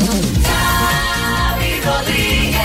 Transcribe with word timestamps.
Xavi 0.00 1.80
Rodríguez. 1.84 2.64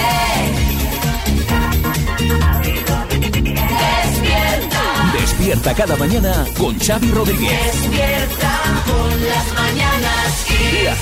Despierta, 3.80 4.84
Despierta 5.14 5.74
cada 5.76 5.96
mañana 5.96 6.46
con 6.58 6.80
Xavi 6.80 7.12
Rodríguez. 7.12 7.52
despierta 7.66 8.52
con 8.88 9.28
las 9.28 9.46
mañanas 9.54 9.69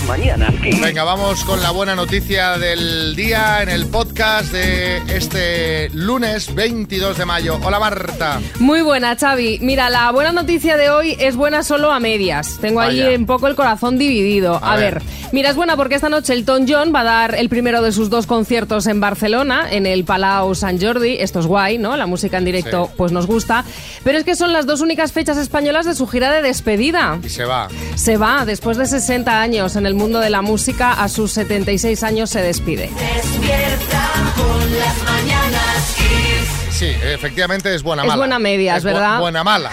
Mañanas 0.08 0.54
Kiss. 0.64 0.82
Venga, 0.82 1.04
vamos 1.04 1.44
con 1.44 1.62
la 1.62 1.70
buena 1.70 1.94
noticia 1.96 2.58
del 2.58 3.16
día 3.16 3.62
en 3.62 3.70
el 3.70 3.86
podcast 3.86 4.52
de 4.52 4.98
este 5.16 5.90
lunes 5.94 6.54
22 6.56 7.16
de 7.18 7.26
mayo. 7.26 7.60
Hola 7.64 7.80
Marta. 7.80 8.40
Muy 8.60 8.82
buena, 8.82 9.16
Xavi. 9.16 9.60
Mira, 9.62 9.90
la 9.92 10.12
buena 10.12 10.32
noticia 10.32 10.78
de 10.78 10.90
hoy 10.90 11.16
es 11.20 11.36
buena 11.36 11.62
solo 11.62 11.92
a 11.92 12.00
medias. 12.00 12.58
Tengo 12.60 12.82
ahí 12.82 13.02
Vaya. 13.02 13.18
un 13.18 13.28
poco 13.28 13.48
el 13.48 13.56
corazón 13.56 14.00
dividido. 14.00 14.56
A 14.64 14.74
A, 14.74 14.78
ver. 14.78 14.96
ver. 14.96 15.04
mira, 15.32 15.52
es 15.52 15.56
buena 15.56 15.76
porque 15.78 15.94
esta 15.96 16.10
noche 16.10 16.34
Elton 16.34 16.66
John 16.68 16.92
va 16.94 17.02
a 17.02 17.06
dar 17.06 17.36
el 17.36 17.48
primero 17.48 17.84
de 17.84 17.92
sus 17.92 18.10
dos 18.10 18.26
conciertos 18.26 18.88
en 18.88 19.00
Barcelona, 19.00 19.68
en 19.70 19.86
el 19.86 20.06
Palau 20.06 20.56
Sant 20.56 20.82
Jordi. 20.82 21.18
Esto 21.20 21.40
es 21.40 21.46
guay, 21.46 21.78
¿no? 21.78 21.96
La 21.98 22.08
música 22.08 22.38
en 22.40 22.46
directo 22.46 22.86
Sí. 22.88 22.94
pues 22.98 23.12
nos 23.12 23.28
gusta. 23.28 23.64
Pero 24.04 24.18
es 24.18 24.24
que 24.24 24.36
son 24.36 24.54
las 24.54 24.66
dos 24.66 24.82
únicas 24.82 25.12
fechas 25.12 25.38
españolas 25.38 25.86
de 25.86 25.94
su 25.94 26.08
gira 26.08 26.32
de 26.32 26.42
despedida. 26.42 27.20
Y 27.24 27.30
se 27.30 27.46
va. 27.46 27.68
Se 27.96 28.18
va, 28.18 28.44
después 28.46 28.78
de 28.78 28.86
60 28.88 29.40
años 29.40 29.67
en 29.76 29.86
el 29.86 29.94
mundo 29.96 30.20
de 30.20 30.30
la 30.30 30.42
música, 30.42 30.94
a 30.94 31.10
sus 31.10 31.32
76 31.34 32.04
años 32.04 32.30
se 32.30 32.42
despide. 32.42 32.90
Despierta 33.16 34.10
con 34.36 34.80
las 34.80 35.04
mañanas 35.04 35.96
Kiss. 35.98 36.76
Sí, 36.78 36.86
efectivamente 37.04 37.74
es 37.76 37.84
buena 37.84 38.04
Es 38.04 38.08
mala. 38.08 38.18
buena 38.20 38.40
medias, 38.40 38.78
Es 38.78 38.84
bu- 38.84 38.88
¿verdad? 38.88 39.20
buena 39.20 39.44
mala. 39.44 39.72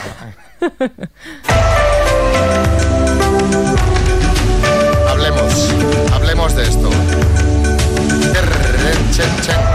hablemos, 5.08 5.70
hablemos 6.12 6.54
de 6.54 6.62
esto. 6.64 6.90
Chen, 9.12 9.30
chen. 9.42 9.73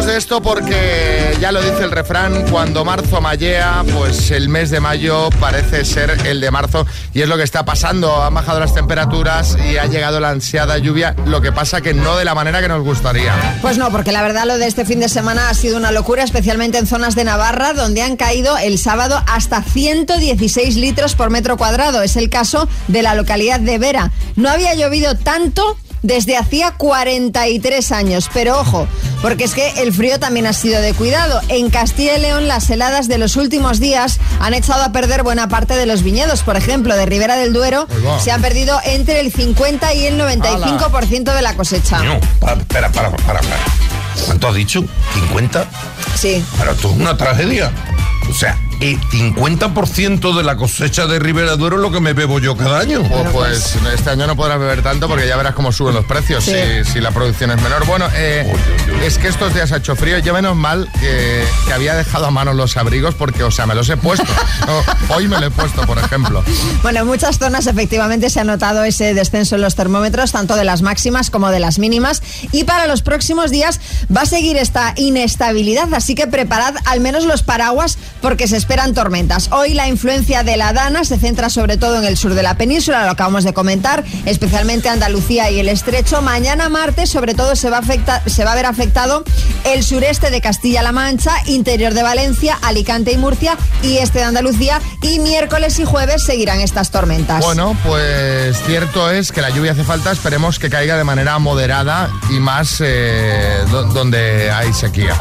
De 0.00 0.16
esto 0.16 0.40
porque 0.40 1.36
ya 1.40 1.52
lo 1.52 1.60
dice 1.60 1.84
el 1.84 1.90
refrán, 1.90 2.50
cuando 2.50 2.84
marzo 2.84 3.20
mallea, 3.20 3.84
pues 3.94 4.30
el 4.30 4.48
mes 4.48 4.70
de 4.70 4.80
mayo 4.80 5.28
parece 5.38 5.84
ser 5.84 6.26
el 6.26 6.40
de 6.40 6.50
marzo 6.50 6.84
y 7.12 7.20
es 7.20 7.28
lo 7.28 7.36
que 7.36 7.44
está 7.44 7.64
pasando. 7.64 8.22
Han 8.22 8.34
bajado 8.34 8.58
las 8.58 8.74
temperaturas 8.74 9.56
y 9.70 9.76
ha 9.76 9.86
llegado 9.86 10.18
la 10.18 10.30
ansiada 10.30 10.78
lluvia, 10.78 11.14
lo 11.26 11.40
que 11.40 11.52
pasa 11.52 11.80
que 11.80 11.94
no 11.94 12.16
de 12.16 12.24
la 12.24 12.34
manera 12.34 12.60
que 12.60 12.68
nos 12.68 12.82
gustaría. 12.82 13.34
Pues 13.60 13.78
no, 13.78 13.90
porque 13.90 14.10
la 14.10 14.22
verdad 14.22 14.46
lo 14.46 14.58
de 14.58 14.66
este 14.66 14.84
fin 14.84 15.00
de 15.00 15.08
semana 15.08 15.48
ha 15.48 15.54
sido 15.54 15.76
una 15.76 15.92
locura, 15.92 16.24
especialmente 16.24 16.78
en 16.78 16.86
zonas 16.86 17.14
de 17.14 17.24
Navarra, 17.24 17.72
donde 17.74 18.02
han 18.02 18.16
caído 18.16 18.58
el 18.58 18.78
sábado 18.78 19.22
hasta 19.28 19.62
116 19.62 20.76
litros 20.76 21.14
por 21.14 21.30
metro 21.30 21.56
cuadrado. 21.56 22.02
Es 22.02 22.16
el 22.16 22.30
caso 22.30 22.68
de 22.88 23.02
la 23.02 23.14
localidad 23.14 23.60
de 23.60 23.78
Vera. 23.78 24.10
No 24.34 24.48
había 24.48 24.74
llovido 24.74 25.14
tanto 25.16 25.76
desde 26.02 26.36
hacía 26.36 26.72
43 26.72 27.92
años, 27.92 28.30
pero 28.32 28.58
ojo, 28.58 28.86
porque 29.22 29.44
es 29.44 29.54
que 29.54 29.82
el 29.82 29.92
frío 29.92 30.18
también 30.18 30.46
ha 30.46 30.52
sido 30.52 30.80
de 30.80 30.94
cuidado. 30.94 31.40
En 31.48 31.70
Castilla 31.70 32.16
y 32.16 32.20
León 32.20 32.48
las 32.48 32.68
heladas 32.70 33.08
de 33.08 33.18
los 33.18 33.36
últimos 33.36 33.80
días 33.80 34.18
han 34.40 34.54
echado 34.54 34.82
a 34.82 34.92
perder 34.92 35.22
buena 35.22 35.48
parte 35.48 35.76
de 35.76 35.86
los 35.86 36.02
viñedos. 36.02 36.42
Por 36.42 36.56
ejemplo, 36.56 36.96
de 36.96 37.06
Ribera 37.06 37.36
del 37.36 37.52
Duero 37.52 37.86
se 38.22 38.30
han 38.30 38.40
perdido 38.40 38.78
entre 38.84 39.20
el 39.20 39.32
50 39.32 39.94
y 39.94 40.06
el 40.06 40.20
95% 40.20 41.34
de 41.34 41.42
la 41.42 41.54
cosecha. 41.54 42.02
No, 42.02 42.20
para, 42.40 42.90
para, 42.90 43.10
para. 43.10 43.40
¿Cuánto 44.26 44.48
has 44.48 44.54
dicho? 44.54 44.82
¿50? 45.32 45.66
Sí. 46.16 46.44
Pero 46.58 46.72
esto 46.72 46.90
es 46.90 46.96
una 46.96 47.16
tragedia. 47.16 47.70
O 48.28 48.34
sea, 48.34 48.58
el 48.80 49.00
50% 49.00 50.36
de 50.36 50.42
la 50.42 50.56
cosecha 50.56 51.06
de 51.06 51.18
Ribera 51.18 51.56
Duero 51.56 51.76
es 51.76 51.82
lo 51.82 51.90
que 51.90 52.00
me 52.00 52.12
bebo 52.12 52.38
yo 52.38 52.56
cada 52.56 52.80
año. 52.80 53.02
Pues, 53.08 53.30
pues 53.32 53.76
este 53.94 54.10
año 54.10 54.26
no 54.26 54.36
podrás 54.36 54.58
beber 54.58 54.82
tanto 54.82 55.06
porque 55.08 55.26
ya 55.28 55.36
verás 55.36 55.54
cómo 55.54 55.70
suben 55.72 55.94
los 55.94 56.04
precios 56.04 56.44
Sí. 56.44 56.52
si, 56.84 56.92
si 56.92 57.00
la 57.00 57.10
producción 57.10 57.50
es 57.50 57.62
menor. 57.62 57.84
Bueno, 57.86 58.06
eh, 58.14 58.50
es 59.04 59.18
que 59.18 59.28
estos 59.28 59.52
días 59.54 59.72
ha 59.72 59.76
hecho 59.78 59.96
frío. 59.96 60.18
Yo 60.18 60.32
menos 60.32 60.56
mal 60.56 60.88
que, 60.98 61.44
que 61.66 61.72
había 61.72 61.94
dejado 61.94 62.26
a 62.26 62.30
mano 62.30 62.54
los 62.54 62.76
abrigos 62.76 63.14
porque, 63.14 63.44
o 63.44 63.50
sea, 63.50 63.66
me 63.66 63.74
los 63.74 63.88
he 63.88 63.96
puesto. 63.96 64.26
No, 64.66 65.14
hoy 65.14 65.26
me 65.26 65.40
lo 65.40 65.46
he 65.46 65.50
puesto, 65.50 65.82
por 65.86 65.98
ejemplo. 65.98 66.44
Bueno, 66.82 67.00
en 67.00 67.06
muchas 67.06 67.38
zonas 67.38 67.66
efectivamente 67.66 68.28
se 68.28 68.40
ha 68.40 68.44
notado 68.44 68.84
ese 68.84 69.14
descenso 69.14 69.54
en 69.56 69.62
los 69.62 69.74
termómetros, 69.74 70.32
tanto 70.32 70.54
de 70.54 70.64
las 70.64 70.82
máximas 70.82 71.30
como 71.30 71.48
de 71.50 71.60
las 71.60 71.78
mínimas. 71.78 72.22
Y 72.52 72.64
para 72.64 72.86
los 72.86 73.00
próximos 73.02 73.50
días 73.50 73.80
va 74.14 74.22
a 74.22 74.26
seguir 74.26 74.58
esta 74.58 74.92
inestabilidad, 74.96 75.92
así 75.94 76.14
que 76.14 76.26
preparad 76.26 76.74
al 76.84 77.00
menos 77.00 77.24
los 77.24 77.42
paraguas 77.42 77.96
porque 78.20 78.46
se 78.48 78.56
esperan 78.70 78.94
tormentas. 78.94 79.48
Hoy 79.50 79.74
la 79.74 79.88
influencia 79.88 80.44
de 80.44 80.56
la 80.56 80.72
Dana 80.72 81.02
se 81.02 81.18
centra 81.18 81.50
sobre 81.50 81.76
todo 81.76 81.98
en 81.98 82.04
el 82.04 82.16
sur 82.16 82.34
de 82.34 82.44
la 82.44 82.54
península, 82.56 83.04
lo 83.04 83.10
acabamos 83.10 83.42
de 83.42 83.52
comentar, 83.52 84.04
especialmente 84.26 84.88
Andalucía 84.88 85.50
y 85.50 85.58
el 85.58 85.68
Estrecho. 85.68 86.22
Mañana 86.22 86.68
martes, 86.68 87.10
sobre 87.10 87.34
todo, 87.34 87.56
se 87.56 87.68
va, 87.68 87.78
a 87.78 87.80
afecta- 87.80 88.22
se 88.26 88.44
va 88.44 88.52
a 88.52 88.54
ver 88.54 88.66
afectado 88.66 89.24
el 89.64 89.82
sureste 89.82 90.30
de 90.30 90.40
Castilla-La 90.40 90.92
Mancha, 90.92 91.32
interior 91.46 91.94
de 91.94 92.04
Valencia, 92.04 92.56
Alicante 92.62 93.10
y 93.10 93.16
Murcia 93.16 93.56
y 93.82 93.96
este 93.96 94.20
de 94.20 94.26
Andalucía. 94.26 94.80
Y 95.02 95.18
miércoles 95.18 95.76
y 95.80 95.84
jueves 95.84 96.22
seguirán 96.22 96.60
estas 96.60 96.92
tormentas. 96.92 97.44
Bueno, 97.44 97.76
pues 97.84 98.56
cierto 98.66 99.10
es 99.10 99.32
que 99.32 99.40
la 99.42 99.50
lluvia 99.50 99.72
hace 99.72 99.82
falta. 99.82 100.12
Esperemos 100.12 100.60
que 100.60 100.70
caiga 100.70 100.96
de 100.96 101.02
manera 101.02 101.36
moderada 101.40 102.08
y 102.30 102.38
más 102.38 102.76
eh, 102.78 103.64
do- 103.68 103.86
donde 103.86 104.48
hay 104.52 104.72
sequía. 104.72 105.20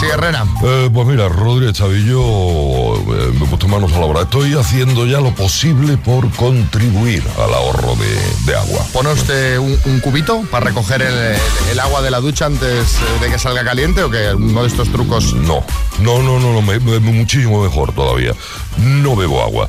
Sí, 0.00 0.06
Herrera. 0.10 0.46
Eh, 0.64 0.88
pues 0.90 1.06
mira, 1.06 1.28
Rodríguez 1.28 1.76
Chavillo, 1.76 2.85
eh, 2.94 3.32
me 3.38 3.44
he 3.44 3.48
puesto 3.48 3.66
manos 3.68 3.92
a 3.92 3.98
la 3.98 4.06
obra. 4.06 4.22
Estoy 4.22 4.54
haciendo 4.54 5.06
ya 5.06 5.20
lo 5.20 5.34
posible 5.34 5.96
por 5.96 6.30
contribuir 6.30 7.22
al 7.44 7.52
ahorro 7.54 7.96
de, 7.96 8.50
de 8.52 8.56
agua. 8.56 8.86
¿Pone 8.92 9.10
usted 9.12 9.58
un, 9.58 9.78
un 9.86 10.00
cubito 10.00 10.42
para 10.50 10.66
recoger 10.66 11.02
el, 11.02 11.36
el 11.70 11.80
agua 11.80 12.02
de 12.02 12.10
la 12.10 12.20
ducha 12.20 12.46
antes 12.46 12.94
eh, 12.94 12.98
de 13.20 13.30
que 13.30 13.38
salga 13.38 13.64
caliente 13.64 14.02
o 14.02 14.10
que 14.10 14.32
uno 14.34 14.62
de 14.62 14.68
estos 14.68 14.88
trucos? 14.90 15.32
No, 15.34 15.64
no, 16.00 16.22
no, 16.22 16.38
no, 16.38 16.52
no 16.52 16.62
me- 16.62 16.78
me- 16.80 17.00
muchísimo 17.00 17.62
mejor 17.62 17.92
todavía. 17.92 18.32
No 18.78 19.16
bebo 19.16 19.42
agua. 19.42 19.68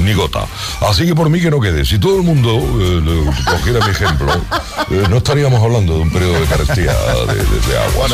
Ni 0.00 0.14
gota. 0.14 0.46
Así 0.80 1.06
que 1.06 1.14
por 1.14 1.28
mí 1.28 1.40
que 1.40 1.50
no 1.50 1.60
quede. 1.60 1.84
Si 1.84 1.98
todo 1.98 2.16
el 2.16 2.22
mundo 2.22 2.50
eh, 2.56 3.30
cogiera 3.50 3.84
mi 3.84 3.90
ejemplo, 3.90 4.32
eh, 4.90 5.04
no 5.10 5.16
estaríamos 5.18 5.62
hablando 5.62 5.94
de 5.94 6.00
un 6.00 6.10
periodo 6.12 6.40
de 6.40 6.46
carestía 6.46 6.92
de, 7.26 7.34
de- 7.34 7.60
de 7.68 7.78
agua. 7.78 8.08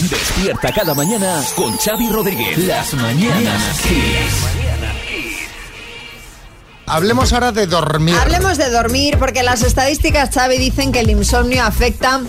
Despierta 0.00 0.72
cada 0.72 0.94
mañana 0.94 1.42
con 1.56 1.76
Xavi 1.78 2.08
Rodríguez. 2.10 2.58
Las 2.58 2.92
mañanas 2.94 3.80
Kiss. 3.82 4.46
Hablemos 6.86 7.32
ahora 7.32 7.52
de 7.52 7.66
dormir. 7.68 8.16
Hablemos 8.20 8.58
de 8.58 8.68
dormir 8.68 9.16
porque 9.18 9.42
las 9.44 9.62
estadísticas, 9.62 10.30
Xavi, 10.34 10.58
dicen 10.58 10.90
que 10.90 11.00
el 11.00 11.10
insomnio 11.10 11.62
afecta 11.64 12.16
a 12.16 12.20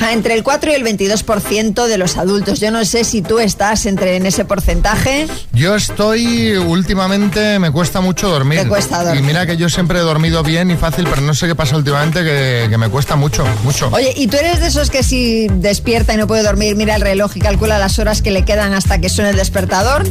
entre 0.00 0.34
el 0.34 0.42
4 0.42 0.70
y 0.70 0.74
el 0.74 0.84
22% 0.84 1.86
de 1.86 1.98
los 1.98 2.16
adultos. 2.16 2.60
Yo 2.60 2.70
no 2.70 2.84
sé 2.84 3.04
si 3.04 3.22
tú 3.22 3.38
estás 3.38 3.86
entre 3.86 4.16
en 4.16 4.26
ese 4.26 4.44
porcentaje. 4.44 5.26
Yo 5.52 5.74
estoy 5.74 6.56
últimamente, 6.56 7.58
me 7.58 7.70
cuesta 7.70 8.00
mucho 8.00 8.28
dormir. 8.28 8.60
Te 8.62 8.68
cuesta 8.68 9.02
dormir. 9.02 9.22
Y 9.22 9.26
mira 9.26 9.46
que 9.46 9.56
yo 9.56 9.68
siempre 9.68 9.98
he 9.98 10.02
dormido 10.02 10.42
bien 10.42 10.70
y 10.70 10.76
fácil, 10.76 11.06
pero 11.08 11.22
no 11.22 11.34
sé 11.34 11.46
qué 11.46 11.54
pasa 11.54 11.76
últimamente 11.76 12.22
que, 12.22 12.66
que 12.70 12.78
me 12.78 12.88
cuesta 12.88 13.16
mucho, 13.16 13.44
mucho. 13.64 13.88
Oye, 13.92 14.12
¿y 14.16 14.26
tú 14.28 14.36
eres 14.36 14.60
de 14.60 14.68
esos 14.68 14.90
que 14.90 15.02
si 15.02 15.48
despierta 15.48 16.14
y 16.14 16.16
no 16.16 16.26
puede 16.26 16.42
dormir, 16.42 16.76
mira 16.76 16.94
el 16.94 17.00
reloj 17.02 17.36
y 17.36 17.40
calcula 17.40 17.78
las 17.78 17.98
horas 17.98 18.22
que 18.22 18.30
le 18.30 18.44
quedan 18.44 18.74
hasta 18.74 18.98
que 19.00 19.08
suene 19.08 19.30
el 19.30 19.36
despertador? 19.36 20.04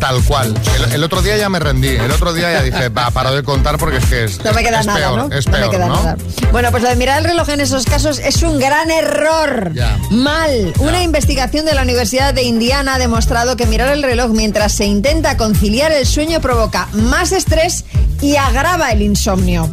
Tal 0.00 0.22
cual. 0.24 0.54
El, 0.76 0.92
el 0.94 1.04
otro 1.04 1.22
día 1.22 1.36
ya 1.36 1.48
me 1.48 1.58
rendí. 1.58 1.88
El 1.88 2.10
otro 2.10 2.32
día 2.32 2.52
ya 2.52 2.62
dije, 2.62 2.88
va, 2.90 3.10
paro 3.10 3.34
de 3.34 3.42
contar 3.42 3.78
porque 3.78 3.96
es 3.96 4.04
que 4.06 4.24
es, 4.24 4.44
No 4.44 4.52
me 4.52 4.62
queda 4.62 4.80
es 4.80 4.86
nada, 4.86 4.98
peor, 4.98 5.28
¿no? 5.28 5.34
es 5.36 5.46
no 5.46 5.52
peor, 5.52 5.64
me 5.66 5.70
queda 5.70 5.86
¿no? 5.86 5.94
nada. 5.96 6.16
Bueno, 6.52 6.70
pues 6.70 6.82
lo 6.82 6.88
de 6.88 6.96
mirar 6.96 7.18
el 7.18 7.24
reloj 7.24 7.48
en 7.48 7.60
esos 7.60 7.84
casos 7.84 8.18
es 8.18 8.42
un 8.42 8.58
gran 8.58 8.90
error. 8.90 9.27
Ya. 9.74 9.98
Mal. 10.10 10.72
Una 10.78 11.02
investigación 11.02 11.66
de 11.66 11.74
la 11.74 11.82
Universidad 11.82 12.34
de 12.34 12.42
Indiana 12.42 12.94
ha 12.94 12.98
demostrado 12.98 13.56
que 13.56 13.66
mirar 13.66 13.92
el 13.92 14.02
reloj 14.02 14.30
mientras 14.30 14.72
se 14.72 14.86
intenta 14.86 15.36
conciliar 15.36 15.92
el 15.92 16.06
sueño 16.06 16.40
provoca 16.40 16.88
más 16.92 17.32
estrés 17.32 17.84
y 18.20 18.36
agrava 18.36 18.90
el 18.90 19.02
insomnio. 19.02 19.70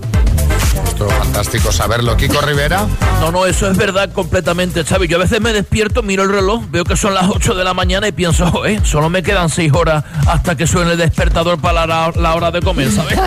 Esto 0.95 1.09
fantástico 1.09 1.73
saberlo. 1.73 2.15
Kiko 2.15 2.39
Rivera. 2.39 2.87
No, 3.19 3.29
no, 3.29 3.45
eso 3.45 3.69
es 3.69 3.75
verdad 3.75 4.13
completamente, 4.13 4.85
Xavi. 4.85 5.09
Yo 5.09 5.17
a 5.17 5.19
veces 5.19 5.41
me 5.41 5.51
despierto, 5.51 6.01
miro 6.03 6.23
el 6.23 6.29
reloj, 6.29 6.63
veo 6.69 6.85
que 6.85 6.95
son 6.95 7.13
las 7.13 7.27
8 7.27 7.53
de 7.53 7.65
la 7.65 7.73
mañana 7.73 8.07
y 8.07 8.13
pienso, 8.13 8.65
eh, 8.65 8.79
solo 8.85 9.09
me 9.09 9.21
quedan 9.21 9.49
6 9.49 9.73
horas 9.73 10.05
hasta 10.25 10.55
que 10.55 10.65
suene 10.65 10.93
el 10.93 10.97
despertador 10.97 11.59
para 11.59 11.85
la, 11.85 12.13
la 12.15 12.33
hora 12.33 12.49
de 12.49 12.61
comer, 12.61 12.89
¿sabes? 12.93 13.19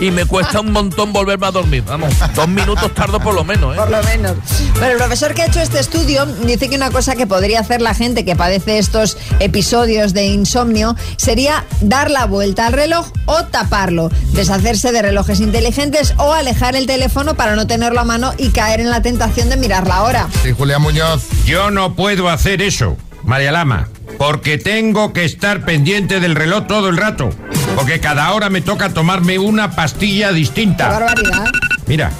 Y 0.00 0.10
me 0.10 0.26
cuesta 0.26 0.60
un 0.60 0.70
montón 0.70 1.14
volverme 1.14 1.46
a 1.46 1.50
dormir. 1.50 1.82
Vamos, 1.86 2.12
dos 2.34 2.48
minutos 2.48 2.92
tardo 2.94 3.20
por 3.20 3.34
lo 3.34 3.42
menos, 3.42 3.74
¿eh? 3.74 3.78
Por 3.78 3.90
lo 3.90 4.02
menos. 4.02 4.36
Bueno, 4.72 4.88
el 4.88 4.96
profesor 4.98 5.32
que 5.32 5.42
ha 5.42 5.46
hecho 5.46 5.60
este 5.60 5.78
estudio 5.78 6.26
dice 6.26 6.68
que 6.68 6.76
una 6.76 6.90
cosa 6.90 7.16
que 7.16 7.26
podría 7.26 7.60
hacer 7.60 7.80
la 7.80 7.94
gente 7.94 8.24
que 8.24 8.36
padece 8.36 8.78
estos 8.78 9.16
episodios 9.40 10.12
de 10.12 10.26
insomnio 10.26 10.94
sería 11.16 11.64
dar 11.80 12.10
la 12.10 12.26
vuelta 12.26 12.66
al 12.66 12.74
reloj 12.74 13.06
o 13.24 13.44
taparlo, 13.44 14.10
deshacerse 14.32 14.92
de 14.92 15.00
relojes 15.00 15.40
inteligentes 15.40 16.14
o 16.18 16.32
alejar 16.32 16.76
el 16.76 16.86
teléfono 16.86 16.97
para 17.36 17.54
no 17.54 17.66
tenerlo 17.66 18.00
a 18.00 18.04
mano 18.04 18.32
y 18.38 18.50
caer 18.50 18.80
en 18.80 18.90
la 18.90 19.00
tentación 19.02 19.48
de 19.48 19.56
mirar 19.56 19.86
la 19.86 20.02
hora. 20.02 20.28
Sí, 20.42 20.52
Julián 20.56 20.82
Muñoz. 20.82 21.24
Yo 21.44 21.70
no 21.70 21.94
puedo 21.94 22.28
hacer 22.28 22.60
eso, 22.62 22.96
María 23.24 23.52
Lama, 23.52 23.88
porque 24.18 24.58
tengo 24.58 25.12
que 25.12 25.24
estar 25.24 25.64
pendiente 25.64 26.18
del 26.20 26.34
reloj 26.34 26.66
todo 26.66 26.88
el 26.88 26.96
rato. 26.96 27.30
Porque 27.76 28.00
cada 28.00 28.32
hora 28.32 28.50
me 28.50 28.60
toca 28.60 28.88
tomarme 28.90 29.38
una 29.38 29.70
pastilla 29.70 30.28
¡Qué 30.30 30.34
distinta. 30.34 30.88
barbaridad! 30.88 31.46
Mira, 31.86 32.10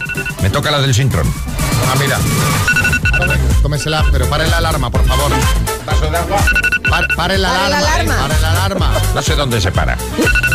me 0.43 0.51
toca 0.51 0.71
la 0.71 0.81
del 0.81 0.95
Sintrón. 0.95 1.27
Ah, 1.91 1.95
mira. 1.99 2.19
Tómesela, 3.63 4.05
pero 4.13 4.27
pare 4.29 4.47
la 4.49 4.59
alarma, 4.59 4.91
por 4.91 5.05
favor. 5.05 5.31
Vaso 5.85 6.11
de 6.11 6.17
agua. 6.17 6.37
Par- 6.89 7.09
pare 7.17 7.39
la 7.39 7.49
Pare 7.51 7.71
la 7.71 7.79
alarma. 7.79 7.95
alarma. 8.15 8.29
Pare 8.29 8.41
la 8.41 8.51
alarma. 8.51 8.93
No 9.15 9.23
sé 9.23 9.35
dónde 9.35 9.61
se 9.61 9.73
para. 9.73 9.97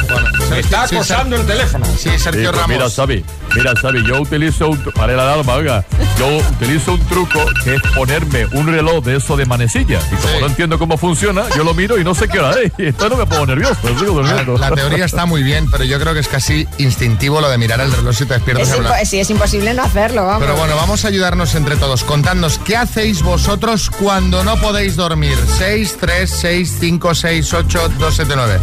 Bueno, 0.09 0.27
Me 0.49 0.59
está 0.59 0.87
sí, 0.87 0.95
acosando 0.95 1.35
el 1.35 1.45
teléfono. 1.45 1.85
Sí, 1.97 2.09
Sergio 2.17 2.51
pues 2.51 2.61
Ramos. 2.61 2.67
mira, 2.69 2.89
Xavi, 2.89 3.25
mira, 3.55 3.73
Xavi, 3.79 4.03
yo 4.07 4.21
utilizo 4.21 4.69
un... 4.69 4.77
Para 4.93 5.13
la 5.13 5.23
alarma, 5.33 5.53
oiga. 5.53 5.85
Yo 6.19 6.27
utilizo 6.37 6.93
un 6.93 6.99
truco 7.07 7.39
que 7.63 7.75
es 7.75 7.81
ponerme 7.95 8.45
un 8.53 8.67
reloj 8.67 9.03
de 9.03 9.17
eso 9.17 9.35
de 9.35 9.45
manecilla. 9.45 9.99
Y 10.11 10.15
como 10.15 10.33
Sí. 10.33 10.39
no 10.41 10.45
entiendo 10.47 10.79
cómo 10.79 10.97
funciona, 10.97 11.43
yo 11.55 11.63
lo 11.63 11.73
miro 11.73 11.97
y 11.99 12.03
no 12.03 12.13
sé 12.15 12.27
qué 12.27 12.39
hora 12.39 12.55
es. 12.61 12.71
Y 12.77 12.85
entonces 12.87 13.09
no 13.17 13.17
me 13.17 13.25
pongo 13.29 13.45
nervioso, 13.47 13.75
sigo 13.99 14.13
durmiendo. 14.13 14.57
La 14.57 14.71
teoría 14.71 15.05
está 15.05 15.25
muy 15.25 15.41
bien, 15.43 15.69
pero 15.71 15.83
yo 15.83 15.99
creo 15.99 16.13
que 16.13 16.19
es 16.19 16.27
casi 16.27 16.67
instintivo 16.77 17.41
lo 17.41 17.49
de 17.49 17.57
mirar 17.57 17.79
el 17.81 17.91
reloj 17.91 18.13
si 18.15 18.25
te 18.25 18.35
despiertas 18.35 18.67
Es 18.67 18.73
en 18.75 18.81
una- 18.81 18.89
impo- 18.99 19.05
sí, 19.05 19.19
es 19.19 19.29
imposible 19.29 19.73
no 19.73 19.83
hacerlo, 19.83 20.25
vamos. 20.25 20.41
Pero 20.43 20.55
bueno, 20.55 20.75
vamos 20.75 21.03
a 21.05 21.07
ayudarnos 21.07 21.55
entre 21.55 21.75
todos. 21.77 22.03
Contadnos, 22.03 22.59
¿qué 22.59 22.75
hacéis 22.93 23.23
vosotros 23.23 23.89
cuando 23.89 24.43
no 24.43 24.55
podéis 24.57 24.95
dormir? 24.95 25.35
6, 25.57 25.97
3, 25.99 26.29
6, 26.29 26.77
5, 26.79 27.15
6, 27.15 27.53
8, 27.55 27.89
2, 27.97 28.15
7, 28.15 28.33
9. 28.35 28.59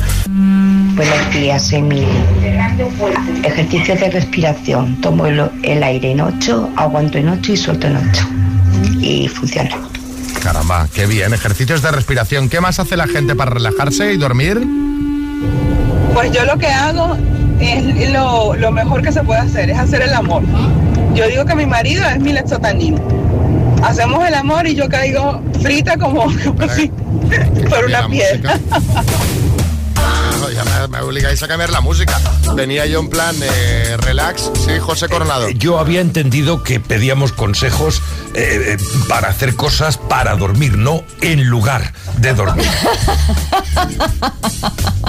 Buenos 0.94 1.31
días, 1.32 1.73
Emily. 1.73 2.06
Ejercicios 3.43 3.99
de 3.99 4.09
respiración. 4.09 5.00
Tomo 5.00 5.27
el, 5.27 5.50
el 5.65 5.82
aire 5.82 6.12
en 6.12 6.21
8, 6.21 6.71
aguanto 6.77 7.19
en 7.19 7.29
8 7.29 7.53
y 7.53 7.56
suelto 7.56 7.88
en 7.88 7.97
8. 7.97 8.29
Y 9.00 9.27
funciona. 9.27 9.77
Caramba, 10.41 10.87
qué 10.94 11.06
bien. 11.06 11.35
Ejercicios 11.35 11.83
de 11.83 11.91
respiración. 11.91 12.49
¿Qué 12.49 12.61
más 12.61 12.79
hace 12.79 12.97
la 12.97 13.09
gente 13.09 13.35
para 13.35 13.50
relajarse 13.50 14.12
y 14.12 14.17
dormir? 14.17 14.65
Pues 16.15 16.31
yo 16.31 16.44
lo 16.44 16.56
que 16.56 16.69
hago 16.69 17.17
es 17.59 18.12
lo, 18.12 18.55
lo 18.55 18.71
mejor 18.71 19.03
que 19.03 19.11
se 19.11 19.25
puede 19.25 19.41
hacer, 19.41 19.71
es 19.71 19.76
hacer 19.76 20.03
el 20.03 20.15
amor. 20.15 20.44
Yo 21.15 21.26
digo 21.26 21.44
que 21.44 21.56
mi 21.56 21.67
marido 21.67 22.05
es 22.09 22.21
mi 22.21 22.33
lexotanil. 22.33 22.94
Hacemos 23.82 24.27
el 24.27 24.35
amor 24.35 24.67
y 24.67 24.75
yo 24.75 24.88
caigo 24.88 25.43
frita 25.61 25.97
como, 25.99 26.23
como 26.25 26.69
si 26.75 26.88
por 27.69 27.85
una 27.87 28.09
piedra. 28.09 28.59
No, 30.41 30.50
ya 30.50 30.65
me, 30.65 30.88
me 30.88 31.00
obligáis 31.00 31.43
a 31.43 31.49
cambiar 31.49 31.71
la 31.71 31.81
música. 31.81 32.19
Venía 32.55 32.87
yo 32.87 33.00
en 33.00 33.11
plan 33.11 33.35
eh, 33.43 33.97
relax. 33.99 34.50
Sí, 34.65 34.79
José 34.81 35.09
Coronado. 35.09 35.49
Eh, 35.49 35.55
Yo 35.56 35.79
había 35.79 36.00
entendido 36.00 36.62
que 36.62 36.81
pedíamos 36.81 37.32
consejos 37.32 38.00
eh, 38.35 38.77
eh, 38.79 38.82
para 39.09 39.29
hacer 39.29 39.55
cosas 39.56 39.97
para 39.99 40.37
dormir, 40.37 40.79
no 40.79 41.03
en 41.21 41.44
lugar 41.47 41.93
de 42.19 42.33
dormir. 42.35 42.67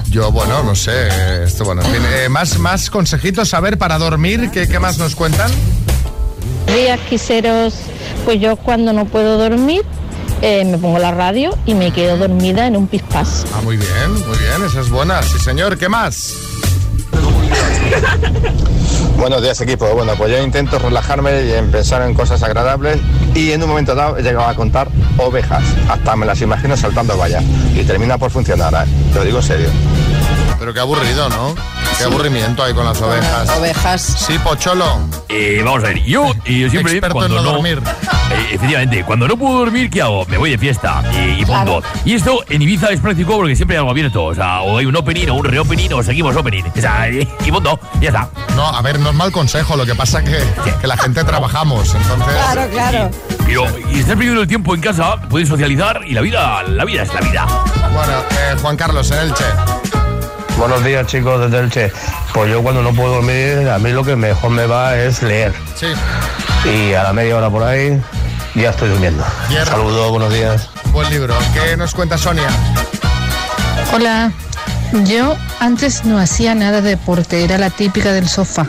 Yo, 0.09 0.31
bueno, 0.31 0.63
no 0.63 0.75
sé. 0.75 0.91
eh, 0.93 1.43
Esto, 1.45 1.63
bueno, 1.63 1.81
en 1.83 1.91
fin, 1.93 2.01
eh, 2.13 2.29
más, 2.29 2.57
más 2.59 2.89
consejitos, 2.89 3.53
a 3.53 3.59
ver, 3.61 3.77
para 3.77 3.97
dormir, 3.97 4.49
¿qué, 4.51 4.67
qué 4.67 4.79
más 4.79 4.97
nos 4.97 5.15
cuentan? 5.15 5.49
días 6.67 6.99
quiseros, 7.09 7.73
pues 8.25 8.39
yo 8.39 8.55
cuando 8.55 8.93
no 8.93 9.05
puedo 9.05 9.37
dormir 9.37 9.83
eh, 10.41 10.65
me 10.65 10.77
pongo 10.77 10.97
la 10.97 11.11
radio 11.11 11.55
y 11.65 11.75
me 11.75 11.91
quedo 11.91 12.17
dormida 12.17 12.65
en 12.65 12.75
un 12.75 12.87
pispás. 12.87 13.45
Ah, 13.53 13.61
muy 13.63 13.77
bien, 13.77 14.13
muy 14.27 14.37
bien, 14.37 14.63
esa 14.65 14.81
es 14.81 14.89
buena. 14.89 15.21
Sí, 15.21 15.37
señor, 15.39 15.77
¿qué 15.77 15.87
más? 15.87 16.33
Buenos 19.17 19.41
días 19.43 19.61
equipo. 19.61 19.85
Bueno, 19.93 20.13
pues 20.17 20.31
yo 20.31 20.41
intento 20.41 20.79
relajarme 20.79 21.43
y 21.43 21.51
en 21.51 21.69
pensar 21.69 22.01
en 22.01 22.15
cosas 22.15 22.41
agradables 22.41 22.97
y 23.35 23.51
en 23.51 23.61
un 23.61 23.69
momento 23.69 23.93
dado 23.93 24.17
he 24.17 24.23
llegado 24.23 24.47
a 24.47 24.55
contar 24.55 24.87
ovejas. 25.17 25.63
Hasta 25.87 26.15
me 26.15 26.25
las 26.25 26.41
imagino 26.41 26.75
saltando 26.75 27.15
vallas 27.17 27.43
y 27.75 27.83
termina 27.83 28.17
por 28.17 28.31
funcionar, 28.31 28.73
¿eh? 28.73 28.89
Te 29.13 29.19
lo 29.19 29.25
digo 29.25 29.37
en 29.37 29.43
serio. 29.43 29.69
Pero 30.57 30.73
qué 30.73 30.79
aburrido, 30.79 31.29
¿no? 31.29 31.53
Qué 32.01 32.07
aburrimiento 32.07 32.63
hay 32.63 32.73
con 32.73 32.83
las 32.83 32.99
ovejas. 32.99 33.47
Ovejas. 33.59 34.01
Sí, 34.01 34.35
Pocholo. 34.43 35.01
Eh, 35.29 35.61
vamos 35.63 35.83
a 35.83 35.87
ver, 35.89 36.03
yo, 36.03 36.31
y 36.45 36.61
yo 36.61 36.69
siempre 36.71 36.93
Experto 36.93 37.13
cuando 37.13 37.37
en 37.37 37.43
no 37.43 37.51
no, 37.51 37.55
dormir. 37.57 37.79
Eh, 37.79 38.47
efectivamente, 38.53 39.03
cuando 39.03 39.27
no 39.27 39.37
puedo 39.37 39.59
dormir, 39.59 39.91
¿qué 39.91 40.01
hago? 40.01 40.25
Me 40.25 40.37
voy 40.37 40.49
de 40.49 40.57
fiesta 40.57 41.03
y, 41.13 41.41
y 41.41 41.45
punto. 41.45 41.83
Y 42.03 42.15
esto 42.15 42.43
en 42.49 42.59
Ibiza 42.59 42.87
es 42.89 42.99
práctico 42.99 43.35
porque 43.35 43.55
siempre 43.55 43.77
hay 43.77 43.79
algo 43.81 43.91
abierto. 43.91 44.23
O 44.25 44.33
sea, 44.33 44.61
o 44.61 44.79
hay 44.79 44.87
un 44.87 44.95
opening 44.95 45.27
o 45.29 45.35
un 45.35 45.45
reopening 45.45 45.93
o 45.93 46.01
seguimos 46.01 46.35
opening. 46.35 46.63
O 46.75 46.81
sea, 46.81 47.07
y, 47.07 47.19
y 47.45 47.51
punto, 47.51 47.79
ya 48.01 48.09
está. 48.09 48.29
No, 48.55 48.65
a 48.65 48.81
ver, 48.81 48.99
no 48.99 49.11
es 49.11 49.15
mal 49.15 49.31
consejo, 49.31 49.75
lo 49.75 49.85
que 49.85 49.93
pasa 49.93 50.23
que, 50.23 50.39
que 50.81 50.87
la 50.87 50.97
gente 50.97 51.23
trabajamos, 51.23 51.93
entonces... 51.93 52.33
Claro, 52.33 52.67
claro. 52.71 53.11
Pero, 53.45 53.65
y 53.91 53.99
estar 53.99 54.15
perdiendo 54.15 54.41
el 54.41 54.47
tiempo 54.47 54.73
en 54.73 54.81
casa, 54.81 55.17
puedes 55.29 55.47
socializar 55.47 56.01
y 56.07 56.13
la 56.13 56.21
vida, 56.21 56.63
la 56.63 56.83
vida 56.83 57.03
es 57.03 57.13
la 57.13 57.21
vida. 57.21 57.45
Bueno, 57.93 58.13
eh, 58.31 58.55
Juan 58.59 58.75
Carlos, 58.75 59.11
en 59.11 59.19
Elche. 59.19 59.45
Buenos 60.61 60.83
días 60.83 61.07
chicos 61.07 61.41
desde 61.41 61.57
Elche. 61.57 61.91
Pues 62.35 62.51
yo 62.51 62.61
cuando 62.61 62.83
no 62.83 62.93
puedo 62.93 63.15
dormir, 63.15 63.67
a 63.67 63.79
mí 63.79 63.89
lo 63.89 64.03
que 64.03 64.15
mejor 64.15 64.51
me 64.51 64.67
va 64.67 64.95
es 64.95 65.23
leer. 65.23 65.55
Sí. 65.75 65.87
Y 66.69 66.93
a 66.93 67.01
la 67.01 67.13
media 67.13 67.35
hora 67.35 67.49
por 67.49 67.63
ahí 67.63 67.99
ya 68.53 68.69
estoy 68.69 68.89
durmiendo. 68.89 69.25
Saludos, 69.65 70.11
buenos 70.11 70.31
días. 70.31 70.69
Buen 70.91 71.09
libro. 71.09 71.33
¿Qué 71.55 71.75
nos 71.75 71.95
cuenta 71.95 72.15
Sonia? 72.15 72.47
Hola, 73.91 74.31
yo 75.05 75.35
antes 75.59 76.05
no 76.05 76.19
hacía 76.19 76.53
nada 76.53 76.81
de 76.81 76.91
deporte, 76.91 77.43
era 77.43 77.57
la 77.57 77.71
típica 77.71 78.13
del 78.13 78.29
sofá. 78.29 78.67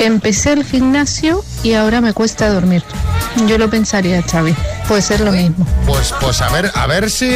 Empecé 0.00 0.52
el 0.52 0.62
gimnasio 0.62 1.42
y 1.62 1.72
ahora 1.72 2.02
me 2.02 2.12
cuesta 2.12 2.50
dormir. 2.50 2.82
Yo 3.46 3.56
lo 3.56 3.70
pensaría, 3.70 4.22
Xavi. 4.22 4.54
Puede 4.88 5.02
ser 5.02 5.20
lo 5.20 5.32
mismo. 5.32 5.66
Pues, 5.86 6.14
pues 6.20 6.40
a 6.42 6.48
ver, 6.50 6.70
a 6.74 6.86
ver 6.86 7.10
si 7.10 7.30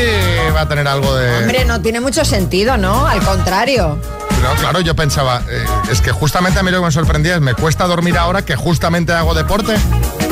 va 0.55 0.62
a 0.62 0.69
tener 0.69 0.87
algo 0.87 1.15
de. 1.17 1.39
Hombre, 1.39 1.65
no 1.65 1.81
tiene 1.81 2.00
mucho 2.00 2.25
sentido, 2.25 2.77
¿no? 2.77 3.06
Al 3.06 3.21
contrario. 3.21 3.99
No, 4.43 4.55
claro, 4.61 4.81
yo 4.81 4.95
pensaba, 4.95 5.43
eh, 5.50 5.65
es 5.91 6.00
que 6.00 6.12
justamente 6.12 6.61
a 6.61 6.62
mí 6.62 6.71
lo 6.71 6.79
que 6.81 6.87
me 6.87 6.93
sorprendía 6.93 7.35
es 7.37 7.41
me 7.41 7.55
cuesta 7.55 7.87
dormir 7.87 8.17
ahora 8.19 8.43
que 8.45 8.55
justamente 8.55 9.12
hago 9.12 9.35
deporte 9.35 9.75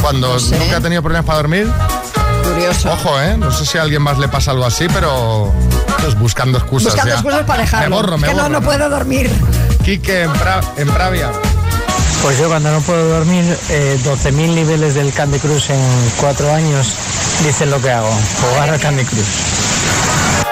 cuando 0.01 0.35
No 0.35 0.39
sé. 0.39 0.57
nunca 0.59 0.77
he 0.77 0.81
tenido 0.81 1.03
problemas 1.03 1.27
para 1.27 1.39
dormir. 1.39 1.67
Curioso. 2.45 2.93
Ojo, 2.93 3.21
¿eh? 3.21 3.37
No 3.37 3.51
sé 3.51 3.67
si 3.67 3.79
a 3.79 3.83
alguien 3.83 4.03
más 4.03 4.19
le 4.19 4.29
pasa 4.29 4.53
algo 4.53 4.65
así, 4.65 4.87
pero 4.93 5.53
pues 6.01 6.17
buscando 6.17 6.59
excusas. 6.59 6.93
Buscando 6.93 7.11
ya. 7.11 7.15
excusas 7.17 7.43
para 7.45 7.62
dejarlo. 7.62 7.89
Me 7.97 7.97
borro, 8.03 8.19
me 8.19 8.29
que 8.29 8.35
borro. 8.35 8.49
no, 8.49 8.61
no 8.61 8.62
puedo 8.65 8.89
dormir. 8.89 9.29
Quique 9.85 10.23
en, 10.23 10.33
Pra- 10.35 10.62
en 10.77 10.89
Pravia. 10.89 11.31
Pues 12.23 12.39
yo 12.39 12.49
cuando 12.49 12.73
no 12.73 12.81
puedo 12.81 13.09
dormir, 13.09 13.45
eh, 13.71 13.99
12.000 14.05 14.55
niveles 14.55 14.95
del 14.95 15.13
Candy 15.13 15.39
Crush 15.39 15.71
en 15.71 16.11
cuatro 16.21 16.53
años, 16.53 16.89
dicen 17.45 17.71
lo 17.71 17.81
que 17.81 17.91
hago, 17.91 18.11
jugar 18.41 18.71
al 18.71 18.81
Candy 18.81 19.05
Crush. 19.05 19.25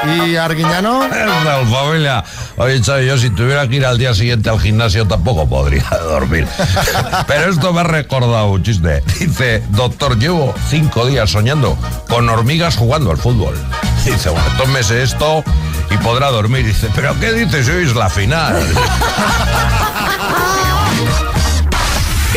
¿Y 0.06 0.36
Arguiñano? 0.36 1.08
Raúl 1.44 1.68
familia. 1.68 2.22
Oye, 2.56 2.80
Xavi, 2.82 3.06
yo 3.06 3.18
si 3.18 3.30
tuviera 3.30 3.66
que 3.66 3.76
ir 3.76 3.86
al 3.86 3.98
día 3.98 4.14
siguiente 4.14 4.50
al 4.50 4.60
gimnasio 4.60 5.06
tampoco 5.06 5.48
podría 5.48 5.88
dormir. 6.02 6.46
Pero 7.26 7.50
esto 7.50 7.72
me 7.72 7.80
ha 7.80 7.84
recordado 7.84 8.50
un 8.50 8.62
chiste. 8.62 9.02
Dice, 9.18 9.62
doctor, 9.70 10.18
llevo 10.18 10.54
cinco 10.68 11.06
días 11.06 11.30
soñando 11.30 11.76
con 12.08 12.28
hormigas 12.28 12.76
jugando 12.76 13.10
al 13.10 13.16
fútbol. 13.16 13.56
Dice, 14.04 14.28
bueno, 14.28 14.46
tómese 14.58 15.02
esto 15.02 15.42
y 15.90 15.96
podrá 15.98 16.30
dormir. 16.30 16.66
Dice, 16.66 16.88
¿pero 16.94 17.18
qué 17.18 17.32
dices? 17.32 17.68
Hoy 17.68 17.84
es 17.84 17.94
la 17.94 18.10
final. 18.10 18.62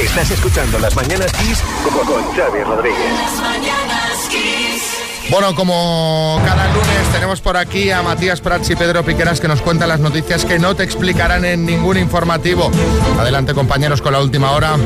Estás 0.07 0.31
escuchando 0.31 0.79
Las 0.79 0.95
Mañanas 0.95 1.31
Kiss 1.33 1.61
con, 1.83 2.05
con 2.05 2.23
Xavi 2.33 2.63
Rodríguez. 2.63 3.13
Las 3.13 3.41
mañanas 3.41 4.27
Kiss. 4.29 5.29
Bueno, 5.29 5.53
como 5.53 6.41
cada 6.43 6.67
lunes 6.67 7.11
tenemos 7.11 7.41
por 7.41 7.57
aquí 7.57 7.91
a 7.91 8.01
Matías 8.01 8.39
Prats 8.41 8.69
y 8.69 8.75
Pedro 8.75 9.03
Piqueras 9.03 9.41
que 9.41 9.47
nos 9.47 9.61
cuentan 9.61 9.89
las 9.89 9.99
noticias 9.99 10.45
que 10.45 10.57
no 10.57 10.75
te 10.75 10.83
explicarán 10.83 11.45
en 11.45 11.65
ningún 11.65 11.97
informativo. 11.97 12.71
Adelante 13.19 13.53
compañeros 13.53 14.01
con 14.01 14.13
la 14.13 14.21
última 14.21 14.51
hora. 14.51 14.77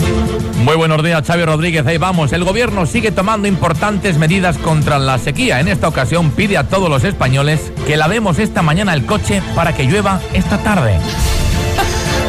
Muy 0.57 0.75
buenos 0.75 1.03
días, 1.03 1.25
Xavi 1.25 1.45
Rodríguez. 1.45 1.85
Ahí 1.85 1.97
vamos. 1.97 2.33
El 2.33 2.43
gobierno 2.43 2.85
sigue 2.85 3.11
tomando 3.11 3.47
importantes 3.47 4.17
medidas 4.17 4.57
contra 4.57 4.99
la 4.99 5.17
sequía. 5.19 5.59
En 5.59 5.67
esta 5.67 5.87
ocasión 5.87 6.31
pide 6.31 6.57
a 6.57 6.67
todos 6.67 6.89
los 6.89 7.03
españoles 7.03 7.71
que 7.85 7.95
lavemos 7.95 8.39
esta 8.39 8.63
mañana 8.63 8.93
el 8.93 9.05
coche 9.05 9.41
para 9.55 9.73
que 9.73 9.83
llueva 9.83 10.19
esta 10.33 10.57
tarde. 10.57 10.99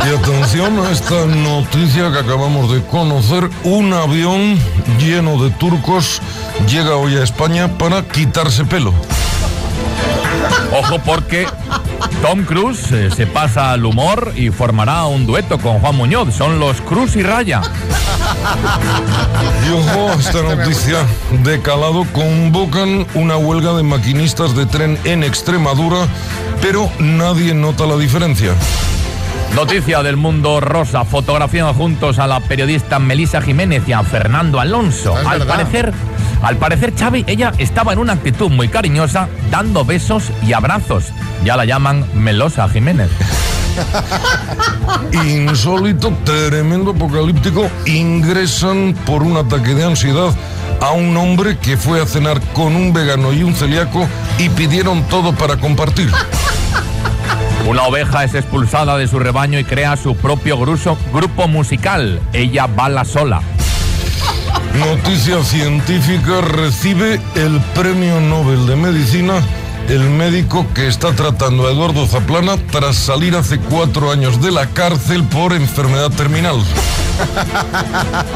Y 0.05 0.09
atención 0.09 0.81
a 0.81 0.91
esta 0.91 1.27
noticia 1.27 2.11
que 2.11 2.19
acabamos 2.19 2.73
de 2.73 2.83
conocer. 2.83 3.49
Un 3.63 3.93
avión 3.93 4.59
lleno 4.99 5.43
de 5.43 5.51
turcos 5.51 6.21
llega 6.69 6.97
hoy 6.97 7.17
a 7.17 7.23
España 7.23 7.69
para 7.79 8.03
quitarse 8.03 8.65
pelo. 8.65 8.93
Ojo 10.73 10.99
porque 11.05 11.47
Tom 12.21 12.45
Cruise 12.45 12.91
eh, 12.91 13.11
se 13.15 13.29
pasa 13.29 13.71
al 13.73 13.85
humor 13.85 14.33
y 14.35 14.51
formará 14.51 15.05
un 15.05 15.25
dueto 15.25 15.59
con 15.59 15.79
Juan 15.79 15.95
Muñoz. 15.95 16.35
Son 16.35 16.59
los 16.59 16.81
Cruz 16.81 17.15
y 17.15 17.23
Raya. 17.23 17.61
Y 19.65 19.73
ojo 19.73 20.11
a 20.11 20.15
esta 20.15 20.43
noticia 20.43 20.99
de 21.45 21.61
calado. 21.61 22.05
Convocan 22.13 23.07
una 23.15 23.37
huelga 23.37 23.75
de 23.75 23.85
maquinistas 23.85 24.57
de 24.57 24.67
tren 24.67 24.99
en 25.05 25.23
Extremadura, 25.23 26.09
pero 26.61 26.91
nadie 26.99 27.55
nota 27.55 27.87
la 27.87 27.97
diferencia. 27.97 28.53
Noticia 29.55 30.03
del 30.03 30.17
mundo 30.17 30.61
rosa. 30.61 31.05
Fotografían 31.05 31.73
juntos 31.75 32.19
a 32.19 32.27
la 32.27 32.41
periodista 32.41 32.99
Melisa 32.99 33.43
Jiménez 33.43 33.83
y 33.87 33.93
a 33.93 34.03
Fernando 34.03 34.61
Alonso. 34.61 35.19
Es 35.19 35.27
Al 35.27 35.41
verdad. 35.41 35.57
parecer, 35.57 35.93
al 36.43 36.57
parecer, 36.57 36.95
Xavi, 36.99 37.25
ella 37.27 37.53
estaba 37.59 37.93
en 37.93 37.99
una 37.99 38.15
actitud 38.15 38.51
muy 38.51 38.69
cariñosa, 38.69 39.29
dando 39.51 39.85
besos 39.85 40.25
y 40.47 40.55
abrazos. 40.55 41.05
Ya 41.45 41.57
la 41.57 41.65
llaman 41.67 42.07
Melosa 42.15 42.69
Jiménez. 42.69 43.11
Insólito, 45.13 46.13
tremendo, 46.25 46.93
apocalíptico. 46.93 47.71
Ingresan 47.87 48.95
por 49.05 49.23
un 49.23 49.37
ataque 49.37 49.75
de 49.75 49.85
ansiedad 49.85 50.31
a 50.81 50.93
un 50.93 51.17
hombre 51.17 51.59
que 51.59 51.77
fue 51.77 52.01
a 52.01 52.07
cenar 52.07 52.41
con 52.55 52.75
un 52.75 52.93
vegano 52.93 53.33
y 53.33 53.43
un 53.43 53.55
celíaco 53.55 54.09
y 54.39 54.49
pidieron 54.49 55.03
todo 55.05 55.33
para 55.35 55.57
compartir. 55.59 56.11
Una 57.66 57.83
oveja 57.85 58.25
es 58.25 58.35
expulsada 58.35 58.97
de 58.97 59.07
su 59.07 59.19
rebaño 59.19 59.59
y 59.59 59.64
crea 59.64 59.97
su 59.97 60.16
propio 60.16 60.59
gruso- 60.59 60.97
grupo 61.12 61.47
musical. 61.49 62.21
Ella 62.33 62.66
bala 62.66 63.04
sola. 63.04 63.40
Noticia 64.75 65.42
científica 65.45 66.40
recibe 66.40 67.21
el 67.35 67.61
premio 67.75 68.21
Nobel 68.21 68.66
de 68.66 68.76
Medicina 68.76 69.35
el 69.88 70.09
médico 70.11 70.66
que 70.75 70.87
está 70.87 71.12
tratando 71.12 71.66
a 71.66 71.73
Eduardo 71.73 72.07
Zaplana 72.07 72.57
tras 72.71 72.97
salir 72.97 73.35
hace 73.37 73.59
cuatro 73.59 74.11
años 74.12 74.40
de 74.40 74.50
la 74.52 74.66
cárcel 74.69 75.25
por 75.25 75.52
enfermedad 75.52 76.11
terminal. 76.11 76.57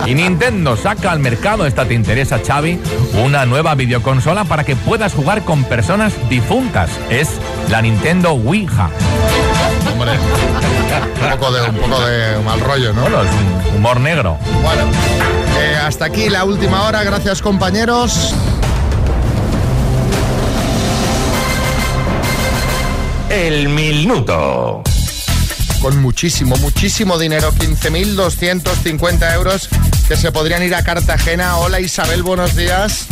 Y 0.07 0.15
Nintendo 0.15 0.77
saca 0.77 1.11
al 1.11 1.21
mercado, 1.21 1.67
esta 1.67 1.85
te 1.85 1.95
interesa 1.95 2.41
Xavi, 2.45 2.81
una 3.25 3.45
nueva 3.47 3.75
videoconsola 3.75 4.45
para 4.45 4.65
que 4.65 4.77
puedas 4.77 5.15
jugar 5.15 5.43
con 5.43 5.65
personas 5.65 6.13
difuntas. 6.29 6.91
Es 7.11 7.29
la 7.71 7.83
Nintendo 7.83 8.31
Ouija. 8.33 8.91
Hombre, 9.93 10.13
un 10.13 11.31
poco 11.31 11.53
de, 11.53 11.63
un 11.63 11.77
poco 11.77 12.01
de 12.07 12.39
mal 12.45 12.61
rollo, 12.61 12.93
¿no? 12.93 13.03
Bueno, 13.03 13.23
es 13.23 13.31
un 13.71 13.77
humor 13.77 14.01
negro. 14.01 14.39
Bueno, 14.63 14.83
eh, 15.59 15.77
hasta 15.85 16.05
aquí 16.07 16.29
la 16.29 16.45
última 16.45 16.83
hora. 16.83 17.03
Gracias, 17.03 17.43
compañeros. 17.43 18.35
El 23.29 23.69
minuto. 23.69 24.83
Con 25.87 26.03
muchísimo, 26.03 26.57
muchísimo 26.57 27.17
dinero, 27.17 27.53
15.250 27.53 29.35
euros 29.35 29.69
que 30.09 30.17
se 30.17 30.33
podrían 30.33 30.65
ir 30.65 30.75
a 30.75 30.83
Cartagena. 30.83 31.59
Hola 31.59 31.79
Isabel, 31.79 32.25
buenos 32.25 32.57
días. 32.57 33.07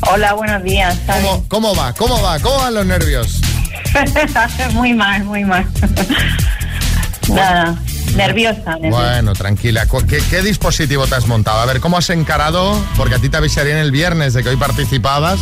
Hola, 0.00 0.32
buenos 0.32 0.64
días. 0.64 0.98
¿Cómo, 1.06 1.44
cómo 1.46 1.76
va? 1.76 1.92
¿Cómo 1.92 2.20
va? 2.20 2.40
¿Cómo 2.40 2.56
van 2.56 2.74
los 2.74 2.84
nervios? 2.86 3.40
muy 4.72 4.94
mal, 4.94 5.22
muy 5.26 5.44
mal. 5.44 5.64
Nada, 7.28 7.76
nerviosa. 8.16 8.72
nerviosa. 8.80 8.96
Bueno, 8.98 9.32
tranquila. 9.34 9.86
¿Qué, 10.08 10.20
qué 10.28 10.42
dispositivo 10.42 11.06
te 11.06 11.14
has 11.14 11.28
montado? 11.28 11.60
A 11.60 11.66
ver, 11.66 11.78
¿cómo 11.78 11.98
has 11.98 12.10
encarado? 12.10 12.84
Porque 12.96 13.14
a 13.14 13.18
ti 13.20 13.28
te 13.28 13.36
avisarían 13.36 13.78
el 13.78 13.92
viernes 13.92 14.34
de 14.34 14.42
que 14.42 14.48
hoy 14.48 14.56
participabas. 14.56 15.38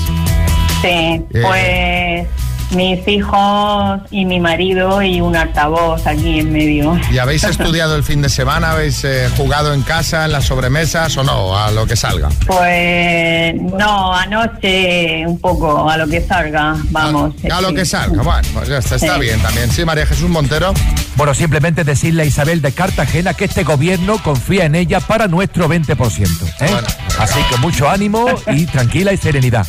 Sí, 0.83 0.88
Eh. 0.88 1.25
pues 1.42 2.26
mis 2.70 3.06
hijos 3.06 4.00
y 4.11 4.25
mi 4.25 4.40
marido 4.40 5.02
y 5.02 5.20
un 5.20 5.37
altavoz 5.37 6.06
aquí 6.06 6.40
en 6.40 6.52
medio. 6.52 6.99
¿Y 7.11 7.18
habéis 7.18 7.44
estudiado 7.44 7.96
el 7.96 8.02
fin 8.02 8.23
de 8.23 8.28
semana? 8.28 8.73
¿Habéis 8.73 9.04
eh, 9.04 9.28
jugado 9.37 9.73
en 9.73 9.82
casa, 9.82 10.25
en 10.25 10.32
las 10.32 10.44
sobremesas 10.46 11.16
o 11.16 11.23
no? 11.25 11.56
A 11.56 11.70
lo 11.70 11.87
que 11.87 11.96
salga. 11.96 12.28
Pues 12.46 13.54
no, 13.54 14.14
anoche 14.14 15.26
un 15.26 15.38
poco 15.38 15.88
a 15.88 15.96
lo 15.96 16.06
que 16.08 16.20
salga, 16.20 16.76
vamos. 16.90 17.35
A 17.50 17.61
lo 17.61 17.68
sí. 17.70 17.75
que 17.75 17.85
salga. 17.85 18.23
Bueno, 18.23 18.49
pues 18.54 18.68
ya 18.68 18.78
está, 18.78 18.96
está 18.96 19.14
Sí. 19.14 19.20
bien 19.20 19.40
también. 19.40 19.70
Sí, 19.70 19.85
María 19.85 20.06
Jesús 20.06 20.28
Montero. 20.28 20.73
Bueno, 21.16 21.35
simplemente 21.35 21.85
decirle 21.85 22.23
a 22.23 22.26
Isabel 22.26 22.61
de 22.61 22.73
Cartagena 22.73 23.35
que 23.35 23.44
este 23.46 23.64
gobierno 23.64 24.18
confía 24.23 24.64
en 24.64 24.75
ella 24.75 25.00
para 25.00 25.28
nuestro 25.28 25.68
20%. 25.68 26.26
¿eh? 26.61 26.70
Así 27.18 27.38
que 27.50 27.56
mucho 27.58 27.88
ánimo 27.88 28.26
y 28.49 28.66
tranquila 28.66 29.12
y 29.12 29.16
serenidad. 29.16 29.66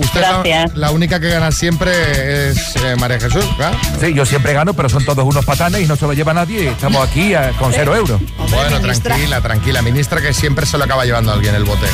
Usted 0.00 0.22
la, 0.22 0.70
la 0.74 0.90
única 0.90 1.20
que 1.20 1.28
gana 1.28 1.52
siempre 1.52 2.48
es 2.48 2.74
eh, 2.76 2.96
María 2.98 3.20
Jesús, 3.20 3.44
¿verdad? 3.58 3.76
Sí, 4.00 4.14
yo 4.14 4.24
siempre 4.24 4.54
gano, 4.54 4.72
pero 4.72 4.88
son 4.88 5.04
todos 5.04 5.24
unos 5.24 5.44
patanes 5.44 5.82
y 5.82 5.86
no 5.86 5.96
se 5.96 6.06
lo 6.06 6.14
lleva 6.14 6.32
nadie. 6.32 6.70
Estamos 6.70 7.06
aquí 7.06 7.32
con 7.58 7.72
cero 7.72 7.94
euros. 7.94 8.20
Bueno, 8.50 8.80
tranquila, 8.80 9.40
tranquila. 9.40 9.82
Ministra 9.82 10.20
que 10.20 10.32
siempre 10.32 10.66
se 10.66 10.78
lo 10.78 10.84
acaba 10.84 11.04
llevando 11.04 11.32
alguien 11.32 11.54
el 11.54 11.64
bote. 11.64 11.86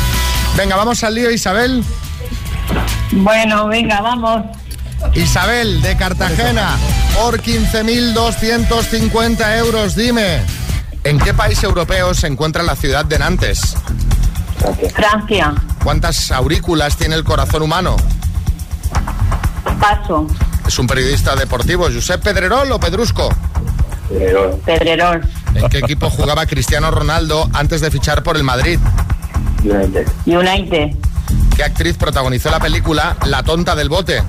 Venga, 0.56 0.76
vamos 0.76 1.02
al 1.02 1.14
lío, 1.14 1.30
Isabel. 1.30 1.82
Bueno, 3.12 3.66
venga, 3.66 4.00
vamos. 4.00 4.42
Isabel, 5.14 5.82
de 5.82 5.96
Cartagena, 5.96 6.76
por 7.14 7.42
15.250 7.42 9.58
euros, 9.58 9.94
dime, 9.94 10.40
¿en 11.04 11.18
qué 11.18 11.34
país 11.34 11.62
europeo 11.62 12.14
se 12.14 12.28
encuentra 12.28 12.62
la 12.62 12.76
ciudad 12.76 13.04
de 13.04 13.18
Nantes? 13.18 13.76
Francia, 14.94 15.54
¿Cuántas 15.82 16.30
aurículas 16.32 16.96
tiene 16.96 17.14
el 17.14 17.24
corazón 17.24 17.62
humano? 17.62 17.96
paso, 19.80 20.26
Es 20.66 20.78
un 20.78 20.86
periodista 20.86 21.36
deportivo, 21.36 21.84
Josep 21.92 22.22
Pedrerol 22.22 22.70
o 22.72 22.80
Pedrusco. 22.80 23.28
Pedrerol, 24.64 25.22
¿En 25.54 25.68
qué 25.68 25.78
equipo 25.78 26.10
jugaba 26.10 26.46
Cristiano 26.46 26.90
Ronaldo 26.90 27.48
antes 27.52 27.80
de 27.80 27.90
fichar 27.90 28.22
por 28.22 28.36
el 28.36 28.42
Madrid? 28.44 28.78
United, 29.62 30.90
¿Qué 31.56 31.64
actriz 31.64 31.96
protagonizó 31.96 32.50
la 32.50 32.60
película 32.60 33.16
La 33.26 33.42
tonta 33.42 33.74
del 33.74 33.88
bote? 33.88 34.22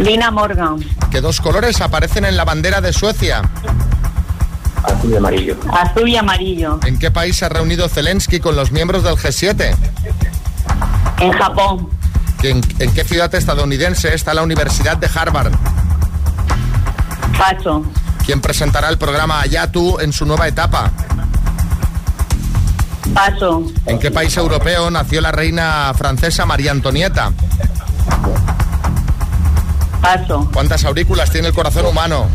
Lina 0.00 0.30
Morgan, 0.30 0.76
¿Qué 1.10 1.20
dos 1.20 1.40
colores 1.40 1.80
aparecen 1.80 2.24
en 2.24 2.36
la 2.36 2.44
bandera 2.44 2.80
de 2.80 2.92
Suecia? 2.92 3.42
Azul 4.84 5.12
y 5.12 5.16
amarillo. 5.16 5.56
azul 5.72 6.08
y 6.08 6.16
amarillo. 6.16 6.80
¿En 6.84 6.98
qué 6.98 7.10
país 7.10 7.36
se 7.36 7.44
ha 7.44 7.48
reunido 7.48 7.88
Zelensky 7.88 8.40
con 8.40 8.56
los 8.56 8.72
miembros 8.72 9.02
del 9.04 9.14
G7? 9.16 9.74
En 11.20 11.32
Japón, 11.32 11.88
¿En, 12.42 12.60
en 12.80 12.92
qué 12.92 13.04
ciudad 13.04 13.32
estadounidense 13.34 14.12
está 14.14 14.34
la 14.34 14.42
Universidad 14.42 14.96
de 14.96 15.08
Harvard? 15.14 15.52
paso, 17.38 17.84
¿Quién 18.26 18.40
presentará 18.40 18.88
el 18.88 18.98
programa 18.98 19.40
Ayatu 19.40 19.98
en 20.00 20.12
su 20.12 20.24
nueva 20.26 20.48
etapa? 20.48 20.90
paso, 23.14 23.62
¿En 23.86 23.98
qué 23.98 24.10
país 24.10 24.36
europeo 24.36 24.90
nació 24.90 25.20
la 25.20 25.30
reina 25.32 25.92
francesa 25.96 26.44
María 26.46 26.72
Antonieta? 26.72 27.32
paso, 30.00 30.48
¿Cuántas 30.52 30.84
aurículas 30.84 31.30
tiene 31.30 31.48
el 31.48 31.54
corazón 31.54 31.86
humano? 31.86 32.26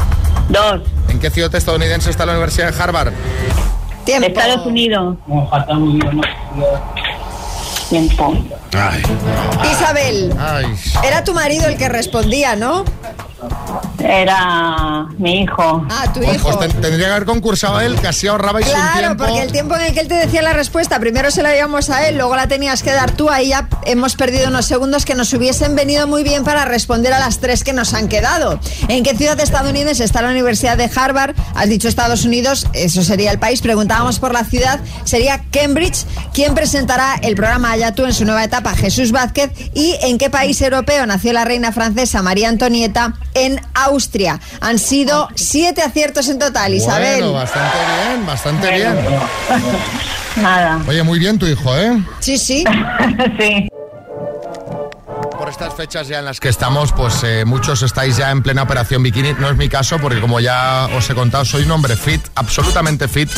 Dos, 0.49 0.81
¿En 1.09 1.19
qué 1.19 1.29
ciudad 1.29 1.53
estadounidense 1.55 2.09
está 2.09 2.25
la 2.25 2.33
Universidad 2.33 2.71
de 2.71 2.81
Harvard? 2.81 3.13
Estados 4.05 4.65
Unidos. 4.65 5.17
Tiempo. 7.89 8.33
Isabel, 9.71 10.33
era 11.03 11.23
tu 11.23 11.33
marido 11.33 11.67
el 11.67 11.77
que 11.77 11.89
respondía, 11.89 12.55
¿no? 12.55 12.85
Era 13.99 15.07
mi 15.17 15.41
hijo. 15.41 15.85
Ah, 15.89 16.11
tu 16.13 16.21
Pues, 16.21 16.35
hijo. 16.35 16.47
pues 16.57 16.71
ten- 16.71 16.81
tendría 16.81 17.07
que 17.07 17.11
haber 17.13 17.25
concursado 17.25 17.79
él, 17.81 17.99
que 17.99 18.07
así 18.07 18.27
ahorrabais 18.27 18.65
un 18.67 18.73
Claro, 18.73 18.99
tiempo. 18.99 19.25
porque 19.25 19.41
el 19.41 19.51
tiempo 19.51 19.75
en 19.75 19.81
el 19.81 19.93
que 19.93 19.99
él 20.01 20.07
te 20.07 20.15
decía 20.15 20.41
la 20.41 20.53
respuesta, 20.53 20.99
primero 20.99 21.31
se 21.31 21.43
la 21.43 21.55
íbamos 21.55 21.89
a 21.89 22.07
él, 22.07 22.17
luego 22.17 22.35
la 22.35 22.47
tenías 22.47 22.83
que 22.83 22.91
dar 22.91 23.11
tú, 23.11 23.29
ahí 23.29 23.49
ya 23.49 23.67
hemos 23.85 24.15
perdido 24.15 24.47
unos 24.47 24.65
segundos 24.65 25.05
que 25.05 25.15
nos 25.15 25.33
hubiesen 25.33 25.75
venido 25.75 26.07
muy 26.07 26.23
bien 26.23 26.43
para 26.43 26.65
responder 26.65 27.13
a 27.13 27.19
las 27.19 27.39
tres 27.39 27.63
que 27.63 27.73
nos 27.73 27.93
han 27.93 28.07
quedado. 28.07 28.59
¿En 28.87 29.03
qué 29.03 29.15
ciudad 29.15 29.39
estadounidense 29.39 30.03
está 30.03 30.21
la 30.21 30.29
Universidad 30.29 30.77
de 30.77 30.89
Harvard? 30.95 31.35
Has 31.55 31.69
dicho 31.69 31.87
Estados 31.87 32.23
Unidos, 32.25 32.67
eso 32.73 33.03
sería 33.03 33.31
el 33.31 33.39
país. 33.39 33.61
Preguntábamos 33.61 34.19
por 34.19 34.33
la 34.33 34.43
ciudad, 34.43 34.79
sería 35.03 35.43
Cambridge. 35.51 36.05
¿Quién 36.33 36.53
presentará 36.55 37.15
el 37.21 37.35
programa 37.35 37.71
Ayatú 37.71 38.05
en 38.05 38.13
su 38.13 38.25
nueva 38.25 38.43
etapa? 38.43 38.73
Jesús 38.75 39.11
Vázquez. 39.11 39.51
¿Y 39.73 39.95
en 40.01 40.17
qué 40.17 40.29
país 40.29 40.61
europeo 40.61 41.05
nació 41.05 41.33
la 41.33 41.45
reina 41.45 41.71
francesa 41.71 42.21
María 42.21 42.49
Antonieta? 42.49 43.13
En 43.37 43.61
Austria. 43.75 44.39
Han 44.61 44.79
sido 44.79 45.29
siete 45.35 45.83
aciertos 45.83 46.27
en 46.27 46.39
total, 46.39 46.73
Isabel. 46.73 47.21
Bueno, 47.21 47.33
bastante 47.33 47.77
bien, 47.77 48.25
bastante 48.25 48.71
bien. 48.71 48.95
Nada. 50.41 50.79
Oye, 50.87 51.03
muy 51.03 51.19
bien 51.19 51.37
tu 51.37 51.45
hijo, 51.45 51.77
¿eh? 51.77 52.01
Sí, 52.19 52.39
sí. 52.39 52.63
sí. 53.39 53.67
Por 55.37 55.49
estas 55.49 55.75
fechas 55.75 56.07
ya 56.07 56.17
en 56.17 56.25
las 56.25 56.39
que 56.39 56.49
estamos, 56.49 56.91
pues 56.93 57.23
eh, 57.23 57.45
muchos 57.45 57.83
estáis 57.83 58.17
ya 58.17 58.31
en 58.31 58.41
plena 58.41 58.63
operación 58.63 59.03
bikini. 59.03 59.33
No 59.33 59.51
es 59.51 59.55
mi 59.55 59.69
caso, 59.69 59.99
porque 59.99 60.19
como 60.19 60.39
ya 60.39 60.89
os 60.97 61.07
he 61.07 61.13
contado, 61.13 61.45
soy 61.45 61.61
un 61.61 61.71
hombre 61.71 61.95
fit, 61.95 62.21
absolutamente 62.33 63.07
fit. 63.07 63.29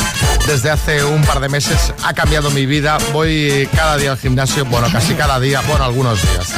Desde 0.46 0.70
hace 0.70 1.04
un 1.04 1.22
par 1.24 1.40
de 1.40 1.50
meses 1.50 1.92
ha 2.02 2.14
cambiado 2.14 2.50
mi 2.50 2.64
vida. 2.64 2.96
Voy 3.12 3.68
cada 3.76 3.98
día 3.98 4.12
al 4.12 4.18
gimnasio, 4.18 4.64
bueno, 4.64 4.88
casi 4.90 5.12
cada 5.12 5.38
día, 5.38 5.60
bueno, 5.68 5.84
algunos 5.84 6.22
días. 6.22 6.54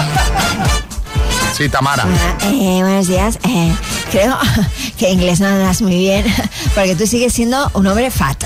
Sí, 1.53 1.69
Tamara. 1.69 2.05
Eh, 2.45 2.79
buenos 2.81 3.09
días. 3.09 3.39
Eh, 3.47 3.75
creo 4.11 4.37
que 4.99 5.11
inglés 5.11 5.41
no 5.41 5.49
andas 5.49 5.83
muy 5.83 5.97
bien, 5.97 6.25
porque 6.75 6.97
tú 6.97 7.07
sigues 7.07 7.33
siendo 7.33 7.71
un 7.75 7.87
hombre 7.87 8.11
fat. 8.11 8.43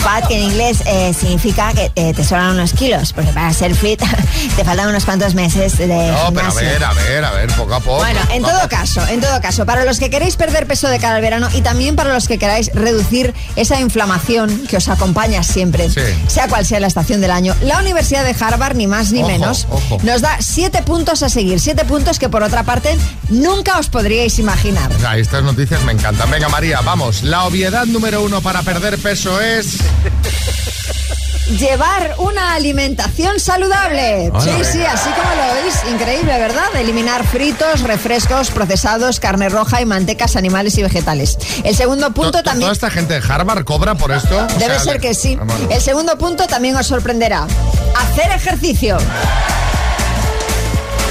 Fat, 0.00 0.26
que 0.26 0.36
en 0.36 0.44
inglés 0.44 0.82
eh, 0.86 1.12
significa 1.12 1.72
que 1.74 1.92
eh, 1.94 2.14
te 2.14 2.24
sobran 2.24 2.50
unos 2.50 2.72
kilos, 2.72 3.12
porque 3.12 3.30
para 3.32 3.52
ser 3.52 3.74
fit 3.74 4.00
te 4.56 4.64
faltan 4.64 4.88
unos 4.88 5.04
cuantos 5.04 5.34
meses 5.34 5.76
de 5.78 5.86
No, 5.86 6.32
pero 6.32 6.48
a 6.48 6.54
ver, 6.54 6.82
a 6.84 6.92
ver, 6.94 7.24
a 7.24 7.30
ver, 7.32 7.52
poco 7.52 7.74
a 7.74 7.80
poco. 7.80 7.98
Bueno, 7.98 8.20
en 8.32 8.42
todo 8.42 8.68
caso, 8.68 9.06
en 9.08 9.20
todo 9.20 9.40
caso, 9.40 9.66
para 9.66 9.84
los 9.84 9.98
que 9.98 10.08
queréis 10.10 10.36
perder 10.36 10.66
peso 10.66 10.88
de 10.88 10.98
cara 10.98 11.16
al 11.16 11.22
verano 11.22 11.48
y 11.54 11.60
también 11.60 11.96
para 11.96 12.12
los 12.14 12.28
que 12.28 12.38
queráis 12.38 12.70
reducir 12.74 13.34
esa 13.56 13.78
inflamación 13.80 14.66
que 14.68 14.78
os 14.78 14.88
acompaña 14.88 15.42
siempre, 15.42 15.88
sea 16.28 16.48
cual 16.48 16.64
sea 16.64 16.80
la 16.80 16.86
estación 16.86 17.20
del 17.20 17.30
año, 17.30 17.54
la 17.62 17.78
Universidad 17.78 18.24
de 18.24 18.34
Harvard, 18.38 18.76
ni 18.76 18.86
más 18.86 19.12
ni 19.12 19.20
Ojo, 19.20 19.28
menos, 19.28 19.66
ojo. 19.70 19.98
nos 20.02 20.22
da 20.22 20.38
siete 20.40 20.82
puntos 20.82 21.22
a 21.22 21.28
seguir, 21.28 21.60
siete 21.60 21.84
puntos 21.84 22.18
que 22.18 22.28
por 22.28 22.42
otra 22.42 22.62
parte 22.62 22.96
nunca 23.28 23.78
os 23.78 23.88
podríais 23.88 24.38
imaginar. 24.38 24.90
Ah, 25.06 25.18
estas 25.18 25.42
noticias 25.42 25.82
me 25.84 25.92
encantan. 25.92 26.30
Venga, 26.30 26.48
María, 26.48 26.80
vamos. 26.80 27.22
La 27.22 27.44
obviedad 27.44 27.84
número 27.86 28.22
uno 28.22 28.40
para 28.40 28.62
perder 28.62 28.98
peso 28.98 29.40
es. 29.40 29.78
Llevar 31.58 32.14
una 32.18 32.54
alimentación 32.54 33.40
saludable. 33.40 34.30
Hola. 34.32 34.40
Sí, 34.40 34.50
sí, 34.72 34.82
así 34.84 35.10
como 35.10 35.30
lo 35.34 35.54
veis, 35.62 35.74
increíble, 35.92 36.38
¿verdad? 36.38 36.64
Eliminar 36.76 37.26
fritos, 37.26 37.80
refrescos, 37.80 38.50
procesados, 38.52 39.18
carne 39.18 39.48
roja 39.48 39.80
y 39.80 39.84
mantecas 39.84 40.36
animales 40.36 40.78
y 40.78 40.82
vegetales. 40.82 41.36
El 41.64 41.74
segundo 41.74 42.12
punto 42.12 42.38
To- 42.38 42.42
también... 42.44 42.60
¿Toda 42.66 42.72
esta 42.72 42.90
gente 42.90 43.18
de 43.20 43.32
Harvard 43.32 43.64
cobra 43.64 43.96
por 43.96 44.12
esto? 44.12 44.38
O 44.38 44.58
Debe 44.58 44.74
sea, 44.76 44.78
ser 44.78 45.00
que 45.00 45.12
sí. 45.12 45.36
Ah, 45.40 45.44
bueno. 45.44 45.68
El 45.70 45.80
segundo 45.80 46.16
punto 46.18 46.46
también 46.46 46.76
os 46.76 46.86
sorprenderá. 46.86 47.46
Hacer 47.96 48.30
ejercicio. 48.30 48.98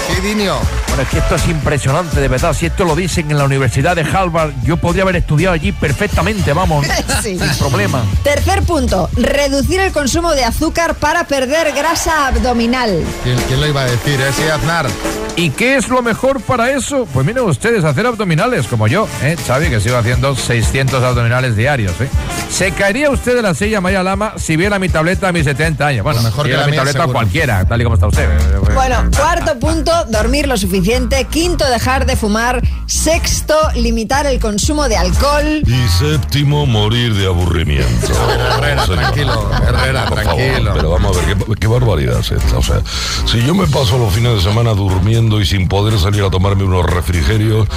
Sí, 0.08 0.22
Dinio. 0.22 0.58
Es 1.00 1.08
que 1.08 1.20
esto 1.20 1.36
es 1.36 1.48
impresionante, 1.48 2.20
de 2.20 2.28
verdad. 2.28 2.54
Si 2.54 2.66
esto 2.66 2.84
lo 2.84 2.96
dicen 2.96 3.32
en 3.32 3.38
la 3.38 3.46
Universidad 3.46 3.96
de 3.96 4.02
Harvard, 4.02 4.52
yo 4.64 4.78
podría 4.78 5.04
haber 5.04 5.16
estudiado 5.18 5.54
allí 5.56 5.72
perfectamente, 5.72 6.54
vamos. 6.54 6.86
Sí. 7.24 7.38
Sin 7.38 7.50
problema. 7.58 8.02
Tercer 8.24 8.64
punto, 8.64 9.10
reducir 9.18 9.80
el 9.82 9.92
consumo 9.92 10.32
de 10.32 10.46
azúcar 10.46 10.96
para 10.96 11.26
perder 11.26 11.74
grasa 11.74 12.28
abdominal. 12.28 13.04
¿Quién, 13.24 13.38
quién 13.48 13.60
lo 13.60 13.68
iba 13.68 13.82
a 13.82 13.86
decir, 13.86 14.20
eh? 14.22 14.32
Sí, 14.36 14.44
Aznar. 14.44 14.88
¿Y 15.36 15.50
qué 15.52 15.76
es 15.78 15.90
lo 15.90 16.02
mejor 16.02 16.42
para 16.42 16.72
eso? 16.72 17.08
Pues 17.14 17.26
miren 17.26 17.44
ustedes, 17.44 17.84
hacer 17.84 18.06
abdominales, 18.06 18.68
como 18.68 18.88
yo, 18.88 19.08
¿eh? 19.22 19.36
Xavi, 19.48 19.70
que 19.70 19.80
sigo 19.82 19.98
haciendo 19.98 20.36
600 20.36 21.04
abdominales 21.04 21.56
diarios, 21.56 21.94
¿eh? 22.00 22.10
Se 22.50 22.72
caería 22.72 23.10
usted 23.10 23.36
de 23.36 23.42
la 23.42 23.54
silla 23.54 23.80
Maya 23.82 24.02
Lama 24.04 24.34
si 24.38 24.56
viera 24.58 24.80
mi 24.80 24.90
tableta 24.90 25.28
a 25.30 25.32
mis 25.32 25.44
70 25.46 25.86
años. 25.86 26.04
Bueno, 26.04 26.22
Mejor 26.22 26.46
si 26.46 26.52
que 26.52 26.58
la 26.58 26.66
mi 26.66 26.72
mía, 26.72 26.80
tableta 26.80 27.00
seguro. 27.00 27.14
cualquiera, 27.20 27.66
tal 27.66 27.80
y 27.82 27.84
como 27.84 27.96
está 27.96 28.08
usted. 28.08 28.24
¿eh? 28.24 28.60
Bueno, 28.74 29.10
cuarto 29.16 29.60
punto, 29.60 29.92
dormir 30.10 30.48
lo 30.48 30.58
suficiente. 30.58 30.89
Quinto, 31.30 31.70
dejar 31.70 32.08
de 32.08 32.16
fumar. 32.16 32.64
Sexto, 32.88 33.54
limitar 33.76 34.26
el 34.26 34.40
consumo 34.40 34.90
de 34.90 34.98
alcohol. 34.98 35.62
Y 35.68 35.88
séptimo, 35.88 36.66
morir 36.66 37.14
de 37.14 37.28
aburrimiento. 37.28 38.08
Herrera, 38.58 38.86
Señor. 38.88 39.00
tranquilo, 39.00 39.52
Herrera, 39.68 40.06
Por 40.06 40.22
tranquilo. 40.22 40.56
favor, 40.66 40.74
pero 40.74 40.90
vamos 40.90 41.16
a 41.18 41.26
ver, 41.26 41.38
¿qué, 41.38 41.56
qué 41.60 41.68
barbaridad 41.68 42.20
es 42.20 42.32
esta. 42.32 42.58
O 42.58 42.64
sea, 42.64 42.82
si 43.28 43.40
yo 43.46 43.54
me 43.54 43.68
paso 43.68 44.00
los 44.00 44.12
fines 44.12 44.34
de 44.34 44.42
semana 44.42 44.72
durmiendo 44.72 45.40
y 45.40 45.46
sin 45.46 45.68
poder 45.68 46.00
salir 46.00 46.24
a 46.24 46.32
tomarme 46.32 46.64
unos 46.64 46.84
refrigerios, 46.88 47.68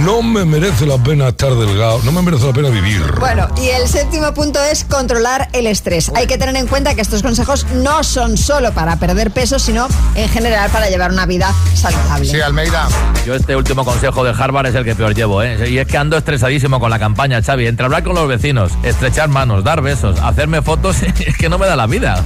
no 0.00 0.22
me 0.22 0.44
merece 0.44 0.86
la 0.86 0.98
pena 0.98 1.28
estar 1.28 1.54
delgado, 1.54 2.00
no 2.02 2.10
me 2.10 2.22
merece 2.22 2.46
la 2.48 2.52
pena 2.52 2.68
vivir. 2.68 3.00
Bueno, 3.20 3.46
y 3.62 3.68
el 3.68 3.86
séptimo 3.86 4.34
punto 4.34 4.58
es 4.64 4.82
controlar 4.84 5.48
el 5.52 5.68
estrés. 5.68 6.10
Hay 6.16 6.26
que 6.26 6.36
tener 6.36 6.56
en 6.56 6.66
cuenta 6.66 6.96
que 6.96 7.02
estos 7.02 7.22
consejos 7.22 7.64
no 7.76 8.02
son 8.02 8.36
solo 8.36 8.72
para 8.72 8.96
perder 8.96 9.30
peso, 9.30 9.60
sino 9.60 9.86
en 10.16 10.28
general 10.28 10.68
para 10.70 10.90
llevar 10.90 11.12
una 11.12 11.26
vida 11.26 11.54
saludable. 11.74 12.28
Sí, 12.28 12.40
Almeida. 12.58 12.88
Yo 13.26 13.34
este 13.34 13.54
último 13.54 13.84
consejo 13.84 14.24
de 14.24 14.30
Harvard 14.30 14.64
es 14.66 14.74
el 14.74 14.82
que 14.82 14.94
peor 14.94 15.14
llevo, 15.14 15.42
¿eh? 15.42 15.68
Y 15.68 15.76
es 15.76 15.86
que 15.86 15.98
ando 15.98 16.16
estresadísimo 16.16 16.80
con 16.80 16.88
la 16.88 16.98
campaña, 16.98 17.42
Xavi. 17.42 17.66
Entre 17.66 17.84
hablar 17.84 18.02
con 18.02 18.14
los 18.14 18.26
vecinos, 18.26 18.72
estrechar 18.82 19.28
manos, 19.28 19.62
dar 19.62 19.82
besos, 19.82 20.18
hacerme 20.20 20.62
fotos, 20.62 20.96
es 21.02 21.36
que 21.36 21.50
no 21.50 21.58
me 21.58 21.66
da 21.66 21.76
la 21.76 21.86
vida. 21.86 22.22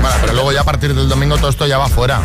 Bueno, 0.00 0.16
pero 0.22 0.32
luego 0.32 0.52
ya 0.52 0.62
a 0.62 0.64
partir 0.64 0.94
del 0.94 1.10
domingo 1.10 1.36
todo 1.36 1.50
esto 1.50 1.66
ya 1.66 1.76
va 1.76 1.88
fuera. 1.90 2.20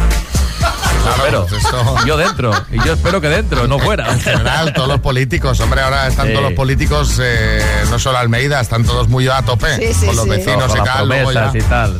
Claro, 1.17 1.45
pues 1.49 1.61
esto- 1.61 1.95
yo 2.05 2.15
dentro. 2.15 2.51
Y 2.71 2.77
yo 2.85 2.93
espero 2.93 3.19
que 3.19 3.27
dentro, 3.27 3.67
no 3.67 3.79
fuera. 3.79 4.09
En 4.13 4.21
general, 4.21 4.71
todos 4.73 4.87
los 4.87 5.01
políticos, 5.01 5.59
hombre, 5.59 5.81
ahora 5.81 6.07
están 6.07 6.27
Sí. 6.27 6.31
todos 6.33 6.45
los 6.45 6.53
políticos, 6.53 7.19
eh, 7.21 7.61
no 7.89 7.99
solo 7.99 8.17
Almeida, 8.17 8.61
están 8.61 8.85
todos 8.85 9.09
muy 9.09 9.27
a 9.27 9.41
tope 9.41 9.75
Sí, 9.75 9.93
sí, 9.93 10.05
con 10.05 10.15
los 10.15 10.23
sí. 10.23 10.29
vecinos 10.31 10.67
Con 10.67 10.75
y 10.77 10.79
las 10.79 10.87
tal. 10.95 11.07
luego 11.09 11.31
ya- 11.33 11.41
promesas 11.51 11.65
y 11.65 11.69
tal. 11.69 11.99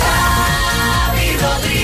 Xavi 0.00 1.36
Rodríguez. 1.40 1.75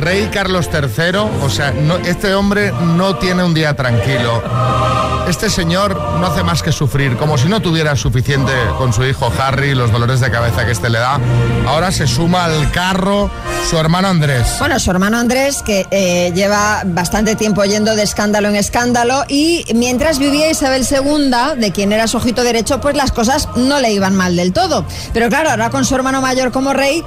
Rey 0.00 0.28
Carlos 0.32 0.68
III, 0.72 1.18
o 1.42 1.50
sea, 1.50 1.72
este 2.04 2.34
hombre 2.34 2.72
no 2.72 3.16
tiene 3.16 3.44
un 3.44 3.54
día 3.54 3.74
tranquilo. 3.74 4.42
Este 5.28 5.48
señor 5.48 5.94
no 6.18 6.26
hace 6.26 6.42
más 6.42 6.62
que 6.62 6.72
sufrir, 6.72 7.16
como 7.16 7.38
si 7.38 7.48
no 7.48 7.60
tuviera 7.60 7.94
suficiente 7.94 8.52
con 8.78 8.92
su 8.92 9.04
hijo 9.04 9.32
Harry, 9.38 9.74
los 9.74 9.92
dolores 9.92 10.20
de 10.20 10.30
cabeza 10.30 10.64
que 10.66 10.72
este 10.72 10.90
le 10.90 10.98
da. 10.98 11.20
Ahora 11.66 11.92
se 11.92 12.06
suma 12.06 12.46
al 12.46 12.70
carro 12.72 13.30
su 13.68 13.76
hermano 13.76 14.08
Andrés. 14.08 14.56
Bueno, 14.58 14.80
su 14.80 14.90
hermano 14.90 15.18
Andrés, 15.18 15.62
que 15.62 15.86
eh, 15.90 16.32
lleva 16.34 16.82
bastante 16.84 17.36
tiempo 17.36 17.64
yendo 17.64 17.94
de 17.94 18.02
escándalo 18.02 18.48
en 18.48 18.56
escándalo, 18.56 19.24
y 19.28 19.64
mientras 19.74 20.18
vivía 20.18 20.50
Isabel 20.50 20.84
II, 20.90 21.60
de 21.60 21.70
quien 21.70 21.92
era 21.92 22.08
su 22.08 22.16
ojito 22.16 22.42
derecho, 22.42 22.80
pues 22.80 22.96
las 22.96 23.12
cosas 23.12 23.48
no 23.54 23.78
le 23.78 23.92
iban 23.92 24.16
mal 24.16 24.34
del 24.34 24.52
todo. 24.52 24.84
Pero 25.12 25.28
claro, 25.28 25.50
ahora 25.50 25.70
con 25.70 25.84
su 25.84 25.94
hermano 25.94 26.20
mayor 26.20 26.50
como 26.50 26.72
rey, 26.72 27.04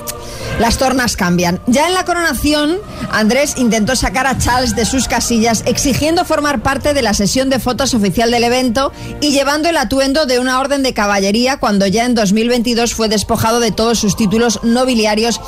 las 0.60 0.78
tornas 0.78 1.16
cambian. 1.16 1.60
Ya 1.68 1.88
en 1.88 1.94
la 1.94 2.06
coronación, 2.06 2.78
Andrés 3.12 3.56
intentó 3.58 3.96
sacar 3.96 4.28
a 4.28 4.38
Charles 4.38 4.76
de 4.76 4.86
sus 4.86 5.08
casillas, 5.08 5.64
exigiendo 5.66 6.26
formar 6.26 6.62
parte 6.62 6.94
de 6.94 7.02
la 7.02 7.14
sesión 7.14 7.50
de 7.50 7.60
fotos 7.60 7.94
oficial 7.94 8.32
del 8.32 8.44
evento 8.44 8.92
y 9.22 9.32
llevando 9.32 9.70
el 9.70 9.78
atuendo 9.78 10.26
de 10.26 10.40
una 10.40 10.60
orden 10.60 10.84
de 10.84 10.94
caballería 10.94 11.58
cuando 11.58 11.88
ya 11.88 12.06
en 12.06 12.16
2022 12.16 12.94
fue 12.94 13.10
despojado 13.10 13.60
de 13.60 13.72
todos 13.72 14.00
sus 14.00 14.16
títulos 14.16 14.60
nobiliarios 14.64 15.42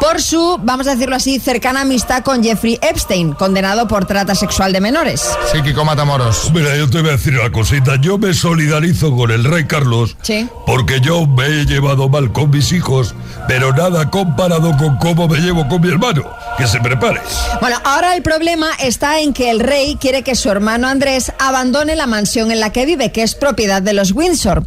por 0.00 0.20
su, 0.20 0.58
vamos 0.62 0.86
a 0.86 0.90
decirlo 0.94 1.16
así, 1.16 1.38
cercana 1.40 1.80
amistad 1.82 2.22
con 2.22 2.42
Jeffrey 2.42 2.78
Epstein, 2.82 3.32
condenado 3.32 3.88
por 3.88 4.04
trata 4.04 4.34
sexual 4.34 4.72
de 4.72 4.80
menores. 4.80 5.22
Sí, 5.52 5.62
Kiko 5.62 5.84
Matamoros. 5.84 6.50
Mira, 6.54 6.76
yo 6.76 6.88
te 6.88 7.00
voy 7.00 7.10
a 7.10 7.12
decir 7.12 7.38
una 7.38 7.50
cosita. 7.50 7.96
Yo 8.00 8.18
me 8.18 8.32
solidarizo 8.34 9.14
con 9.16 9.30
el 9.30 9.44
rey 9.44 9.64
Carlos 9.66 10.16
Sí. 10.22 10.48
porque 10.66 11.00
yo 11.00 11.26
me 11.26 11.46
he 11.46 11.64
llevado 11.66 12.08
mal 12.08 12.32
con 12.32 12.50
mis 12.50 12.72
hijos, 12.72 13.14
pero 13.48 13.72
nada 13.72 14.10
comparado 14.10 14.76
con 14.76 14.96
cómo 14.98 15.28
me 15.28 15.38
llevo 15.38 15.66
con 15.68 15.80
mi 15.80 15.88
hermano. 15.88 16.22
Que 16.58 16.66
se 16.66 16.80
prepare. 16.80 17.20
Bueno, 17.60 17.76
ahora 17.84 18.14
el 18.16 18.22
problema 18.22 18.70
está 18.80 19.20
en 19.20 19.34
que 19.34 19.50
el 19.50 19.60
rey 19.60 19.96
quiere 20.00 20.22
que 20.22 20.34
su 20.34 20.50
hermano 20.50 20.88
Andrés 20.88 21.32
abandone 21.38 21.96
la 21.96 22.06
mansión 22.06 22.50
en 22.50 22.60
la 22.60 22.72
que 22.72 22.86
vive, 22.86 23.12
que 23.12 23.22
es 23.22 23.34
propiedad 23.34 23.82
de 23.82 23.92
los 23.92 24.12
Windsor. 24.12 24.64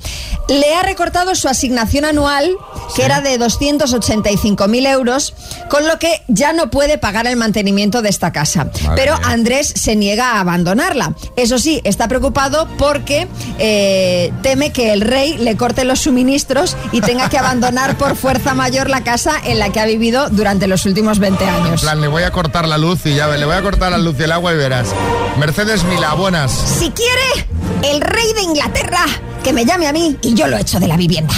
Le 0.48 0.76
ha 0.76 0.84
recortado 0.84 1.34
su 1.36 1.48
asignación 1.48 2.06
anual, 2.06 2.50
que 2.96 3.04
era 3.04 3.22
de 3.22 3.40
285.000 3.40 4.88
euros, 4.88 5.34
con 5.70 5.88
lo 5.88 5.98
que 6.00 6.22
ya 6.28 6.54
no 6.54 6.70
puede 6.70 6.98
pagar 6.98 7.28
el 7.28 7.38
mantenimiento 7.38 8.02
de 8.02 8.10
esta 8.10 8.32
casa. 8.32 8.66
Madre 8.66 8.96
Pero. 8.96 9.16
Andrés 9.24 9.74
se 9.76 9.96
niega 9.96 10.34
a 10.34 10.40
abandonarla. 10.40 11.16
Eso 11.36 11.60
sí, 11.60 11.82
está 11.84 12.08
preocupado 12.08 12.68
porque 12.78 13.28
eh, 13.58 14.32
teme 14.42 14.72
que 14.72 14.94
el 14.94 15.02
rey 15.02 15.38
le 15.38 15.58
corte 15.58 15.86
los 15.86 16.00
suministros 16.00 16.76
y 16.92 17.02
tenga 17.02 17.30
que 17.30 17.38
abandonar 17.38 17.98
por 17.98 18.16
fuerza 18.16 18.54
mayor 18.54 18.90
la 18.90 19.04
casa 19.04 19.34
en 19.44 19.60
la 19.60 19.72
que 19.72 19.80
ha 19.80 19.86
vivido 19.86 20.30
durante 20.30 20.68
los 20.68 20.86
últimos 20.86 21.20
20 21.20 21.48
En 21.80 21.84
plan, 21.84 22.02
le 22.02 22.10
voy 22.10 22.24
a 22.24 22.32
cortar 22.32 22.68
la 22.68 22.78
luz 22.78 23.06
y 23.06 23.16
ya 23.16 23.28
le 23.30 23.46
voy 23.46 23.56
a 23.56 23.62
cortar 23.62 23.90
la 23.90 23.98
luz 23.98 24.18
y 24.20 24.24
el 24.24 24.34
agua 24.34 24.52
y 24.52 24.58
verás. 24.58 24.90
Mercedes 25.38 25.86
Mila, 25.86 26.14
buenas. 26.14 26.52
Si 26.52 26.92
quiere, 26.92 27.48
el 27.84 28.02
rey 28.02 28.34
de 28.34 28.42
Inglaterra 28.42 29.06
que 29.46 29.54
me 29.54 29.64
llame 29.64 29.88
a 29.88 29.94
mí 29.94 30.18
y 30.22 30.34
yo 30.34 30.48
lo 30.48 30.58
echo 30.58 30.78
de 30.82 30.90
la 30.90 30.98
vivienda. 30.98 31.34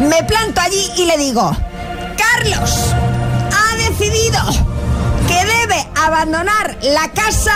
Me 0.00 0.24
planto 0.24 0.60
allí 0.60 0.90
y 0.96 1.04
le 1.04 1.16
digo, 1.18 1.56
Carlos 2.16 2.92
ha 3.52 3.76
decidido 3.88 4.40
que 5.28 5.44
debe 5.44 5.86
abandonar 5.94 6.76
la 6.82 7.08
casa 7.12 7.54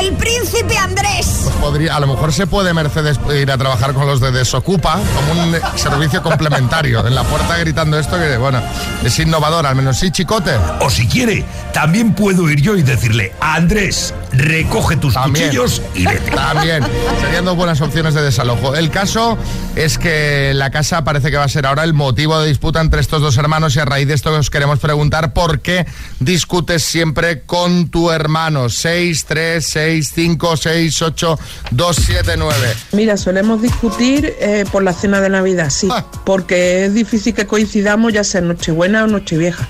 el 0.00 0.12
príncipe 0.12 0.76
Andrés. 0.76 1.41
Pues 1.42 1.56
podría, 1.56 1.96
a 1.96 2.00
lo 2.00 2.06
mejor 2.06 2.32
se 2.32 2.46
puede 2.46 2.72
Mercedes 2.72 3.18
ir 3.40 3.50
a 3.50 3.58
trabajar 3.58 3.94
con 3.94 4.06
los 4.06 4.20
de 4.20 4.30
Desocupa 4.30 5.00
como 5.14 5.42
un 5.42 5.54
eh, 5.54 5.60
servicio 5.76 6.22
complementario. 6.22 7.06
En 7.06 7.14
la 7.14 7.24
puerta 7.24 7.58
gritando 7.58 7.98
esto 7.98 8.16
que, 8.18 8.36
bueno, 8.36 8.62
es 9.02 9.18
innovador, 9.18 9.66
al 9.66 9.74
menos 9.74 9.98
sí, 9.98 10.10
chicote. 10.10 10.52
O 10.80 10.88
si 10.88 11.06
quiere, 11.08 11.44
también 11.72 12.14
puedo 12.14 12.48
ir 12.50 12.60
yo 12.60 12.76
y 12.76 12.82
decirle, 12.82 13.32
Andrés, 13.40 14.14
recoge 14.32 14.96
tus 14.96 15.14
También. 15.14 15.46
cuchillos 15.46 15.82
y 15.94 16.06
vete. 16.06 16.30
También. 16.34 16.84
Serían 17.20 17.44
dos 17.44 17.56
buenas 17.56 17.80
opciones 17.80 18.14
de 18.14 18.22
desalojo. 18.22 18.74
El 18.76 18.90
caso 18.90 19.36
es 19.74 19.98
que 19.98 20.52
la 20.54 20.70
casa 20.70 21.02
parece 21.04 21.30
que 21.30 21.36
va 21.36 21.44
a 21.44 21.48
ser 21.48 21.66
ahora 21.66 21.84
el 21.84 21.94
motivo 21.94 22.38
de 22.40 22.48
disputa 22.48 22.80
entre 22.80 23.00
estos 23.00 23.20
dos 23.20 23.36
hermanos 23.36 23.74
y 23.76 23.80
a 23.80 23.84
raíz 23.84 24.06
de 24.06 24.14
esto 24.14 24.32
os 24.32 24.50
queremos 24.50 24.78
preguntar 24.78 25.32
por 25.32 25.60
qué 25.60 25.86
discutes 26.20 26.84
siempre 26.84 27.42
con 27.42 27.88
tu 27.88 28.10
hermano. 28.10 28.68
6, 28.68 29.24
3, 29.26 29.66
6, 29.66 30.12
5, 30.14 30.56
6, 30.56 31.02
8, 31.02 31.31
2, 31.70 31.96
7, 31.96 32.32
9. 32.36 32.54
Mira, 32.92 33.16
solemos 33.16 33.60
discutir 33.62 34.34
eh, 34.40 34.64
por 34.70 34.82
la 34.82 34.92
cena 34.92 35.20
de 35.20 35.28
Navidad, 35.30 35.70
sí, 35.70 35.88
Ah. 35.90 36.04
porque 36.24 36.84
es 36.86 36.94
difícil 36.94 37.34
que 37.34 37.46
coincidamos 37.46 38.12
ya 38.12 38.24
sea 38.24 38.40
Nochebuena 38.40 39.04
o 39.04 39.06
Nochevieja, 39.06 39.68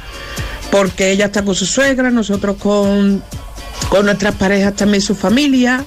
porque 0.70 1.10
ella 1.10 1.26
está 1.26 1.42
con 1.44 1.54
su 1.54 1.66
suegra, 1.66 2.10
nosotros 2.10 2.56
con, 2.58 3.22
con 3.88 4.04
nuestras 4.06 4.34
parejas 4.36 4.74
también 4.74 5.00
su 5.02 5.14
familia. 5.14 5.84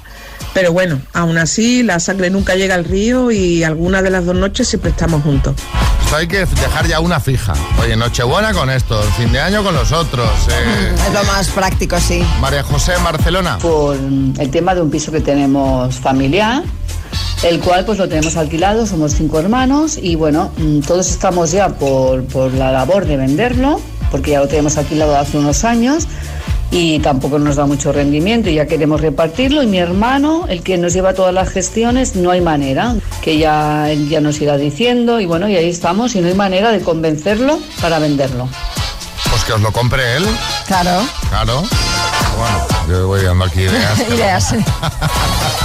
Pero 0.53 0.71
bueno, 0.71 1.01
aún 1.13 1.37
así 1.37 1.83
la 1.83 1.99
sangre 1.99 2.29
nunca 2.29 2.55
llega 2.55 2.75
al 2.75 2.85
río 2.85 3.29
y 3.31 3.63
alguna 3.63 4.01
de 4.01 4.09
las 4.09 4.25
dos 4.25 4.35
noches 4.35 4.67
siempre 4.69 4.91
estamos 4.91 5.21
juntos. 5.21 5.53
Esto 6.15 6.21
hay 6.21 6.27
que 6.27 6.45
dejar 6.61 6.87
ya 6.87 7.01
una 7.01 7.19
fija. 7.19 7.51
Oye, 7.81 7.97
Nochebuena 7.97 8.53
con 8.53 8.69
esto, 8.69 9.01
fin 9.17 9.33
de 9.33 9.41
año 9.41 9.65
con 9.65 9.73
los 9.75 9.91
otros. 9.91 10.29
eh. 10.49 10.95
Es 11.07 11.13
lo 11.13 11.21
más 11.25 11.49
práctico, 11.49 11.99
sí. 11.99 12.25
María 12.39 12.63
José 12.63 12.93
Barcelona. 13.03 13.57
Por 13.57 13.97
el 13.97 14.49
tema 14.49 14.73
de 14.73 14.81
un 14.81 14.89
piso 14.89 15.11
que 15.11 15.19
tenemos 15.19 15.93
familiar, 15.95 16.63
el 17.43 17.59
cual 17.59 17.83
pues 17.83 17.97
lo 17.97 18.07
tenemos 18.07 18.37
alquilado, 18.37 18.85
somos 18.87 19.11
cinco 19.11 19.39
hermanos 19.41 19.97
y 20.01 20.15
bueno, 20.15 20.51
mm, 20.55 20.79
todos 20.83 21.09
estamos 21.09 21.51
ya 21.51 21.67
por, 21.67 22.23
por 22.27 22.53
la 22.53 22.71
labor 22.71 23.05
de 23.05 23.17
venderlo, 23.17 23.81
porque 24.09 24.31
ya 24.31 24.39
lo 24.39 24.47
tenemos 24.47 24.77
alquilado 24.77 25.17
hace 25.17 25.37
unos 25.37 25.65
años 25.65 26.07
y 26.71 26.99
tampoco 26.99 27.39
nos 27.39 27.55
da 27.55 27.65
mucho 27.65 27.91
rendimiento 27.91 28.49
y 28.49 28.55
ya 28.55 28.65
queremos 28.65 29.01
repartirlo 29.01 29.63
y 29.63 29.67
mi 29.67 29.77
hermano, 29.77 30.45
el 30.49 30.61
que 30.61 30.77
nos 30.77 30.93
lleva 30.93 31.13
todas 31.13 31.33
las 31.33 31.49
gestiones, 31.49 32.15
no 32.15 32.31
hay 32.31 32.41
manera, 32.41 32.95
que 33.21 33.37
ya, 33.37 33.89
él 33.91 34.09
ya 34.09 34.21
nos 34.21 34.41
irá 34.41 34.57
diciendo 34.57 35.19
y 35.19 35.25
bueno, 35.25 35.47
y 35.47 35.55
ahí 35.55 35.69
estamos 35.69 36.15
y 36.15 36.21
no 36.21 36.27
hay 36.27 36.33
manera 36.33 36.71
de 36.71 36.81
convencerlo 36.81 37.59
para 37.81 37.99
venderlo. 37.99 38.49
Pues 39.29 39.43
que 39.43 39.53
os 39.53 39.61
lo 39.61 39.71
compre 39.71 40.17
él. 40.17 40.25
Claro. 40.67 41.01
Claro. 41.29 41.63
Bueno, 42.37 42.67
yo 42.89 43.07
voy 43.07 43.23
dando 43.23 43.45
aquí 43.45 43.61
ideas. 43.61 43.99
Ideas. 44.09 44.55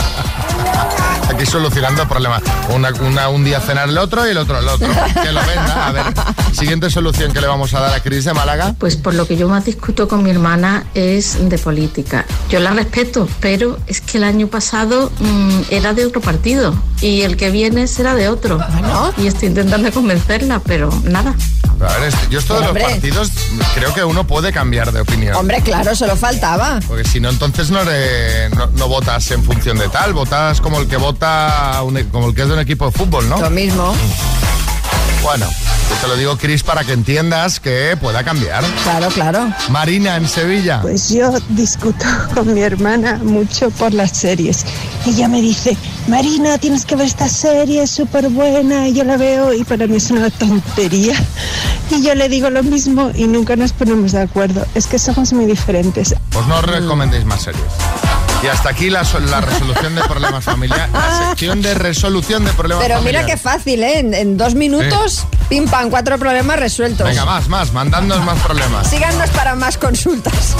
Aquí 1.40 1.50
solucionando 1.50 2.06
problemas. 2.06 2.42
Una, 2.68 2.90
una- 3.00 3.30
un 3.30 3.44
día 3.44 3.60
cenar 3.60 3.88
el 3.88 3.96
otro 3.96 4.26
y 4.26 4.30
el 4.32 4.36
otro 4.36 4.58
el 4.58 4.68
otro. 4.68 4.86
Que 5.22 5.32
lo 5.32 5.40
venda. 5.40 5.86
A 5.86 5.90
ver, 5.92 6.04
siguiente 6.52 6.90
solución 6.90 7.32
que 7.32 7.40
le 7.40 7.46
vamos 7.46 7.72
a 7.72 7.80
dar 7.80 7.94
a 7.94 8.02
Cris 8.02 8.26
de 8.26 8.34
Málaga. 8.34 8.74
Pues 8.78 8.96
por 8.96 9.14
lo 9.14 9.26
que 9.26 9.38
yo 9.38 9.48
más 9.48 9.64
discuto 9.64 10.06
con 10.06 10.22
mi 10.22 10.28
hermana 10.30 10.84
es 10.92 11.48
de 11.48 11.56
política. 11.56 12.26
Yo 12.50 12.60
la 12.60 12.72
respeto, 12.72 13.26
pero 13.40 13.78
es 13.86 14.02
que 14.02 14.18
el 14.18 14.24
año 14.24 14.48
pasado 14.48 15.10
mm, 15.18 15.60
era 15.70 15.94
de 15.94 16.04
otro 16.04 16.20
partido 16.20 16.74
y 17.00 17.22
el 17.22 17.38
que 17.38 17.50
viene 17.50 17.86
será 17.86 18.14
de 18.14 18.28
otro. 18.28 18.58
Y 19.16 19.26
estoy 19.26 19.48
intentando 19.48 19.90
convencerla, 19.92 20.60
pero 20.60 20.90
nada. 21.04 21.34
A 21.80 21.98
ver, 21.98 22.12
yo 22.28 22.38
esto 22.38 22.54
de 22.60 22.66
los 22.66 22.74
partidos 22.78 23.30
creo 23.74 23.94
que 23.94 24.04
uno 24.04 24.26
puede 24.26 24.52
cambiar 24.52 24.92
de 24.92 25.00
opinión. 25.00 25.34
Hombre, 25.36 25.62
claro, 25.62 25.94
solo 25.96 26.14
faltaba. 26.16 26.78
Porque 26.86 27.04
si 27.04 27.20
no, 27.20 27.30
entonces 27.30 27.70
no, 27.70 27.80
eres- 27.80 28.50
no, 28.54 28.66
no 28.66 28.88
votas 28.88 29.30
en 29.30 29.42
función 29.42 29.78
de 29.78 29.88
tal, 29.88 30.12
votas 30.12 30.60
como 30.60 30.78
el 30.80 30.88
que 30.88 30.96
vota, 30.98 31.80
un 31.82 31.96
e- 31.96 32.08
como 32.08 32.28
el 32.28 32.34
que 32.34 32.42
es 32.42 32.48
de 32.48 32.54
un 32.54 32.60
equipo 32.60 32.84
de 32.86 32.92
fútbol, 32.92 33.28
¿no? 33.28 33.38
Lo 33.40 33.50
mismo. 33.50 33.94
Bueno, 35.22 35.46
yo 35.90 35.96
te 36.00 36.08
lo 36.08 36.16
digo, 36.16 36.36
Cris, 36.38 36.62
para 36.62 36.82
que 36.82 36.92
entiendas 36.92 37.60
que 37.60 37.96
pueda 38.00 38.24
cambiar. 38.24 38.64
Claro, 38.84 39.08
claro. 39.08 39.52
Marina, 39.68 40.16
en 40.16 40.26
Sevilla. 40.26 40.80
Pues 40.80 41.10
yo 41.10 41.32
discuto 41.50 42.06
con 42.34 42.54
mi 42.54 42.62
hermana 42.62 43.20
mucho 43.22 43.70
por 43.70 43.92
las 43.92 44.12
series. 44.12 44.64
Ella 45.06 45.28
me 45.28 45.42
dice, 45.42 45.76
Marina, 46.08 46.56
tienes 46.58 46.84
que 46.84 46.96
ver 46.96 47.06
esta 47.06 47.28
serie, 47.28 47.82
es 47.82 47.90
súper 47.90 48.28
buena. 48.30 48.88
Y 48.88 48.94
yo 48.94 49.04
la 49.04 49.16
veo 49.16 49.52
y 49.52 49.62
para 49.64 49.86
mí 49.86 49.96
es 49.96 50.10
una 50.10 50.30
tontería. 50.30 51.14
Y 51.90 52.02
yo 52.02 52.14
le 52.14 52.28
digo 52.28 52.48
lo 52.50 52.62
mismo 52.62 53.10
y 53.14 53.26
nunca 53.26 53.56
nos 53.56 53.72
ponemos 53.72 54.12
de 54.12 54.22
acuerdo. 54.22 54.66
Es 54.74 54.86
que 54.86 54.98
somos 54.98 55.32
muy 55.32 55.44
diferentes. 55.44 56.14
Pues 56.30 56.46
no 56.46 56.62
recomendéis 56.62 57.24
más 57.24 57.42
series. 57.42 57.64
Y 58.42 58.46
hasta 58.46 58.70
aquí 58.70 58.88
la, 58.88 59.04
so- 59.04 59.20
la 59.20 59.40
resolución 59.42 59.94
de 59.94 60.02
problemas 60.02 60.42
familiares. 60.44 60.88
La 60.94 61.28
sección 61.28 61.60
de 61.60 61.74
resolución 61.74 62.44
de 62.44 62.52
problemas 62.54 62.82
Pero 62.82 63.00
mira 63.02 63.20
familiares. 63.20 63.30
qué 63.34 63.36
fácil, 63.36 63.82
¿eh? 63.82 63.98
En, 63.98 64.14
en 64.14 64.36
dos 64.38 64.54
minutos, 64.54 65.26
pim 65.50 65.66
pam, 65.68 65.90
cuatro 65.90 66.18
problemas 66.18 66.58
resueltos. 66.58 67.06
Venga, 67.06 67.26
más, 67.26 67.48
más, 67.48 67.72
mandadnos 67.72 68.24
más 68.24 68.38
problemas. 68.40 68.88
Síganos 68.88 69.28
para 69.30 69.54
más 69.56 69.76
consultas. 69.76 70.32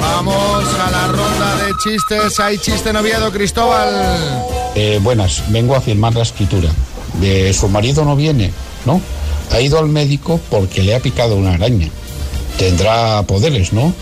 Vamos 0.00 0.64
a 0.74 0.90
la 0.90 1.06
ronda 1.08 1.56
de 1.64 1.72
chistes. 1.82 2.38
Hay 2.40 2.58
chiste 2.58 2.90
en 2.90 2.96
Oviedo, 2.96 3.32
Cristóbal. 3.32 4.44
Eh, 4.74 4.98
buenas, 5.02 5.42
vengo 5.48 5.74
a 5.74 5.80
firmar 5.80 6.14
la 6.14 6.22
escritura. 6.22 6.68
De 7.14 7.52
su 7.54 7.68
marido 7.68 8.04
no 8.04 8.14
viene, 8.16 8.52
¿no? 8.84 9.00
Ha 9.50 9.60
ido 9.60 9.78
al 9.78 9.88
médico 9.88 10.40
porque 10.50 10.82
le 10.82 10.94
ha 10.94 11.00
picado 11.00 11.36
una 11.36 11.54
araña. 11.54 11.88
Tendrá 12.58 13.22
poderes, 13.22 13.72
¿no? 13.72 13.94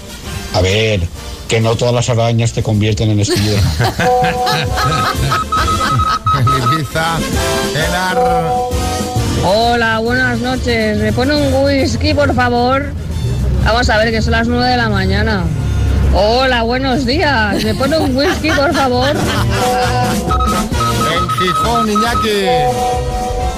A 0.55 0.61
ver, 0.61 1.01
que 1.51 1.61
no 1.61 1.75
todas 1.75 1.93
las 1.93 2.09
arañas 2.09 2.53
te 2.53 2.63
convierten 2.63 3.11
en 3.11 3.19
Enar. 7.75 8.19
Hola, 9.45 9.99
buenas 9.99 10.39
noches. 10.39 10.99
¿Me 10.99 11.13
pone 11.13 11.35
un 11.35 11.53
whisky, 11.65 12.15
por 12.15 12.33
favor? 12.37 12.93
Vamos 13.65 13.91
a 13.91 13.99
ver, 13.99 14.13
que 14.13 14.23
son 14.23 14.31
las 14.31 14.47
9 14.47 14.65
de 14.65 14.77
la 14.77 14.89
mañana. 14.89 15.43
Hola, 16.15 16.63
buenos 16.63 17.05
días. 17.05 17.65
¿Me 17.65 17.75
pone 17.75 17.99
un 17.99 18.17
whisky, 18.17 18.53
por 18.53 18.73
favor? 18.73 19.11
En 19.11 19.17
Gijón, 21.31 21.91
Iñaki. 21.91 22.47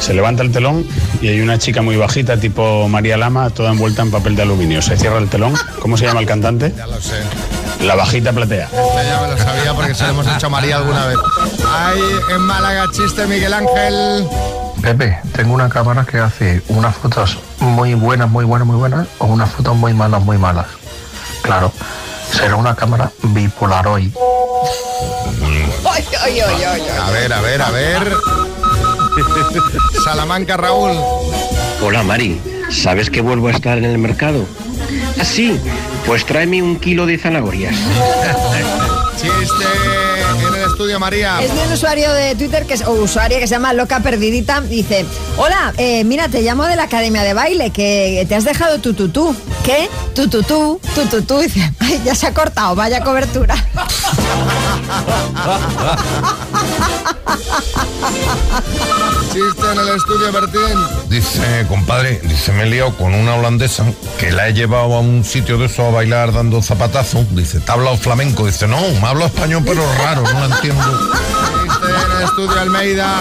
Se 0.00 0.14
levanta 0.14 0.42
el 0.42 0.50
telón 0.50 0.86
y 1.20 1.28
hay 1.28 1.42
una 1.42 1.58
chica 1.58 1.82
muy 1.82 1.96
bajita, 1.96 2.38
tipo 2.38 2.88
María 2.88 3.18
Lama, 3.18 3.50
toda 3.50 3.70
envuelta 3.70 4.00
en 4.00 4.10
papel 4.10 4.34
de 4.34 4.42
aluminio. 4.42 4.80
Se 4.80 4.96
cierra 4.96 5.18
el 5.18 5.28
telón. 5.28 5.52
¿Cómo 5.78 5.98
se 5.98 6.06
llama 6.06 6.20
el 6.20 6.26
cantante? 6.26 6.72
Ya 6.74 6.86
lo 6.86 6.98
sé. 6.98 7.16
La 7.82 7.96
bajita 7.96 8.32
platea. 8.32 8.66
Este 8.66 9.04
ya 9.06 9.20
me 9.20 9.28
lo 9.28 9.38
sabía 9.38 9.74
porque 9.74 9.94
se 9.94 10.04
lo 10.04 10.10
hemos 10.10 10.26
hecho 10.26 10.46
a 10.46 10.50
María 10.50 10.76
alguna 10.76 11.06
vez. 11.06 11.16
Hay 11.68 12.00
en 12.30 12.40
Málaga 12.42 12.86
chiste, 12.92 13.26
Miguel 13.26 13.52
Ángel. 13.52 14.28
Pepe, 14.80 15.18
tengo 15.32 15.54
una 15.54 15.68
cámara 15.68 16.04
que 16.04 16.18
hace 16.18 16.62
unas 16.68 16.96
fotos 16.96 17.38
muy 17.58 17.94
buenas, 17.94 18.30
muy 18.30 18.44
buenas, 18.44 18.66
muy 18.66 18.76
buenas, 18.76 19.06
o 19.18 19.26
unas 19.26 19.50
fotos 19.50 19.76
muy 19.76 19.94
malas, 19.94 20.22
muy 20.22 20.38
malas. 20.38 20.66
Claro, 21.42 21.72
será 22.32 22.56
una 22.56 22.74
cámara 22.74 23.10
bipolaroid. 23.22 24.12
Ay, 25.90 26.04
ay, 26.22 26.40
ay, 26.40 26.64
ay, 26.64 26.82
A 27.00 27.10
ver, 27.10 27.32
a 27.32 27.40
ver, 27.40 27.62
a 27.62 27.70
ver. 27.70 28.16
Salamanca, 30.04 30.56
Raúl. 30.56 30.92
Hola 31.82 32.02
Mari, 32.04 32.40
¿sabes 32.70 33.10
que 33.10 33.20
vuelvo 33.20 33.48
a 33.48 33.50
estar 33.50 33.76
en 33.76 33.84
el 33.84 33.98
mercado? 33.98 34.46
Ah, 35.18 35.24
sí, 35.24 35.58
pues 36.06 36.24
tráeme 36.24 36.62
un 36.62 36.76
kilo 36.76 37.06
de 37.06 37.18
zanahorias. 37.18 37.76
Chiste 39.16 39.64
en 40.48 40.54
el 40.54 40.64
estudio, 40.70 40.98
María. 40.98 41.40
Es 41.42 41.54
de 41.54 41.60
un 41.62 41.72
usuario 41.72 42.12
de 42.12 42.34
Twitter 42.34 42.66
que 42.66 42.74
es, 42.74 42.82
o 42.82 42.92
usuaria 42.92 43.38
que 43.38 43.46
se 43.46 43.54
llama 43.54 43.72
Loca 43.72 44.00
Perdidita. 44.00 44.60
Dice: 44.60 45.04
Hola, 45.36 45.72
eh, 45.76 46.04
mira, 46.04 46.28
te 46.28 46.42
llamo 46.42 46.64
de 46.64 46.76
la 46.76 46.84
academia 46.84 47.22
de 47.22 47.34
baile, 47.34 47.70
que 47.70 48.24
te 48.28 48.34
has 48.34 48.44
dejado 48.44 48.78
tu 48.80 48.94
tutú. 48.94 49.34
¿Qué? 49.64 49.88
Tu 50.14 50.28
tutú, 50.28 50.80
tu 50.94 51.06
tutú. 51.06 51.38
Dice: 51.40 51.72
Ay, 51.78 52.00
ya 52.04 52.14
se 52.14 52.26
ha 52.26 52.34
cortado, 52.34 52.74
vaya 52.74 53.02
cobertura. 53.04 53.54
Chiste 59.32 59.72
en 59.72 59.78
el 59.78 59.96
estudio, 59.96 60.32
Bertín. 60.32 61.08
Dice, 61.08 61.66
compadre, 61.68 62.20
dice, 62.24 62.52
me 62.52 62.64
he 62.64 62.66
liado 62.66 62.94
con 62.96 63.14
una 63.14 63.34
holandesa 63.34 63.84
que 64.18 64.30
la 64.30 64.48
he 64.48 64.52
llevado 64.52 64.94
a 64.94 65.00
un 65.00 65.24
sitio 65.24 65.56
de 65.56 65.66
eso 65.66 65.86
a 65.86 65.90
bailar 65.90 66.32
dando 66.32 66.60
zapatazos. 66.62 67.34
Dice, 67.34 67.60
¿te 67.60 67.70
ha 67.70 67.74
hablado 67.74 67.96
flamenco? 67.96 68.46
Dice, 68.46 68.66
no, 68.68 68.78
me 69.02 69.08
habla 69.08 69.26
español, 69.26 69.62
pero 69.66 69.82
raro, 69.98 70.22
no 70.22 70.46
la 70.46 70.54
entiendo. 70.54 71.10
En 71.82 72.16
el 72.16 72.22
estudio, 72.22 72.60
Almeida. 72.60 73.16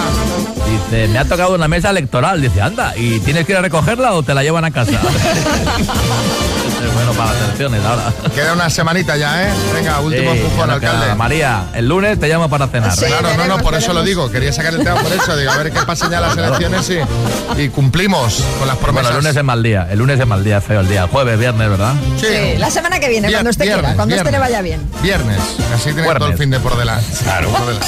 Dice, 0.70 1.08
me 1.08 1.18
ha 1.18 1.26
tocado 1.26 1.56
una 1.56 1.68
mesa 1.68 1.90
electoral. 1.90 2.40
Dice, 2.40 2.62
anda, 2.62 2.96
¿y 2.96 3.20
tienes 3.22 3.48
que 3.48 3.54
ir 3.54 3.58
a 3.58 3.62
recogerla 3.62 4.14
o 4.14 4.22
te 4.22 4.36
la 4.36 4.44
llevan 4.44 4.64
a 4.64 4.72
casa? 4.72 5.02
Bueno 6.94 7.12
para 7.14 7.32
las 7.34 7.42
elecciones 7.44 7.84
ahora. 7.86 8.14
Queda 8.34 8.54
una 8.54 8.70
semanita 8.70 9.18
ya, 9.18 9.44
¿eh? 9.48 9.54
Venga, 9.74 10.00
último 10.00 10.32
Sí, 10.34 10.40
empujón, 10.40 10.68
no 10.68 10.74
alcalde. 10.74 11.00
nada. 11.00 11.16
María, 11.16 11.64
el 11.74 11.88
lunes 11.88 12.20
te 12.20 12.28
llamo 12.28 12.50
para 12.50 12.68
cenar. 12.68 12.96
claro, 12.98 13.30
no, 13.38 13.46
no, 13.46 13.58
por 13.60 13.76
eso 13.76 13.94
lo 13.94 14.04
digo. 14.04 14.30
Quería 14.32 14.52
sacar 14.54 14.74
el 14.74 14.84
tema 14.84 14.96
por 15.02 15.12
eso. 15.12 15.36
Digo, 15.38 15.52
a 15.52 15.58
ver 15.58 15.72
qué 15.72 15.80
pasan 15.82 16.12
ya 16.12 16.20
las 16.20 16.36
elecciones 16.38 16.90
y, 16.90 17.62
y 17.62 17.70
cumplimos 17.70 18.36
con 18.60 18.68
las 18.68 18.76
Bueno, 18.78 18.80
promesas. 18.82 19.12
el 19.12 19.18
lunes 19.18 19.36
es 19.36 19.44
mal 19.44 19.64
día. 19.64 19.88
El 19.92 20.00
lunes 20.00 20.20
es 20.20 20.28
mal 20.28 20.44
día, 20.44 20.62
feo 20.62 20.80
el 20.82 20.88
día. 20.88 21.04
El 21.04 21.10
jueves, 21.10 21.38
viernes, 21.40 21.70
¿verdad? 21.70 21.94
Sí, 22.20 22.58
la 22.58 22.70
semana 22.72 23.00
que 23.00 23.10
viene, 23.10 23.28
Vier- 23.28 23.34
cuando 23.34 23.50
usted 23.52 23.66
quiera, 23.66 23.78
viernes, 23.78 23.96
cuando 23.96 24.16
usted 24.16 24.26
le 24.26 24.32
viernes. 24.32 24.50
vaya 24.52 24.62
bien. 24.62 24.82
Viernes. 25.02 25.38
Así 25.76 25.94
tiene 25.94 26.14
todo 26.16 26.28
el 26.28 26.38
fin 26.38 26.50
de 26.50 26.60
por 26.60 26.78
delante. 26.78 27.06
Claro. 27.24 27.50
Por 27.50 27.66
delante. 27.68 27.86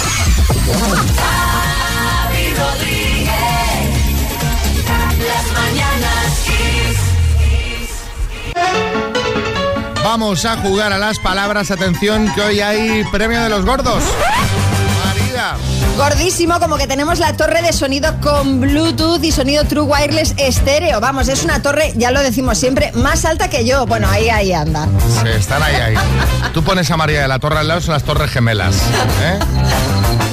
Vamos 10.03 10.43
a 10.45 10.57
jugar 10.57 10.91
a 10.93 10.97
las 10.97 11.19
palabras. 11.19 11.71
Atención, 11.71 12.31
que 12.33 12.41
hoy 12.41 12.59
hay 12.61 13.03
premio 13.05 13.41
de 13.41 13.49
los 13.49 13.65
gordos. 13.65 14.03
María. 15.05 15.55
Gordísimo, 15.97 16.59
como 16.59 16.77
que 16.77 16.87
tenemos 16.87 17.19
la 17.19 17.37
torre 17.37 17.61
de 17.61 17.71
sonido 17.71 18.13
con 18.21 18.59
Bluetooth 18.59 19.23
y 19.23 19.31
sonido 19.31 19.63
True 19.65 19.83
Wireless 19.83 20.33
estéreo. 20.37 20.99
Vamos, 20.99 21.27
es 21.27 21.43
una 21.43 21.61
torre, 21.61 21.93
ya 21.95 22.11
lo 22.11 22.19
decimos 22.21 22.57
siempre, 22.57 22.91
más 22.93 23.25
alta 23.25 23.49
que 23.49 23.63
yo. 23.65 23.85
Bueno, 23.85 24.07
ahí, 24.09 24.29
ahí 24.29 24.51
anda. 24.53 24.87
Sí, 25.21 25.29
están 25.29 25.61
ahí, 25.63 25.75
ahí. 25.75 25.95
Tú 26.53 26.63
pones 26.63 26.89
a 26.91 26.97
María 26.97 27.21
de 27.21 27.27
la 27.27 27.39
Torre 27.39 27.59
al 27.59 27.67
lado, 27.67 27.81
son 27.81 27.93
las 27.93 28.03
Torres 28.03 28.31
Gemelas. 28.31 28.75
¿eh? 29.21 29.39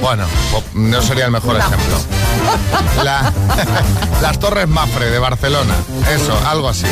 Bueno, 0.01 0.25
po- 0.51 0.65
no 0.75 1.01
sería 1.03 1.27
el 1.27 1.31
mejor 1.31 1.57
ejemplo. 1.57 1.99
La- 3.05 3.33
las 4.23 4.39
Torres 4.39 4.69
Mafre 4.69 5.11
de 5.11 5.19
Barcelona. 5.19 5.75
Eso, 6.11 6.39
algo 6.47 6.69
así. 6.69 6.87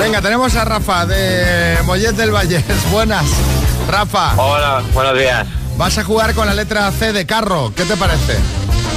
Venga, 0.00 0.20
tenemos 0.22 0.54
a 0.56 0.64
Rafa 0.64 1.06
de 1.06 1.78
Mollet 1.84 2.14
del 2.16 2.30
Vallés. 2.30 2.64
Buenas. 2.90 3.24
Rafa. 3.90 4.34
Hola, 4.36 4.82
buenos 4.92 5.18
días. 5.18 5.46
Vas 5.76 5.98
a 5.98 6.04
jugar 6.04 6.34
con 6.34 6.46
la 6.46 6.54
letra 6.54 6.90
C 6.92 7.12
de 7.12 7.26
carro. 7.26 7.72
¿Qué 7.76 7.84
te 7.84 7.96
parece? 7.96 8.36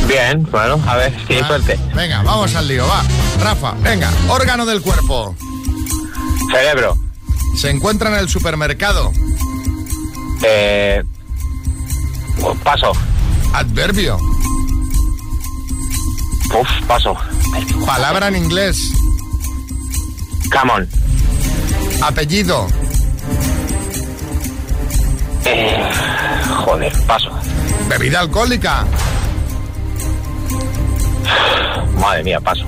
Bien, 0.08 0.48
bueno, 0.50 0.80
a 0.88 0.95
ver, 0.95 1.13
si 1.28 1.34
hay 1.36 1.43
suerte. 1.43 1.80
Venga, 1.93 2.24
vamos 2.24 2.56
al 2.56 2.67
lío, 2.67 2.88
va. 2.88 3.04
Rafa, 3.43 3.74
venga, 3.82 4.10
órgano 4.30 4.65
del 4.65 4.82
cuerpo. 4.82 5.36
Cerebro. 6.52 6.98
Se 7.58 7.69
encuentra 7.69 8.10
en 8.10 8.15
el 8.15 8.30
supermercado. 8.30 9.12
Eh, 10.41 11.04
paso. 12.63 12.93
Adverbio. 13.54 14.17
Uf, 16.54 16.68
paso. 16.88 17.16
Palabra 17.86 18.28
en 18.28 18.36
inglés. 18.38 18.80
Camón. 20.50 20.88
Apellido. 22.02 22.68
Eh, 25.46 25.90
joder, 26.66 26.94
paso. 27.06 27.30
Bebida 27.88 28.20
alcohólica. 28.22 28.86
Madre 31.96 32.24
mía, 32.24 32.40
paso. 32.40 32.64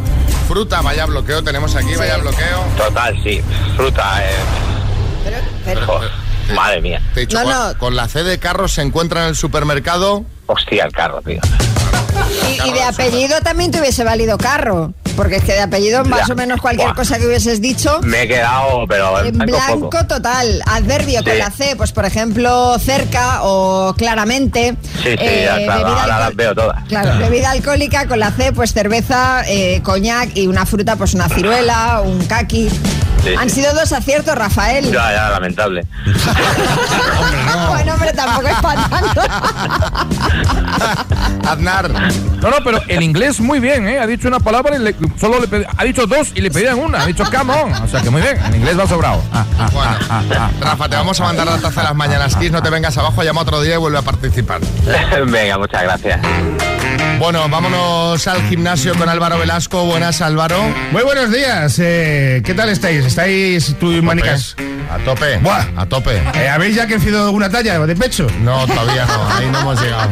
Fruta, 0.47 0.81
vaya 0.81 1.05
bloqueo 1.05 1.43
tenemos 1.43 1.75
aquí, 1.75 1.95
vaya 1.95 2.17
bloqueo. 2.17 2.59
Total, 2.77 3.17
sí. 3.23 3.41
Fruta, 3.77 4.23
eh. 4.23 4.35
Joder, 5.85 6.11
madre 6.53 6.81
mía. 6.81 7.01
Te 7.13 7.21
he 7.21 7.25
dicho, 7.25 7.37
No, 7.39 7.43
con, 7.45 7.53
no. 7.53 7.77
con 7.77 7.95
la 7.95 8.07
C 8.07 8.23
de 8.23 8.37
carro 8.39 8.67
se 8.67 8.81
encuentra 8.81 9.23
en 9.23 9.29
el 9.29 9.35
supermercado. 9.35 10.25
Hostia, 10.47 10.85
el 10.85 10.91
carro, 10.91 11.21
tío. 11.21 11.39
Y, 12.47 12.69
y 12.69 12.73
de 12.73 12.83
apellido 12.83 13.39
también 13.41 13.71
te 13.71 13.79
hubiese 13.79 14.03
valido 14.03 14.37
carro. 14.37 14.93
Porque 15.15 15.35
es 15.35 15.43
que 15.43 15.51
de 15.51 15.59
apellido, 15.59 16.05
más 16.05 16.27
Ya. 16.27 16.33
o 16.33 16.37
menos 16.37 16.61
cualquier 16.61 16.87
Buah. 16.87 16.95
cosa 16.95 17.19
que 17.19 17.27
hubieses 17.27 17.59
dicho. 17.61 17.99
Me 18.01 18.23
he 18.23 18.27
quedado, 18.29 18.85
pero 18.87 19.19
En 19.25 19.37
blanco 19.37 19.51
blanco 19.57 19.89
poco. 19.89 20.05
total, 20.07 20.63
adverbio 20.65 21.21
con 21.23 21.37
la 21.37 21.51
C, 21.51 21.75
pues 21.75 21.91
por 21.91 22.05
ejemplo, 22.05 22.79
cerca 22.79 23.43
o 23.43 23.93
claramente. 23.97 24.75
Sí, 25.03 25.09
sí, 25.09 25.15
Eh, 25.19 25.43
ya, 25.45 25.57
claro, 25.65 25.83
bebida 25.85 26.01
ahora 26.01 26.19
las 26.19 26.35
veo 26.35 26.55
todas. 26.55 26.83
Claro, 26.87 27.17
bebida 27.19 27.51
alcohólica 27.51 28.07
con 28.07 28.19
la 28.19 28.31
C, 28.31 28.53
pues 28.53 28.71
cerveza, 28.73 29.43
eh, 29.47 29.81
coñac 29.83 30.35
y 30.35 30.47
una 30.47 30.65
fruta, 30.65 30.95
pues 30.95 31.13
una 31.13 31.27
ciruela, 31.27 32.01
un 32.05 32.25
kaki. 32.25 32.69
Sí, 33.23 33.33
Han 33.37 33.49
sido 33.49 33.73
dos 33.73 33.91
aciertos, 33.91 34.35
Rafael. 34.35 34.85
Ya, 34.91 35.11
ya, 35.13 35.29
lamentable. 35.29 35.85
Bueno, 37.69 37.93
hombre, 37.93 38.13
tampoco 38.13 38.47
es 38.47 38.55
para 38.61 38.87
tanto. 38.89 39.21
Aznar. 41.49 41.89
No, 41.91 42.49
no, 42.49 42.57
pero 42.63 42.81
el 42.87 43.03
inglés 43.03 43.39
muy 43.39 43.59
bien, 43.59 43.87
¿eh? 43.87 43.99
Ha 43.99 44.07
dicho 44.07 44.27
una 44.27 44.39
palabra 44.39 44.75
y 44.75 44.79
le- 44.79 44.95
solo 45.19 45.39
le 45.39 45.47
pedi- 45.49 45.65
ha 45.75 45.83
dicho 45.83 46.05
dos 46.07 46.29
y 46.35 46.41
le 46.41 46.51
pedían 46.51 46.79
una. 46.79 47.01
Ha 47.01 47.05
dicho 47.05 47.23
come 47.25 47.53
on. 47.53 47.73
O 47.73 47.87
sea 47.87 48.01
que 48.01 48.09
muy 48.09 48.21
bien, 48.21 48.37
en 48.45 48.55
inglés 48.55 48.79
va 48.79 48.87
sobrado. 48.87 49.21
Ah, 49.33 49.45
ah, 49.59 49.69
Bueno, 49.73 49.91
ah, 50.09 50.11
ah, 50.11 50.23
ah. 50.37 50.49
Rafa, 50.61 50.89
te 50.89 50.95
vamos 50.95 51.19
a 51.19 51.23
mandar 51.23 51.45
la 51.47 51.57
taza 51.57 51.81
de 51.81 51.87
las 51.87 51.95
mañanas 51.95 52.35
Kiss, 52.35 52.51
no 52.51 52.61
te 52.61 52.69
vengas 52.69 52.97
abajo, 52.97 53.23
llama 53.23 53.41
otro 53.41 53.61
día 53.61 53.75
y 53.75 53.77
vuelve 53.77 53.97
a 53.97 54.01
participar. 54.03 54.61
Venga, 55.27 55.57
muchas 55.57 55.83
gracias. 55.83 56.19
Bueno, 57.21 57.47
vámonos 57.49 58.27
al 58.27 58.41
gimnasio 58.49 58.95
con 58.95 59.07
Álvaro 59.07 59.37
Velasco. 59.37 59.85
Buenas, 59.85 60.21
Álvaro. 60.23 60.59
Muy 60.91 61.03
buenos 61.03 61.31
días. 61.31 61.77
eh, 61.77 62.41
¿Qué 62.43 62.55
tal 62.55 62.69
estáis? 62.69 63.05
¿Estáis 63.05 63.75
tú 63.79 63.91
y 63.91 64.01
manicas? 64.01 64.55
A 64.91 64.97
tope. 65.05 65.37
Buah. 65.37 65.65
A 65.77 65.85
tope. 65.85 66.19
Eh, 66.33 66.49
¿Habéis 66.49 66.75
ya 66.75 66.87
crecido 66.87 67.23
alguna 67.25 67.47
talla 67.47 67.77
de 67.85 67.95
pecho? 67.95 68.25
No, 68.41 68.65
todavía 68.65 69.05
no, 69.05 69.29
ahí 69.29 69.47
no 69.51 69.59
hemos 69.59 69.79
llegado. 69.81 70.09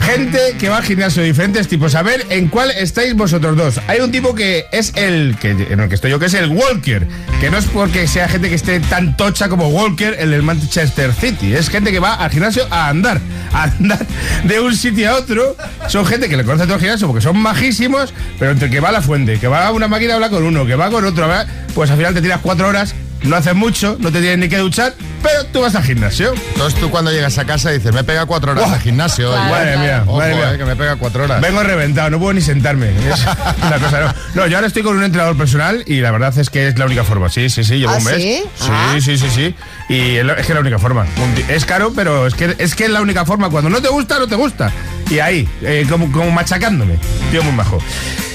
Gente 0.00 0.54
que 0.58 0.68
va 0.68 0.76
al 0.76 0.84
gimnasio 0.84 1.20
de 1.22 1.28
diferentes 1.28 1.66
tipos. 1.66 1.96
A 1.96 2.02
ver 2.02 2.24
en 2.30 2.46
cuál 2.46 2.70
estáis 2.70 3.14
vosotros 3.16 3.56
dos. 3.56 3.80
Hay 3.88 3.98
un 3.98 4.12
tipo 4.12 4.32
que 4.32 4.66
es 4.70 4.92
el 4.94 5.36
que 5.40 5.50
en 5.50 5.80
el 5.80 5.88
que 5.88 5.96
estoy 5.96 6.12
yo, 6.12 6.20
que 6.20 6.26
es 6.26 6.34
el 6.34 6.48
Walker. 6.50 7.08
Que 7.40 7.50
no 7.50 7.58
es 7.58 7.64
porque 7.66 8.06
sea 8.06 8.28
gente 8.28 8.48
que 8.48 8.54
esté 8.54 8.78
tan 8.80 9.16
tocha 9.16 9.48
como 9.48 9.66
Walker, 9.68 10.14
el 10.18 10.30
del 10.30 10.44
Manchester 10.44 11.12
City. 11.12 11.54
Es 11.54 11.68
gente 11.68 11.90
que 11.90 11.98
va 11.98 12.14
al 12.14 12.30
gimnasio 12.30 12.66
a 12.70 12.88
andar. 12.88 13.20
A 13.52 13.64
andar 13.64 14.06
de 14.44 14.60
un 14.60 14.74
sitio 14.76 15.10
a 15.10 15.16
otro. 15.16 15.56
Son 15.88 16.06
gente 16.06 16.28
que 16.28 16.35
le 16.36 16.44
conoce 16.44 16.66
todo 16.66 16.78
porque 17.06 17.22
son 17.22 17.38
majísimos, 17.38 18.12
pero 18.38 18.52
entre 18.52 18.70
que 18.70 18.80
va 18.80 18.90
a 18.90 18.92
la 18.92 19.02
fuente, 19.02 19.38
que 19.38 19.48
va 19.48 19.66
a 19.66 19.72
una 19.72 19.88
máquina 19.88 20.14
habla 20.14 20.30
con 20.30 20.42
uno, 20.44 20.66
que 20.66 20.74
va 20.74 20.90
con 20.90 21.04
otro, 21.04 21.26
pues 21.74 21.90
al 21.90 21.96
final 21.96 22.14
te 22.14 22.22
tiras 22.22 22.40
cuatro 22.42 22.68
horas, 22.68 22.94
no 23.26 23.36
haces 23.36 23.54
mucho, 23.54 23.96
no 24.00 24.10
te 24.12 24.20
tienes 24.20 24.38
ni 24.38 24.48
que 24.48 24.58
duchar, 24.58 24.94
pero 25.22 25.44
tú 25.46 25.60
vas 25.60 25.74
al 25.74 25.82
gimnasio. 25.84 26.32
Entonces 26.52 26.78
tú 26.80 26.90
cuando 26.90 27.10
llegas 27.12 27.36
a 27.38 27.44
casa 27.44 27.70
dices, 27.70 27.92
me 27.92 28.04
pega 28.04 28.26
cuatro 28.26 28.52
horas 28.52 28.70
de 28.72 28.80
gimnasio. 28.80 29.32
hoy". 29.32 29.38
Madre 29.50 29.76
mía, 29.78 30.04
Ojo, 30.06 30.18
madre 30.18 30.34
mía. 30.34 30.52
eh, 30.54 30.58
que 30.58 30.64
me 30.64 30.76
pega 30.76 30.96
cuatro 30.96 31.24
horas. 31.24 31.40
Vengo 31.40 31.62
reventado, 31.62 32.10
no 32.10 32.18
puedo 32.18 32.32
ni 32.32 32.40
sentarme. 32.40 32.90
Es 33.06 33.24
una 33.62 33.78
cosa, 33.78 34.00
no. 34.00 34.14
No, 34.42 34.46
yo 34.46 34.56
ahora 34.56 34.66
estoy 34.68 34.82
con 34.82 34.96
un 34.96 35.04
entrenador 35.04 35.36
personal 35.36 35.82
y 35.86 36.00
la 36.00 36.10
verdad 36.10 36.36
es 36.38 36.50
que 36.50 36.68
es 36.68 36.78
la 36.78 36.86
única 36.86 37.04
forma. 37.04 37.28
Sí, 37.28 37.48
sí, 37.50 37.64
sí, 37.64 37.78
llevo 37.78 37.92
¿Ah, 37.92 37.96
un 37.98 38.04
mes. 38.04 38.14
sí? 38.16 38.42
Sí, 38.56 38.68
Ah. 38.70 38.94
sí, 39.00 39.18
sí, 39.18 39.26
sí. 39.34 39.54
Y 39.88 40.16
es 40.16 40.24
que 40.34 40.40
es 40.42 40.48
la 40.50 40.60
única 40.60 40.78
forma. 40.78 41.06
Es 41.48 41.64
caro, 41.64 41.92
pero 41.94 42.26
es 42.26 42.34
que 42.34 42.54
es 42.58 42.74
que 42.74 42.84
es 42.84 42.90
la 42.90 43.00
única 43.00 43.24
forma. 43.24 43.48
Cuando 43.50 43.70
no 43.70 43.80
te 43.80 43.88
gusta, 43.88 44.18
no 44.18 44.26
te 44.26 44.34
gusta. 44.36 44.70
Y 45.10 45.18
ahí, 45.20 45.48
eh, 45.62 45.86
como, 45.88 46.10
como 46.12 46.30
machacándome. 46.30 46.98
Tío 47.30 47.42
muy 47.44 47.52
majo. 47.52 47.78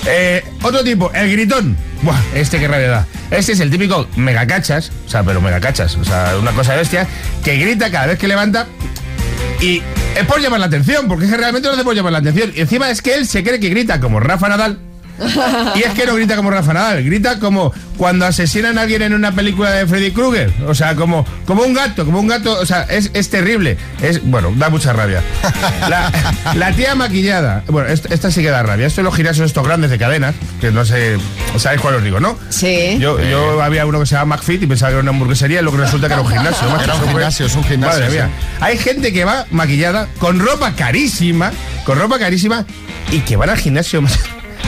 Eh, 0.06 0.44
otro 0.64 0.84
tipo, 0.84 1.12
el 1.14 1.32
gritón. 1.32 1.78
Buah, 2.02 2.20
este 2.34 2.60
qué 2.60 2.68
rabia 2.68 2.88
da. 2.88 3.08
Este 3.30 3.54
es 3.54 3.60
el 3.60 3.70
típico 3.70 4.08
megacachas, 4.16 4.92
o 5.06 5.10
sea, 5.10 5.24
pero 5.24 5.40
megacachas, 5.42 5.96
o 5.96 6.04
sea, 6.04 6.36
una 6.40 6.52
cosa 6.52 6.76
bestia, 6.76 7.08
que 7.44 7.58
grita 7.58 7.92
cada 7.92 8.08
vez 8.08 8.20
que 8.20 8.28
levanta 8.28 8.68
y 9.62 9.82
es 10.18 10.26
por 10.26 10.42
llamar 10.42 10.60
la 10.60 10.66
atención, 10.66 11.08
porque 11.08 11.26
es 11.26 11.32
que 11.32 11.38
realmente 11.38 11.68
no 11.68 11.76
hace 11.76 11.84
por 11.84 11.96
llamar 11.96 12.12
la 12.12 12.18
atención. 12.18 12.52
Y 12.56 12.62
encima 12.62 12.90
es 12.90 13.02
que 13.02 13.14
él 13.14 13.28
se 13.28 13.44
cree 13.44 13.60
que 13.60 13.70
grita 13.70 14.00
como 14.00 14.20
Rafa 14.20 14.50
Nadal. 14.50 14.80
Y 15.76 15.84
es 15.84 15.94
que 15.94 16.06
no 16.06 16.16
grita 16.16 16.36
como 16.36 16.50
Rafa 16.52 16.74
Nadal, 16.74 17.04
grita 17.04 17.40
como 17.40 17.74
cuando 17.98 18.26
asesinan 18.26 18.78
a 18.78 18.82
alguien 18.82 19.02
en 19.04 19.14
una 19.14 19.32
película 19.32 19.72
de 19.72 19.86
Freddy 19.86 20.12
Krueger. 20.12 20.52
O 20.68 20.74
sea, 20.74 20.96
como, 20.96 21.26
como 21.46 21.64
un 21.64 21.74
gato, 21.74 22.06
como 22.06 22.20
un 22.20 22.28
gato. 22.28 22.60
O 22.60 22.66
sea, 22.66 22.84
es, 22.84 23.12
es 23.14 23.30
terrible. 23.30 23.78
Es, 24.02 24.24
bueno, 24.24 24.52
da 24.56 24.70
mucha 24.70 24.94
rabia. 24.94 25.22
La, 25.88 26.12
la 26.56 26.72
tía 26.74 26.96
maquillada. 26.96 27.64
Bueno, 27.68 27.90
esta, 27.90 28.14
esta 28.14 28.32
sí 28.32 28.42
que 28.42 28.50
da 28.50 28.64
rabia. 28.64 28.88
Esto 28.88 29.02
en 29.02 29.06
los 29.06 29.16
gimnasios 29.16 29.46
estos 29.46 29.66
grandes 29.66 29.92
de 29.92 29.98
cadenas, 29.98 30.36
que 30.60 30.72
no 30.72 30.84
sé, 30.84 31.18
¿sabéis 31.58 31.82
cuál 31.82 31.96
os 31.96 32.04
digo, 32.04 32.20
no? 32.20 32.38
Sí. 32.50 32.98
Yo, 33.00 33.20
yo 33.22 33.62
había 33.62 33.86
uno 33.86 34.00
que 34.00 34.06
se 34.06 34.16
llama 34.16 34.36
McFit 34.36 34.64
y 34.64 34.68
pensaba 34.68 34.90
que 34.90 34.94
era 34.96 35.02
una 35.02 35.12
hamburguesería 35.12 35.62
y 35.62 35.64
lo 35.64 35.72
que 35.72 35.78
resulta 35.78 36.08
que 36.08 36.14
era 36.14 36.22
un 36.24 36.28
gimnasio. 36.32 36.68
Era 36.82 36.96
un 36.96 37.22
es 37.22 37.56
un 37.56 37.64
gimnasio, 37.64 37.80
Madre 37.80 38.08
sí. 38.08 38.14
mía. 38.14 38.30
Hay 38.60 38.78
gente 38.78 39.14
que 39.14 39.26
va 39.26 39.46
maquillada 39.52 40.08
con 40.20 40.40
ropa 40.40 40.74
carísima, 40.74 41.52
con 41.86 42.00
ropa 42.00 42.18
carísima 42.18 42.66
y 43.12 43.20
que 43.20 43.36
van 43.36 43.50
al 43.50 43.58
gimnasio 43.58 44.02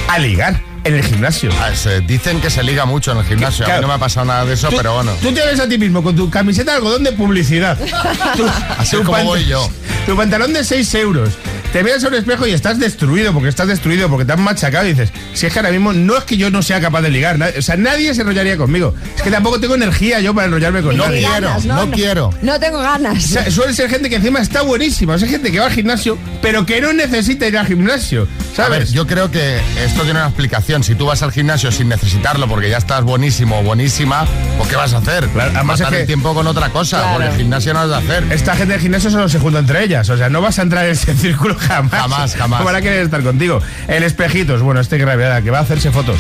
a 0.08 0.20
ligar 0.20 0.62
en 0.84 0.96
el 0.96 1.04
gimnasio. 1.04 1.50
Ah, 1.62 1.74
se- 1.76 2.02
dicen 2.02 2.42
que 2.42 2.50
se 2.50 2.62
liga 2.64 2.86
mucho 2.86 3.12
en 3.14 3.20
el 3.20 3.26
gimnasio. 3.26 3.66
A 3.66 3.70
mí 3.70 3.82
no 3.82 3.88
me 3.88 3.94
ha 3.94 3.98
pasado 3.98 4.26
nada 4.26 4.46
de 4.46 4.54
eso, 4.54 4.70
Tú- 4.70 4.78
pero 4.78 4.96
bueno. 4.96 5.12
Tú 5.22 5.32
te 5.34 5.46
ves 5.46 5.60
a 5.60 5.68
ti 5.68 5.78
mismo 5.78 6.04
con 6.04 6.16
tu 6.16 6.30
camiseta 6.30 6.72
de 6.72 6.78
algodón 6.78 7.04
de 7.04 7.14
publicidad. 7.14 7.78
Tu- 8.36 8.46
Así 8.78 8.98
tu 8.98 9.04
como 9.04 9.24
voy 9.24 9.46
yo. 9.46 9.68
Tu 10.06 10.16
pantalón 10.16 10.52
de 10.54 10.64
6 10.64 10.94
euros. 10.96 11.30
Te 11.72 11.84
miras 11.84 12.04
a 12.04 12.10
un 12.10 12.14
espejo 12.14 12.46
y 12.46 12.52
estás 12.52 12.78
destruido, 12.78 13.34
porque 13.34 13.50
estás 13.50 13.68
destruido, 13.68 14.08
porque 14.08 14.26
te 14.26 14.34
han 14.34 14.42
machacado 14.42 14.86
y 14.86 14.90
dices, 14.90 15.10
si 15.34 15.48
es 15.48 15.54
que 15.54 15.58
ahora 15.58 15.72
mismo 15.72 15.92
no 15.92 16.16
es 16.18 16.24
que 16.26 16.38
yo 16.38 16.52
no 16.52 16.62
sea 16.62 16.80
capaz 16.80 17.02
de 17.02 17.10
ligar, 17.10 17.40
o 17.58 17.62
sea, 17.64 17.78
nadie 17.78 18.14
se 18.14 18.22
enrollaría 18.22 18.58
conmigo. 18.58 18.94
Es 19.16 19.24
que 19.24 19.32
tampoco 19.32 19.60
tengo 19.60 19.74
energía 19.74 20.20
yo 20.20 20.36
para 20.36 20.46
enrollarme 20.46 20.84
con 20.84 20.96
No 20.96 21.06
nadie. 21.06 21.22
quiero, 21.22 21.48
ganas, 21.48 21.66
no 21.66 21.90
quiero. 21.90 22.30
No 22.44 22.60
tengo 22.60 22.78
ganas. 22.80 23.26
O 23.26 23.28
sea, 23.28 23.50
suele 23.50 23.74
ser 23.74 23.90
gente 23.90 24.08
que 24.08 24.18
encima 24.18 24.40
está 24.40 24.62
buenísima, 24.62 25.16
o 25.16 25.18
sea, 25.18 25.28
gente 25.28 25.52
que 25.52 25.60
va 25.60 25.66
al 25.66 25.72
gimnasio, 25.72 26.16
pero 26.44 26.64
que 26.64 26.80
no 26.80 26.94
necesita 26.94 27.48
ir 27.48 27.58
al 27.58 27.66
gimnasio, 27.66 28.28
A 28.58 28.70
ver, 28.70 28.82
¿sabes? 28.82 28.92
yo 28.92 29.08
creo 29.08 29.32
que 29.32 29.58
esto 29.84 30.04
tiene 30.04 30.20
una 30.20 30.28
explicación. 30.28 30.84
Si 30.84 30.94
tú 30.96 31.06
vas 31.08 31.22
al 31.24 31.32
gimnasio 31.32 31.72
sin 31.72 31.90
necesitarlo 31.90 32.48
porque 32.48 32.70
ya 32.70 32.78
estás 32.78 33.04
buenísimo 33.04 33.60
o 33.60 33.64
buenísima, 33.64 34.26
¿pues 34.58 34.70
qué 34.70 34.76
vas 34.76 34.94
a 34.94 34.98
hacer? 35.00 35.28
además 35.36 35.80
Matar 35.80 35.86
es 35.88 35.90
que- 35.90 36.02
el 36.02 36.08
tiempo 36.08 36.34
con 36.34 36.46
otra 36.48 36.70
cosa, 36.70 37.00
Claro. 37.00 37.14
porque 37.16 37.30
el 37.30 37.36
gimnasio 37.38 37.74
no 37.74 37.80
has 37.82 37.90
de 37.90 37.96
hacer. 37.96 38.32
Esta 38.32 38.56
gente 38.56 38.74
del 38.74 38.82
gimnasio 38.82 39.10
solo 39.10 39.28
se 39.28 39.40
junta 39.40 39.60
entre 39.60 39.84
ellas, 39.84 40.08
o 40.10 40.18
sea, 40.18 40.30
no 40.30 40.42
vas 40.42 40.60
a 40.60 40.62
entrar 40.62 40.86
en 40.86 40.92
ese 40.92 41.14
círculo 41.16 41.56
jamás. 41.60 41.92
Jamás, 42.02 42.36
jamás. 42.36 42.60
No 42.60 42.66
van 42.66 42.76
a 42.76 42.82
querer 42.82 43.04
estar 43.04 43.24
contigo. 43.24 43.60
El 43.88 44.04
espejitos, 44.04 44.62
bueno, 44.62 44.80
este 44.82 45.04
rabia, 45.04 45.42
que 45.42 45.50
va 45.50 45.60
a 45.60 45.62
hacerse 45.62 45.92
fotos. 45.92 46.18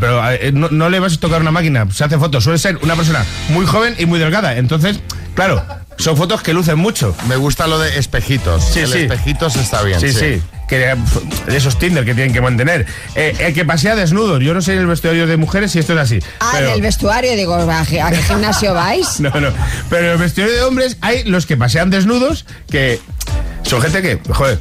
Pero 0.00 0.30
eh, 0.30 0.50
no, 0.52 0.68
no 0.70 0.88
le 0.88 1.00
vas 1.00 1.14
a 1.14 1.20
tocar 1.20 1.40
una 1.40 1.50
máquina, 1.50 1.86
se 1.92 2.04
hace 2.04 2.18
fotos. 2.18 2.44
Suele 2.44 2.58
ser 2.58 2.78
una 2.82 2.96
persona 2.96 3.24
muy 3.50 3.66
joven 3.66 3.94
y 3.98 4.06
muy 4.06 4.18
delgada. 4.18 4.56
Entonces, 4.56 5.00
claro, 5.34 5.62
son 5.98 6.16
fotos 6.16 6.42
que 6.42 6.52
lucen 6.52 6.78
mucho. 6.78 7.14
Me 7.28 7.36
gusta 7.36 7.66
lo 7.66 7.78
de 7.78 7.98
espejitos. 7.98 8.64
Sí, 8.64 8.80
el 8.80 8.88
sí. 8.92 8.98
espejitos 9.00 9.56
está 9.56 9.82
bien. 9.82 10.00
Sí, 10.00 10.12
sí. 10.12 10.42
Que, 10.72 10.96
de 11.50 11.56
esos 11.58 11.78
Tinder 11.78 12.02
que 12.02 12.14
tienen 12.14 12.32
que 12.32 12.40
mantener. 12.40 12.86
Eh, 13.14 13.36
el 13.40 13.52
que 13.52 13.66
pasea 13.66 13.94
desnudo. 13.94 14.40
Yo 14.40 14.54
no 14.54 14.62
sé 14.62 14.72
en 14.72 14.78
el 14.78 14.86
vestuario 14.86 15.26
de 15.26 15.36
mujeres 15.36 15.72
si 15.72 15.78
esto 15.78 15.92
es 15.92 15.98
así. 15.98 16.18
Ah, 16.40 16.60
en 16.60 16.68
el 16.70 16.80
vestuario, 16.80 17.36
digo, 17.36 17.54
¿a 17.56 17.84
qué 17.84 18.00
a 18.00 18.10
qué 18.10 18.16
gimnasio 18.22 18.72
vais? 18.72 19.20
No, 19.20 19.28
no. 19.38 19.50
Pero 19.90 20.06
en 20.06 20.12
el 20.12 20.18
vestuario 20.18 20.54
de 20.54 20.62
hombres 20.62 20.96
hay 21.02 21.24
los 21.24 21.44
que 21.44 21.58
pasean 21.58 21.90
desnudos, 21.90 22.46
que 22.70 23.00
son 23.64 23.82
gente 23.82 24.00
que, 24.00 24.18
joder, 24.32 24.60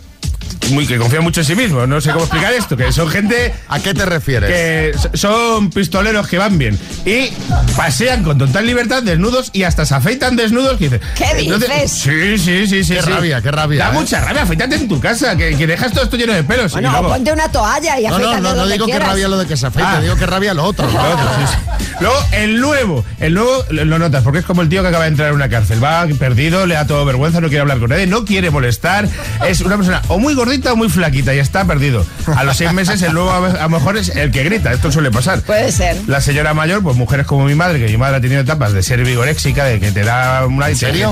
muy, 0.70 0.86
que 0.88 0.98
confían 0.98 1.24
mucho 1.24 1.42
en 1.42 1.46
sí 1.48 1.56
mismos. 1.56 1.88
No 1.88 2.00
sé 2.00 2.12
cómo 2.12 2.24
explicar 2.26 2.54
esto. 2.54 2.78
Que 2.78 2.92
son 2.92 3.10
gente. 3.10 3.54
¿A 3.68 3.80
qué 3.80 3.94
te 3.94 4.06
refieres? 4.06 4.50
Que 4.50 5.18
son 5.18 5.70
pistoleros 5.70 6.28
que 6.28 6.38
van 6.38 6.58
bien. 6.58 6.80
Y 7.06 7.30
pasean 7.76 8.24
con 8.24 8.38
total 8.38 8.66
libertad, 8.66 9.04
desnudos 9.04 9.50
y 9.54 9.64
hasta 9.64 9.86
se 9.86 9.96
afeitan 9.96 10.36
desnudos. 10.36 10.78
Que 10.78 10.90
dices, 10.90 11.02
¿Qué 11.16 11.36
dices? 11.36 11.92
sí, 11.92 12.38
sí, 12.38 12.68
sí, 12.68 12.84
sí. 12.84 12.94
Qué 12.96 13.02
sí. 13.02 13.10
rabia, 13.10 13.42
qué 13.42 13.52
rabia, 13.52 13.86
Da 13.86 13.90
¿eh? 13.92 13.94
mucha 13.94 14.22
rabia. 14.22 14.44
Afeítate 14.44 14.76
en 14.76 14.88
tu 14.88 15.00
casa, 15.00 15.36
que, 15.36 15.56
que 15.58 15.68
dejas 15.68 15.92
todo 15.92 16.04
esto 16.04 16.16
lleno 16.18 16.34
de 16.34 16.44
pelos. 16.44 16.72
y 16.72 16.76
Bueno, 16.76 16.92
luego- 16.92 17.10
ponte 17.10 17.32
una 17.34 17.50
toalla 17.52 18.00
y 18.00 18.04
No, 18.08 18.20
no, 18.20 18.40
no, 18.40 18.54
no 18.56 18.68
digo 18.68 18.86
que 18.86 19.00
rabia 19.00 19.28
lo 19.28 19.38
de 19.40 19.46
que 19.48 19.58
se 19.58 19.68
afeite, 19.68 19.88
Ah. 19.92 20.00
digo 20.02 20.16
que 20.16 20.26
rabia 20.26 20.54
lo 20.54 20.64
otro. 20.64 20.86
Lo 20.92 21.00
otro, 21.02 21.26
sí, 21.40 21.54
sí. 21.54 21.86
Luego, 22.00 22.16
el 22.32 22.60
nuevo, 22.62 23.06
el 23.20 23.34
nuevo 23.34 23.64
lo 23.70 23.86
lo 23.86 24.00
notas, 24.00 24.24
porque 24.24 24.40
es 24.40 24.46
como 24.46 24.62
el 24.62 24.70
tío 24.70 24.82
que 24.82 24.88
acaba 24.88 25.04
de 25.06 25.10
entrar 25.10 25.30
en 25.30 25.36
una 25.36 25.50
cárcel. 25.50 25.84
Va 25.84 26.06
perdido, 26.20 26.66
le 26.66 26.76
da 26.76 26.86
todo 26.88 27.04
vergüenza, 27.06 27.42
no 27.42 27.48
quiere 27.48 27.62
hablar 27.62 27.80
con 27.80 27.90
nadie, 27.90 28.08
no 28.08 28.24
quiere 28.26 28.50
molestar. 28.50 29.08
Es 29.48 29.62
una 29.62 29.76
persona 29.76 30.02
o 30.08 30.18
muy 30.20 30.34
gordita 30.34 30.51
o 30.72 30.76
muy 30.76 30.90
flaquita 30.90 31.34
y 31.34 31.40
está 31.40 31.66
perdido. 31.66 32.06
A 32.36 32.44
los 32.44 32.58
seis 32.58 32.74
meses, 32.74 33.02
el 33.02 33.14
nuevo 33.14 33.32
a 33.32 33.64
lo 33.64 33.70
mejor 33.70 33.98
es 33.98 34.10
el 34.10 34.32
que 34.32 34.44
grita. 34.44 34.74
Esto 34.74 34.92
suele 34.92 35.12
pasar. 35.12 35.42
Puede 35.42 35.72
ser. 35.72 35.98
La 36.08 36.20
señora 36.20 36.54
mayor, 36.54 36.84
pues 36.84 36.98
mujeres 36.98 37.26
como 37.26 37.46
mi 37.46 37.56
madre, 37.56 37.80
que 37.80 37.92
mi 37.92 37.98
madre 37.98 38.18
ha 38.18 38.22
tenido 38.22 38.42
etapas 38.42 38.74
de 38.74 38.84
ser 38.84 39.04
vigoréxica, 39.04 39.66
de 39.66 39.80
que 39.80 39.92
te 39.92 40.04
da 40.04 40.46
una... 40.46 40.70
¿En 40.70 40.76
serio? 40.76 41.12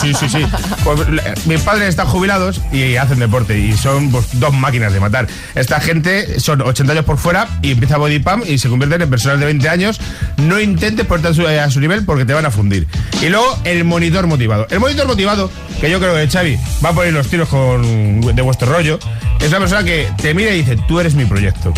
sí, 0.00 0.12
sí, 0.14 0.28
sí. 0.28 0.46
Pues, 0.82 0.98
mis 1.46 1.60
padres 1.60 1.88
están 1.88 2.06
jubilados 2.06 2.60
y 2.72 2.96
hacen 2.96 3.18
deporte 3.20 3.58
y 3.58 3.76
son 3.76 4.10
pues, 4.10 4.26
dos 4.40 4.52
máquinas 4.52 4.92
de 4.92 5.00
matar. 5.00 5.28
Esta 5.54 5.80
gente 5.80 6.40
son 6.40 6.62
80 6.62 6.92
años 6.92 7.04
por 7.04 7.18
fuera 7.18 7.48
y 7.62 7.72
empieza 7.72 7.96
body 7.96 8.18
pump 8.18 8.44
y 8.48 8.58
se 8.58 8.68
convierten 8.68 9.02
en 9.02 9.10
personas 9.10 9.38
de 9.38 9.46
20 9.46 9.68
años. 9.68 10.00
No 10.36 10.58
intentes 10.58 11.06
ponerte 11.06 11.28
a 11.28 11.34
su, 11.34 11.46
a 11.46 11.70
su 11.70 11.80
nivel 11.80 12.04
porque 12.04 12.24
te 12.24 12.32
van 12.32 12.46
a 12.46 12.50
fundir. 12.50 12.88
Y 13.22 13.28
luego 13.28 13.58
el 13.64 13.84
monitor 13.84 14.26
motivado. 14.26 14.66
El 14.70 14.80
monitor 14.80 15.06
motivado, 15.06 15.50
que 15.80 15.90
yo 15.90 15.98
creo 16.00 16.14
que 16.14 16.28
Xavi 16.28 16.58
va 16.84 16.90
a 16.90 16.92
poner 16.92 17.12
los 17.12 17.28
tiros 17.28 17.48
con, 17.48 18.20
de 18.20 18.42
vuestro 18.42 18.72
rollo, 18.80 18.98
es 19.40 19.48
una 19.48 19.58
persona 19.58 19.84
que 19.84 20.10
te 20.20 20.34
mira 20.34 20.50
y 20.52 20.58
dice, 20.62 20.76
tú 20.88 21.00
eres 21.00 21.14
mi 21.14 21.24
proyecto. 21.24 21.72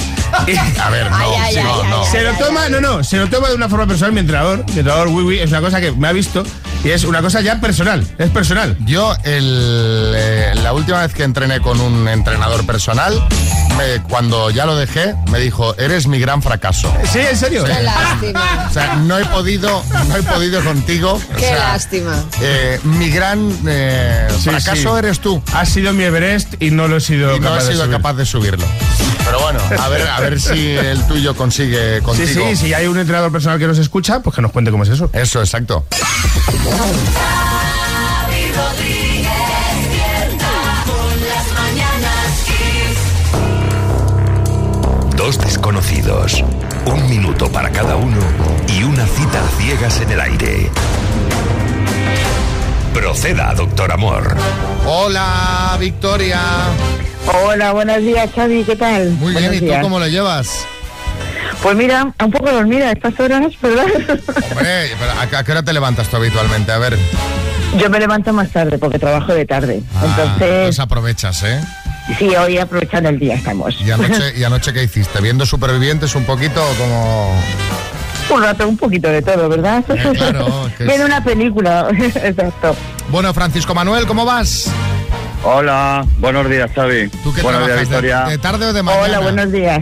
A 0.80 0.90
ver, 0.90 1.10
no, 1.10 1.16
Ay, 1.16 1.30
ay, 1.38 1.52
sí, 1.54 1.58
ay, 1.58 1.64
no, 1.64 1.82
ay, 1.82 1.90
no. 1.90 2.04
se 2.06 2.22
lo 2.22 2.32
toma, 2.34 2.68
no, 2.68 2.80
no, 2.80 3.04
se 3.04 3.16
lo 3.18 3.28
toma 3.28 3.48
de 3.48 3.54
una 3.54 3.68
forma 3.68 3.86
personal 3.86 4.12
mi 4.12 4.20
entrenador. 4.20 4.58
Mi 4.66 4.78
entrenador 4.78 5.08
Wiwi 5.08 5.40
es 5.40 5.50
una 5.50 5.60
cosa 5.60 5.80
que 5.80 5.92
me 5.92 6.08
ha 6.08 6.12
visto 6.12 6.42
y 6.84 6.90
es 6.90 7.04
una 7.04 7.20
cosa 7.22 7.40
ya 7.40 7.60
personal, 7.60 8.06
es 8.18 8.30
personal. 8.30 8.76
Yo, 8.80 9.14
el, 9.24 10.12
eh, 10.16 10.52
la 10.62 10.72
última 10.72 11.00
vez 11.02 11.12
que 11.14 11.22
entrené 11.24 11.60
con 11.60 11.80
un 11.80 12.08
entrenador 12.08 12.64
personal, 12.66 13.14
me- 13.78 14.02
cuando 14.08 14.50
ya 14.50 14.66
lo 14.66 14.76
dejé, 14.76 15.14
me 15.30 15.38
dijo, 15.38 15.76
eres 15.78 16.06
mi 16.06 16.18
gran 16.18 16.42
fracaso. 16.42 16.92
Sí, 17.12 17.20
en 17.20 17.36
serio. 17.36 17.64
Qué 17.64 17.82
lástima. 17.82 18.48
O 18.72 18.72
sea, 18.72 18.94
no 18.96 19.18
he 19.18 19.24
podido, 19.26 19.84
no 20.08 20.16
he 20.16 20.22
podido 20.22 20.62
contigo. 20.64 21.12
O 21.14 21.36
Qué 21.36 21.40
sea, 21.48 21.58
lástima. 21.72 22.24
eh, 22.40 22.80
mi 22.84 23.10
gran 23.10 23.52
eh, 23.66 24.28
Sí, 24.38 24.48
fracaso 24.48 24.92
sí. 24.94 24.98
eres 24.98 25.20
tú. 25.20 25.42
Has 25.52 25.68
sido 25.68 25.92
mi 25.92 26.04
Everest 26.04 26.54
y 26.62 26.70
no 26.70 26.88
lo 26.88 26.91
he 26.96 27.00
sido 27.00 27.36
Y 27.36 27.40
no 27.40 27.48
capaz 27.50 27.64
de 27.64 27.72
sido 27.72 27.90
capaz 27.90 28.12
de 28.14 28.26
subirlo. 28.26 28.64
Pero 29.24 29.40
bueno, 29.40 29.60
a 29.78 29.88
ver, 29.88 30.08
a 30.08 30.20
ver 30.20 30.40
si 30.40 30.70
el 30.72 31.06
tuyo 31.06 31.34
consigue 31.36 31.98
Sí, 31.98 32.02
contigo. 32.02 32.44
sí, 32.50 32.56
si 32.56 32.74
hay 32.74 32.86
un 32.86 32.98
entrenador 32.98 33.30
personal 33.32 33.58
que 33.58 33.66
nos 33.66 33.78
escucha, 33.78 34.20
pues 34.20 34.34
que 34.36 34.42
nos 34.42 34.50
cuente 34.52 34.70
cómo 34.70 34.82
es 34.82 34.90
eso. 34.90 35.10
Eso, 35.12 35.40
exacto. 35.40 35.84
Dos 45.16 45.38
desconocidos, 45.38 46.42
un 46.86 47.08
minuto 47.08 47.50
para 47.52 47.70
cada 47.70 47.96
uno 47.96 48.16
y 48.76 48.82
una 48.82 49.06
cita 49.06 49.40
a 49.44 49.48
ciegas 49.60 50.00
en 50.00 50.10
el 50.10 50.20
aire. 50.20 50.70
Proceda, 52.92 53.54
doctor 53.54 53.90
Amor. 53.92 54.36
Hola, 54.86 55.76
Victoria. 55.78 56.40
Hola, 57.26 57.72
buenos 57.72 57.98
días, 57.98 58.30
Xavi, 58.34 58.64
¿qué 58.64 58.76
tal? 58.76 59.10
Muy 59.12 59.34
bien, 59.34 59.54
¿y 59.54 59.60
tú 59.60 59.72
cómo 59.80 59.98
lo 59.98 60.06
llevas? 60.08 60.66
Pues 61.62 61.76
mira, 61.76 62.04
un 62.04 62.30
poco 62.30 62.50
dormida 62.50 62.88
a 62.88 62.92
estas 62.92 63.18
horas, 63.20 63.52
¿verdad? 63.60 63.86
Hombre, 64.50 64.90
pero 64.98 65.38
¿a, 65.38 65.44
qué 65.44 65.52
hora 65.52 65.62
te 65.62 65.72
levantas 65.72 66.08
tú 66.08 66.16
habitualmente? 66.16 66.72
A 66.72 66.78
ver. 66.78 66.98
Yo 67.78 67.88
me 67.88 67.98
levanto 68.00 68.32
más 68.32 68.50
tarde 68.50 68.78
porque 68.78 68.98
trabajo 68.98 69.32
de 69.32 69.46
tarde. 69.46 69.82
Ah, 69.94 70.04
Entonces, 70.04 70.64
pues 70.64 70.78
aprovechas, 70.80 71.42
¿eh? 71.44 71.60
sí, 72.18 72.28
hoy 72.34 72.58
aprovechando 72.58 73.08
el 73.08 73.18
día 73.18 73.36
estamos. 73.36 73.80
¿Y 73.80 73.90
anoche, 73.90 74.36
¿Y 74.36 74.44
anoche 74.44 74.72
qué 74.72 74.82
hiciste? 74.82 75.20
¿Viendo 75.20 75.46
supervivientes 75.46 76.14
un 76.14 76.24
poquito 76.24 76.62
o 76.62 76.74
como...? 76.74 77.34
Un 78.34 78.42
rato, 78.42 78.68
un 78.68 78.76
poquito 78.76 79.08
de 79.08 79.22
todo, 79.22 79.48
¿verdad? 79.48 79.84
Eh, 79.88 80.12
claro, 80.16 80.68
que 80.76 80.84
es- 80.84 80.88
Viendo 80.88 81.06
una 81.06 81.22
película, 81.22 81.88
exacto. 82.00 82.74
Bueno, 83.08 83.32
Francisco 83.34 83.74
Manuel, 83.74 84.06
¿cómo 84.06 84.24
vas? 84.24 84.70
Hola, 85.44 86.04
buenos 86.18 86.48
días, 86.48 86.70
Xavi. 86.74 87.08
¿Tú 87.08 87.32
qué 87.34 87.42
buenos 87.42 87.66
días, 87.66 87.80
Victoria. 87.80 88.20
de 88.24 88.38
tarde 88.38 88.66
o 88.66 88.72
de 88.72 88.82
mañana? 88.82 89.04
Hola, 89.04 89.18
buenos 89.20 89.50
días. 89.52 89.80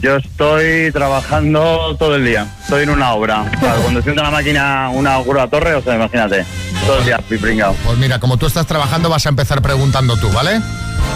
Yo 0.00 0.16
estoy 0.16 0.90
trabajando 0.92 1.94
todo 1.98 2.16
el 2.16 2.24
día. 2.24 2.46
Estoy 2.62 2.84
en 2.84 2.90
una 2.90 3.12
obra. 3.12 3.42
O 3.42 3.60
sea, 3.60 3.74
conduciendo 3.74 4.22
una 4.22 4.30
máquina, 4.30 4.88
una 4.92 5.18
grúa 5.22 5.46
torre, 5.48 5.74
o 5.74 5.82
sea, 5.82 5.94
imagínate. 5.96 6.44
Todo 6.86 6.98
el 6.98 7.04
día, 7.04 7.18
pipringao. 7.28 7.74
Pues 7.84 7.98
mira, 7.98 8.18
como 8.18 8.36
tú 8.38 8.46
estás 8.46 8.66
trabajando, 8.66 9.10
vas 9.10 9.26
a 9.26 9.28
empezar 9.28 9.60
preguntando 9.60 10.16
tú, 10.16 10.30
¿vale? 10.32 10.60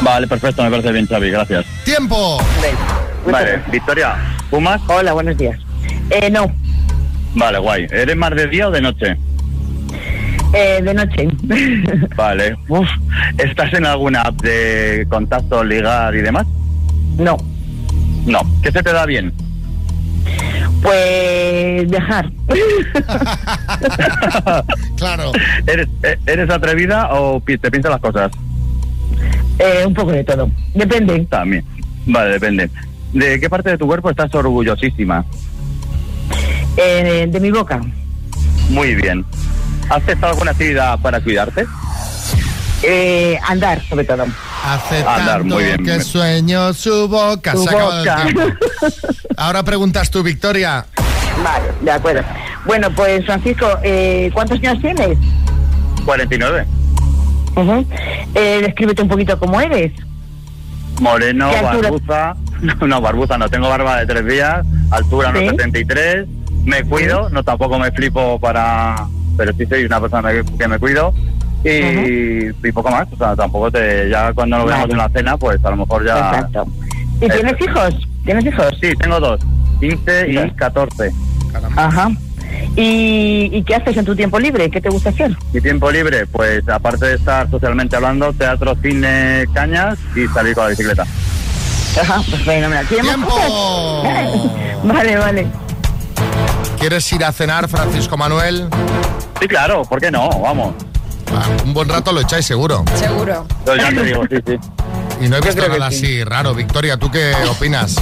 Vale, 0.03 0.29
perfecto, 0.29 0.62
me 0.62 0.70
parece 0.70 0.92
bien, 0.92 1.07
Xavi, 1.07 1.31
gracias. 1.31 1.64
¡Tiempo! 1.85 2.38
Vale, 3.31 3.62
Victoria, 3.72 4.16
¿fumas? 4.50 4.81
Hola, 4.87 5.14
buenos 5.14 5.37
días. 5.38 5.59
Eh, 6.10 6.30
no, 6.30 6.52
Vale, 7.34 7.58
guay. 7.58 7.86
¿Eres 7.90 8.16
más 8.16 8.30
de 8.34 8.46
día 8.46 8.68
o 8.68 8.70
de 8.70 8.80
noche? 8.80 9.16
eh, 10.52 10.80
de 10.82 10.94
noche. 10.94 11.28
Vale. 12.16 12.56
Uf, 12.68 12.86
¿estás 13.38 13.72
en 13.74 13.86
alguna 13.86 14.22
app 14.22 14.40
de 14.40 15.04
contacto, 15.10 15.64
ligar 15.64 16.14
y 16.14 16.20
demás? 16.20 16.46
no, 17.18 17.36
No. 18.26 18.40
¿Qué 18.62 18.70
se 18.70 18.82
te 18.82 18.92
da 18.92 19.04
bien? 19.06 19.32
pues 20.82 21.90
dejar. 21.90 22.30
Claro. 24.96 25.32
¿Eres, 25.66 25.88
¿Eres 26.26 26.50
atrevida 26.50 27.08
o 27.12 27.40
te 27.42 27.58
piensas 27.70 27.90
las 27.90 28.00
cosas? 28.00 28.30
Eh, 29.58 29.84
un 29.86 29.94
poco 29.94 30.12
de 30.12 30.24
todo. 30.24 30.50
Depende. 30.74 31.26
También. 31.30 31.64
Vale, 32.06 32.32
depende. 32.32 32.70
¿De 33.12 33.38
qué 33.40 33.48
parte 33.50 33.70
de 33.70 33.78
tu 33.78 33.86
cuerpo 33.86 34.10
estás 34.10 34.34
orgullosísima? 34.34 35.24
Eh, 36.76 37.26
de 37.28 37.40
mi 37.40 37.50
boca. 37.50 37.80
Muy 38.68 38.94
bien. 38.94 39.24
¿Has 39.88 40.06
hecho 40.08 40.26
alguna 40.26 40.50
actividad 40.52 40.98
para 41.00 41.20
cuidarte? 41.20 41.66
Eh, 42.82 43.38
andar, 43.46 43.82
sobre 43.88 44.04
todo. 44.04 44.26
Aceptando 44.64 45.10
Andar, 45.10 45.44
muy 45.44 45.64
bien. 45.64 45.84
que 45.84 46.00
sueño 46.00 46.72
su 46.72 47.08
boca. 47.08 47.52
Su 47.52 47.64
Se 47.64 47.76
el 47.76 48.32
tiempo. 48.32 48.42
Ahora 49.37 49.62
preguntas 49.62 50.10
tú, 50.10 50.22
Victoria. 50.22 50.87
Vale, 51.42 51.64
de 51.82 51.90
acuerdo. 51.90 52.22
Bueno, 52.64 52.90
pues 52.94 53.24
Francisco, 53.26 53.66
eh, 53.82 54.30
¿cuántos 54.32 54.58
años 54.60 54.80
tienes? 54.80 55.18
49. 56.04 56.66
Ujú. 57.56 57.87
Eh, 58.34 58.60
descríbete 58.62 59.02
un 59.02 59.08
poquito 59.08 59.38
cómo 59.38 59.60
eres. 59.60 59.92
Moreno, 61.00 61.50
barbuza. 61.62 62.34
No, 62.60 62.87
no, 62.87 63.00
barbuza 63.00 63.37
no. 63.37 63.48
Tengo 63.50 63.68
barba 63.68 63.98
de 63.98 64.06
tres 64.06 64.24
días. 64.26 64.64
Altura 64.90 65.32
¿Sí? 65.32 65.38
1,73. 65.40 66.26
Me 66.64 66.83
cuido. 66.85 67.29
No, 67.31 67.42
tampoco 67.42 67.79
me 67.79 67.90
flipo 67.92 68.38
para... 68.38 69.07
Pero 69.37 69.53
sí 69.53 69.66
soy 69.66 69.85
una 69.85 70.00
persona 70.00 70.31
que, 70.31 70.44
que 70.59 70.68
me 70.68 70.79
cuido. 70.79 71.12
Y, 71.64 72.48
y 72.66 72.72
poco 72.72 72.90
más. 72.90 73.07
O 73.12 73.16
sea, 73.16 73.35
tampoco 73.35 73.70
te... 73.70 74.09
Ya 74.09 74.33
cuando 74.33 74.59
nos 74.59 74.66
veamos 74.66 74.88
Vale. 74.88 74.92
en 74.92 74.98
la 74.98 75.09
cena, 75.09 75.37
pues 75.37 75.64
a 75.64 75.70
lo 75.70 75.77
mejor 75.79 76.07
ya... 76.07 76.16
Exacto. 76.16 76.66
¿Y 77.20 77.29
tienes 77.29 77.61
hijos? 77.61 78.09
¿Tienes 78.24 78.46
hijos? 78.46 78.79
Sí, 78.81 78.92
tengo 78.98 79.20
dos. 79.20 79.40
15 79.81 80.31
y 80.31 80.50
14. 80.53 81.11
Ajá. 81.77 82.11
¿Y, 82.77 83.50
¿Y 83.53 83.62
qué 83.62 83.77
haces 83.77 83.96
en 83.96 84.05
tu 84.05 84.16
tiempo 84.16 84.38
libre? 84.38 84.70
¿Qué 84.70 84.81
te 84.81 84.88
gusta 84.88 85.11
hacer? 85.11 85.37
Mi 85.53 85.61
tiempo 85.61 85.90
libre, 85.90 86.27
pues 86.27 86.68
aparte 86.68 87.07
de 87.07 87.14
estar 87.14 87.48
socialmente 87.50 87.96
hablando, 87.96 88.33
teatro, 88.33 88.74
cine, 88.83 89.46
cañas 89.53 89.98
y 90.16 90.27
salir 90.29 90.55
con 90.55 90.64
la 90.64 90.70
bicicleta. 90.70 91.07
Ajá, 92.00 92.20
pues 92.29 92.42
fenomenal. 92.42 92.87
¿Tienes 92.87 93.16
más 93.16 93.29
¡Tiempo! 93.29 94.03
vale, 94.85 95.16
vale. 95.16 95.46
¿Quieres 96.85 97.11
ir 97.14 97.25
a 97.25 97.33
cenar, 97.33 97.66
Francisco 97.66 98.18
Manuel? 98.18 98.68
Sí, 99.40 99.49
claro, 99.49 99.85
¿por 99.87 99.99
qué 100.03 100.11
no? 100.11 100.29
Vamos. 100.29 100.75
Ah, 101.35 101.47
un 101.64 101.73
buen 101.73 101.88
rato 101.88 102.12
lo 102.12 102.20
echáis 102.20 102.44
seguro. 102.44 102.85
Seguro. 102.94 103.47
Yo 103.64 103.75
ya 103.75 103.88
te 103.88 104.03
digo, 104.03 104.23
sí, 104.29 104.37
sí. 104.47 104.59
Y 105.25 105.29
no 105.31 105.37
he 105.38 105.40
visto 105.40 105.66
nada 105.66 105.90
sí. 105.90 105.97
así 105.97 106.25
raro. 106.25 106.53
Victoria, 106.55 106.99
¿tú 106.99 107.11
qué 107.11 107.33
opinas? 107.49 107.97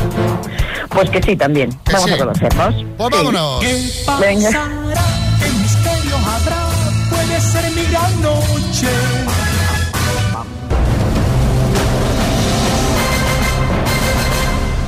Pues 0.88 1.08
que 1.10 1.22
sí, 1.22 1.36
también. 1.36 1.70
Que 1.84 1.92
Vamos 1.92 2.08
sí. 2.08 2.14
a 2.16 2.18
conocernos. 2.18 2.74
Pues 2.74 3.08
Sí. 3.14 3.16
vámonos. 3.16 3.60
Venga. 4.20 4.50
¿Qué 4.50 5.48
misterio 5.60 6.16
habrá? 6.16 6.66
Puede 7.08 7.40
ser 7.40 7.70
mi 7.70 7.84
gran 7.84 8.20
noche. 8.20 8.88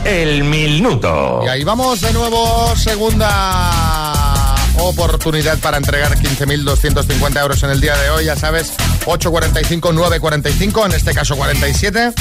El 0.04 0.44
minuto. 0.44 1.42
Y 1.44 1.48
ahí 1.48 1.64
vamos 1.64 2.00
de 2.00 2.12
nuevo, 2.12 2.74
segunda 2.76 3.83
oportunidad 4.78 5.58
para 5.58 5.76
entregar 5.76 6.16
15.250 6.18 7.40
euros 7.40 7.62
en 7.62 7.70
el 7.70 7.80
día 7.80 7.96
de 7.96 8.10
hoy. 8.10 8.24
Ya 8.26 8.36
sabes, 8.36 8.72
8.45, 9.06 9.80
9.45, 9.80 10.86
en 10.86 10.92
este 10.92 11.14
caso 11.14 11.36
47. 11.36 12.12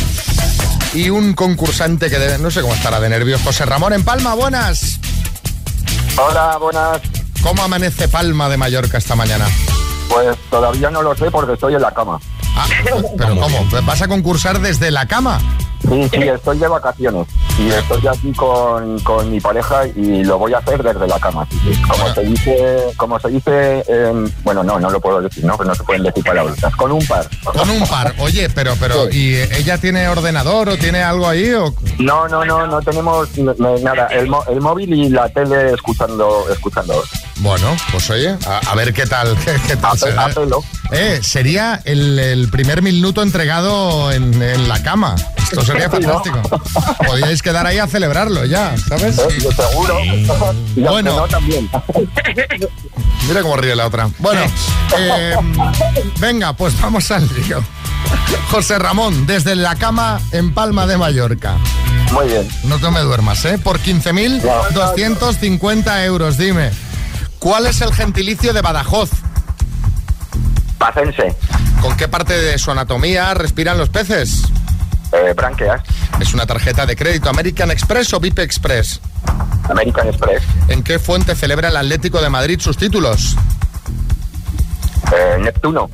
Y 0.94 1.10
un 1.10 1.34
concursante 1.34 2.10
que 2.10 2.20
debe- 2.20 2.38
no 2.38 2.52
sé 2.52 2.62
cómo 2.62 2.74
estará 2.74 3.00
de 3.00 3.10
nervios. 3.10 3.42
José 3.44 3.66
Ramón 3.66 3.94
en 3.94 4.04
Palma, 4.04 4.36
buenas. 4.36 5.00
Hola, 6.18 6.58
buenas. 6.60 7.00
¿Cómo 7.42 7.64
amanece 7.64 8.08
Palma 8.08 8.48
de 8.50 8.58
Mallorca 8.58 8.98
esta 9.00 9.16
mañana? 9.16 9.46
Pues 10.08 10.38
todavía 10.52 10.90
no 10.92 11.02
lo 11.02 11.16
sé 11.16 11.32
porque 11.32 11.54
estoy 11.54 11.74
en 11.76 11.82
la 11.82 11.92
cama. 11.92 12.20
Ah, 12.56 12.68
¿Pero 13.18 13.40
cómo? 13.40 13.68
¿Vas 13.84 14.02
a 14.04 14.08
concursar 14.08 14.60
desde 14.62 14.92
la 14.92 15.08
cama? 15.08 15.40
Sí, 15.90 16.10
sí, 16.12 16.24
estoy 16.24 16.58
de 16.60 16.68
vacaciones 16.68 17.28
y 17.60 17.70
estoy 17.70 18.08
aquí 18.08 18.32
con, 18.34 19.00
con 19.02 19.30
mi 19.30 19.40
pareja 19.42 19.86
y 19.88 20.24
lo 20.24 20.38
voy 20.40 20.54
a 20.54 20.60
hacer 20.60 20.82
desde 20.82 21.08
la 21.08 21.20
cama. 21.20 21.48
Como 21.90 22.14
se 22.14 22.22
dice, 22.22 22.78
como 22.98 23.20
se 23.20 23.28
dice, 23.30 23.84
en- 23.88 24.34
bueno, 24.44 24.64
no, 24.64 24.80
no 24.80 24.90
lo 24.90 25.00
puedo 25.02 25.22
decir, 25.22 25.44
¿no? 25.46 25.58
Que 25.58 25.66
no 25.66 25.76
se 25.76 25.84
pueden 25.84 26.04
decir 26.04 26.24
palabras. 26.24 26.56
Con 26.78 26.92
un 26.92 27.06
par. 27.06 27.28
Con 27.44 27.70
un 27.70 27.86
par. 27.88 28.14
Oye, 28.20 28.50
pero, 28.50 28.76
pero, 28.80 29.10
¿y 29.12 29.36
ella 29.36 29.78
tiene 29.78 30.08
ordenador 30.08 30.70
o 30.70 30.78
tiene 30.78 31.04
algo 31.04 31.28
ahí? 31.28 31.52
O... 31.54 31.74
No, 32.00 32.28
no, 32.28 32.46
no, 32.46 32.66
no 32.66 32.82
tenemos 32.82 33.30
nada. 33.38 34.08
El, 34.08 34.30
el 34.50 34.62
móvil 34.62 34.94
y 34.94 35.10
la 35.10 35.28
tele 35.30 35.74
escuchando, 35.74 36.46
escuchando. 36.52 37.04
Bueno, 37.40 37.76
pues 37.92 38.10
oye, 38.10 38.38
a, 38.48 38.60
a 38.72 38.76
ver 38.76 38.94
qué 38.94 39.06
tal. 39.06 39.36
Qué, 39.44 39.56
qué 39.68 39.76
tal 39.76 39.98
será. 39.98 40.30
Eh, 40.92 41.20
sería 41.22 41.82
el, 41.86 42.18
el 42.20 42.50
primer 42.50 42.82
minuto 42.82 43.22
entregado 43.22 44.12
en, 44.12 44.42
en 44.42 44.70
la 44.70 44.82
cama. 44.84 45.16
Esto 45.54 45.66
sería 45.66 45.90
Sí, 45.90 45.98
¿no? 46.02 46.22
fantástico. 46.22 46.42
Podíais 47.06 47.42
quedar 47.42 47.66
ahí 47.68 47.78
a 47.78 47.88
celebrarlo 47.88 48.44
ya, 48.46 48.76
¿sabes? 48.78 49.18
Eh, 49.20 49.38
yo 49.42 49.52
seguro. 49.52 49.98
Y 50.76 50.82
Bueno. 50.82 51.16
no, 51.16 51.28
también. 51.28 51.70
Mira 53.28 53.42
cómo 53.42 53.56
ríe 53.58 53.76
la 53.76 53.86
otra. 53.88 54.10
Bueno, 54.20 54.42
eh, 54.98 55.36
venga, 56.20 56.54
pues 56.54 56.80
vamos 56.82 57.10
al 57.12 57.28
lío. 57.36 57.62
José 58.52 58.80
Ramón, 58.80 59.26
desde 59.28 59.56
la 59.56 59.76
cama 59.76 60.20
en 60.32 60.54
Palma 60.54 60.86
de 60.88 60.98
Mallorca. 60.98 61.56
Muy 62.12 62.28
bien. 62.28 62.48
No 62.64 62.78
te 62.80 62.90
me 62.92 63.00
duermas, 63.02 63.44
¿eh? 63.46 63.58
Por 63.58 63.80
15.250 63.80 66.06
euros, 66.06 66.38
dime. 66.38 66.72
¿Cuál 67.40 67.66
es 67.68 67.82
el 67.82 67.94
gentilicio 67.94 68.54
de 68.54 68.62
Badajoz? 68.62 69.10
Pacense. 70.78 71.36
¿Con 71.82 71.96
qué 71.98 72.08
parte 72.08 72.38
de 72.38 72.58
su 72.60 72.72
anatomía 72.72 73.34
respiran 73.34 73.78
los 73.78 73.90
peces? 73.90 74.44
Eh. 75.14 75.36
¿Es 76.20 76.34
una 76.34 76.46
tarjeta 76.46 76.86
de 76.86 76.96
crédito 76.96 77.30
American 77.30 77.70
Express 77.70 78.14
o 78.14 78.20
VIP 78.20 78.40
Express? 78.40 79.00
American 79.70 80.08
Express. 80.08 80.42
¿En 80.68 80.84
qué 80.84 80.98
fuente 80.98 81.36
celebra 81.36 81.70
el 81.70 81.78
Atlético 81.78 82.22
de 82.22 82.30
Madrid 82.30 82.60
sus 82.60 82.78
títulos? 82.78 83.36
Eh, 85.16 85.38
Neptuno. 85.40 85.90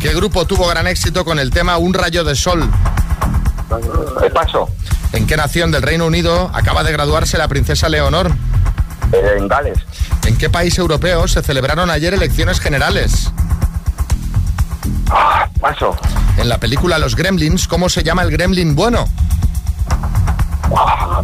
¿Qué 0.00 0.14
grupo 0.14 0.46
tuvo 0.46 0.68
gran 0.68 0.86
éxito 0.86 1.24
con 1.24 1.38
el 1.38 1.50
tema 1.50 1.78
Un 1.78 1.94
rayo 1.94 2.24
de 2.24 2.34
sol? 2.34 2.70
Eh, 4.22 4.30
paso. 4.30 4.68
¿En 5.12 5.26
qué 5.26 5.36
nación 5.36 5.70
del 5.70 5.82
Reino 5.82 6.06
Unido 6.06 6.50
acaba 6.52 6.84
de 6.84 6.92
graduarse 6.92 7.38
la 7.38 7.48
princesa 7.48 7.88
Leonor? 7.88 8.30
Eh, 9.12 9.36
en 9.38 9.48
Gales. 9.48 9.78
¿En 10.26 10.36
qué 10.36 10.50
país 10.50 10.76
europeo 10.78 11.26
se 11.26 11.42
celebraron 11.42 11.90
ayer 11.90 12.12
elecciones 12.12 12.60
generales? 12.60 13.32
Paso. 15.60 15.96
En 16.36 16.48
la 16.48 16.58
película 16.58 16.98
Los 16.98 17.16
Gremlins, 17.16 17.66
¿cómo 17.66 17.88
se 17.88 18.02
llama 18.02 18.22
el 18.22 18.30
gremlin 18.30 18.74
bueno? 18.74 19.06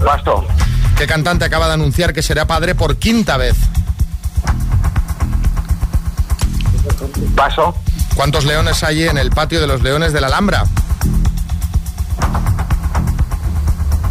Paso. 0.04 0.44
¿Qué 0.96 1.06
cantante 1.06 1.44
acaba 1.44 1.66
de 1.68 1.74
anunciar 1.74 2.12
que 2.12 2.22
será 2.22 2.46
padre 2.46 2.74
por 2.74 2.96
quinta 2.96 3.36
vez? 3.36 3.56
Paso. 7.36 7.74
¿Cuántos 8.14 8.44
leones 8.44 8.82
hay 8.84 9.08
en 9.08 9.18
el 9.18 9.30
patio 9.30 9.60
de 9.60 9.66
los 9.66 9.82
leones 9.82 10.12
de 10.12 10.20
la 10.20 10.28
Alhambra? 10.28 10.64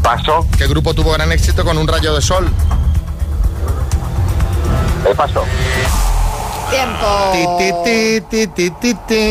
Paso. 0.01 0.45
¿Qué 0.57 0.67
grupo 0.67 0.93
tuvo 0.93 1.13
gran 1.13 1.31
éxito 1.31 1.63
con 1.63 1.77
un 1.77 1.87
rayo 1.87 2.13
de 2.13 2.21
sol? 2.21 2.49
Eh, 5.05 5.15
paso. 5.15 5.43
Tiempo. 6.73 7.09
Ti, 7.33 7.43
ti, 7.85 8.21
ti, 8.29 8.47
ti, 8.47 8.69
ti, 8.81 8.91
ti. 9.07 9.25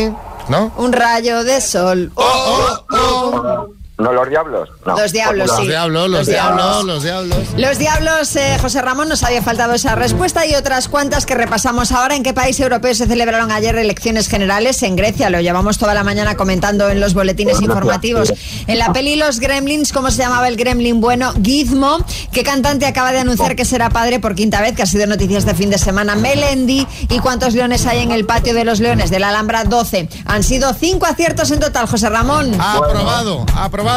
¿No? 0.47 0.71
Un 0.77 0.93
rayo 0.93 1.43
de 1.43 1.59
sol. 1.59 2.11
Oh, 2.15 3.67
No, 4.03 4.13
los 4.13 4.29
diablos. 4.29 4.69
No. 4.85 4.97
Los 4.97 5.11
diablos, 5.11 5.47
Los 5.47 5.57
sí. 5.57 5.67
diablos, 5.67 6.09
los 6.09 6.19
Los 6.19 6.27
diablos, 6.27 6.57
diablos. 6.57 6.85
los 6.85 7.03
diablos. 7.03 7.37
Los 7.57 7.77
diablos, 7.77 8.35
eh, 8.35 8.57
José 8.61 8.81
Ramón, 8.81 9.09
nos 9.09 9.23
había 9.23 9.41
faltado 9.41 9.73
esa 9.73 9.95
respuesta 9.95 10.45
y 10.45 10.55
otras 10.55 10.87
cuantas 10.89 11.25
que 11.25 11.35
repasamos 11.35 11.91
ahora. 11.91 12.15
¿En 12.15 12.23
qué 12.23 12.33
país 12.33 12.59
europeo 12.59 12.93
se 12.93 13.07
celebraron 13.07 13.51
ayer 13.51 13.75
elecciones 13.77 14.27
generales? 14.27 14.81
En 14.83 14.95
Grecia, 14.95 15.29
lo 15.29 15.39
llevamos 15.41 15.77
toda 15.77 15.93
la 15.93 16.03
mañana 16.03 16.35
comentando 16.35 16.89
en 16.89 16.99
los 16.99 17.13
boletines 17.13 17.61
informativos. 17.61 18.33
En 18.67 18.77
la 18.79 18.91
peli 18.93 19.15
Los 19.15 19.39
Gremlins, 19.39 19.91
¿cómo 19.93 20.11
se 20.11 20.17
llamaba 20.17 20.47
el 20.47 20.55
gremlin 20.57 20.99
bueno? 21.01 21.33
Gizmo. 21.43 21.97
¿Qué 22.31 22.43
cantante 22.43 22.85
acaba 22.85 23.11
de 23.11 23.19
anunciar 23.19 23.55
que 23.55 23.65
será 23.65 23.89
padre 23.89 24.19
por 24.19 24.35
quinta 24.35 24.61
vez, 24.61 24.75
que 24.75 24.83
ha 24.83 24.85
sido 24.85 25.05
noticia 25.07 25.37
este 25.37 25.55
fin 25.55 25.69
de 25.69 25.77
semana? 25.77 26.15
Melendi. 26.15 26.87
¿Y 27.09 27.19
cuántos 27.19 27.53
leones 27.53 27.85
hay 27.85 27.99
en 28.01 28.11
el 28.11 28.25
patio 28.25 28.53
de 28.53 28.65
los 28.65 28.79
leones 28.79 29.09
de 29.09 29.19
la 29.19 29.29
Alhambra? 29.29 29.63
12. 29.63 30.09
Han 30.25 30.43
sido 30.43 30.73
cinco 30.73 31.05
aciertos 31.05 31.51
en 31.51 31.59
total, 31.59 31.87
José 31.87 32.09
Ramón. 32.09 32.53
Aprobado, 32.59 33.45
aprobado. 33.55 33.92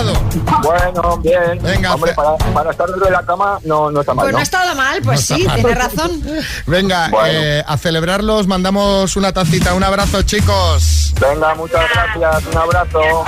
Bueno, 0.63 1.17
bien. 1.19 1.59
Venga, 1.63 1.95
Hombre, 1.95 2.13
para, 2.15 2.37
para 2.37 2.71
estar 2.71 2.87
dentro 2.87 3.07
de 3.07 3.13
la 3.13 3.23
cama 3.23 3.59
no, 3.65 3.91
no 3.91 4.01
está 4.01 4.15
mal, 4.15 4.25
Pues 4.25 4.33
no 4.33 4.39
¿no? 4.39 4.41
ha 4.41 4.43
estado 4.43 4.75
mal, 4.75 5.03
pues 5.03 5.31
No 5.31 5.37
sí, 5.37 5.45
mal. 5.45 5.55
tiene 5.57 5.75
razón. 5.75 6.23
Venga, 6.67 7.09
Bueno. 7.11 7.29
eh, 7.33 7.65
a 7.67 7.77
celebrarlos 7.79 8.47
mandamos 8.47 9.17
una 9.17 9.33
tacita. 9.33 9.75
Un 9.75 9.85
abrazo, 9.85 10.23
chicos. 10.23 11.13
Venga, 11.21 11.55
muchas 11.55 11.83
gracias. 11.93 12.47
Un 12.53 12.59
abrazo. 12.59 13.25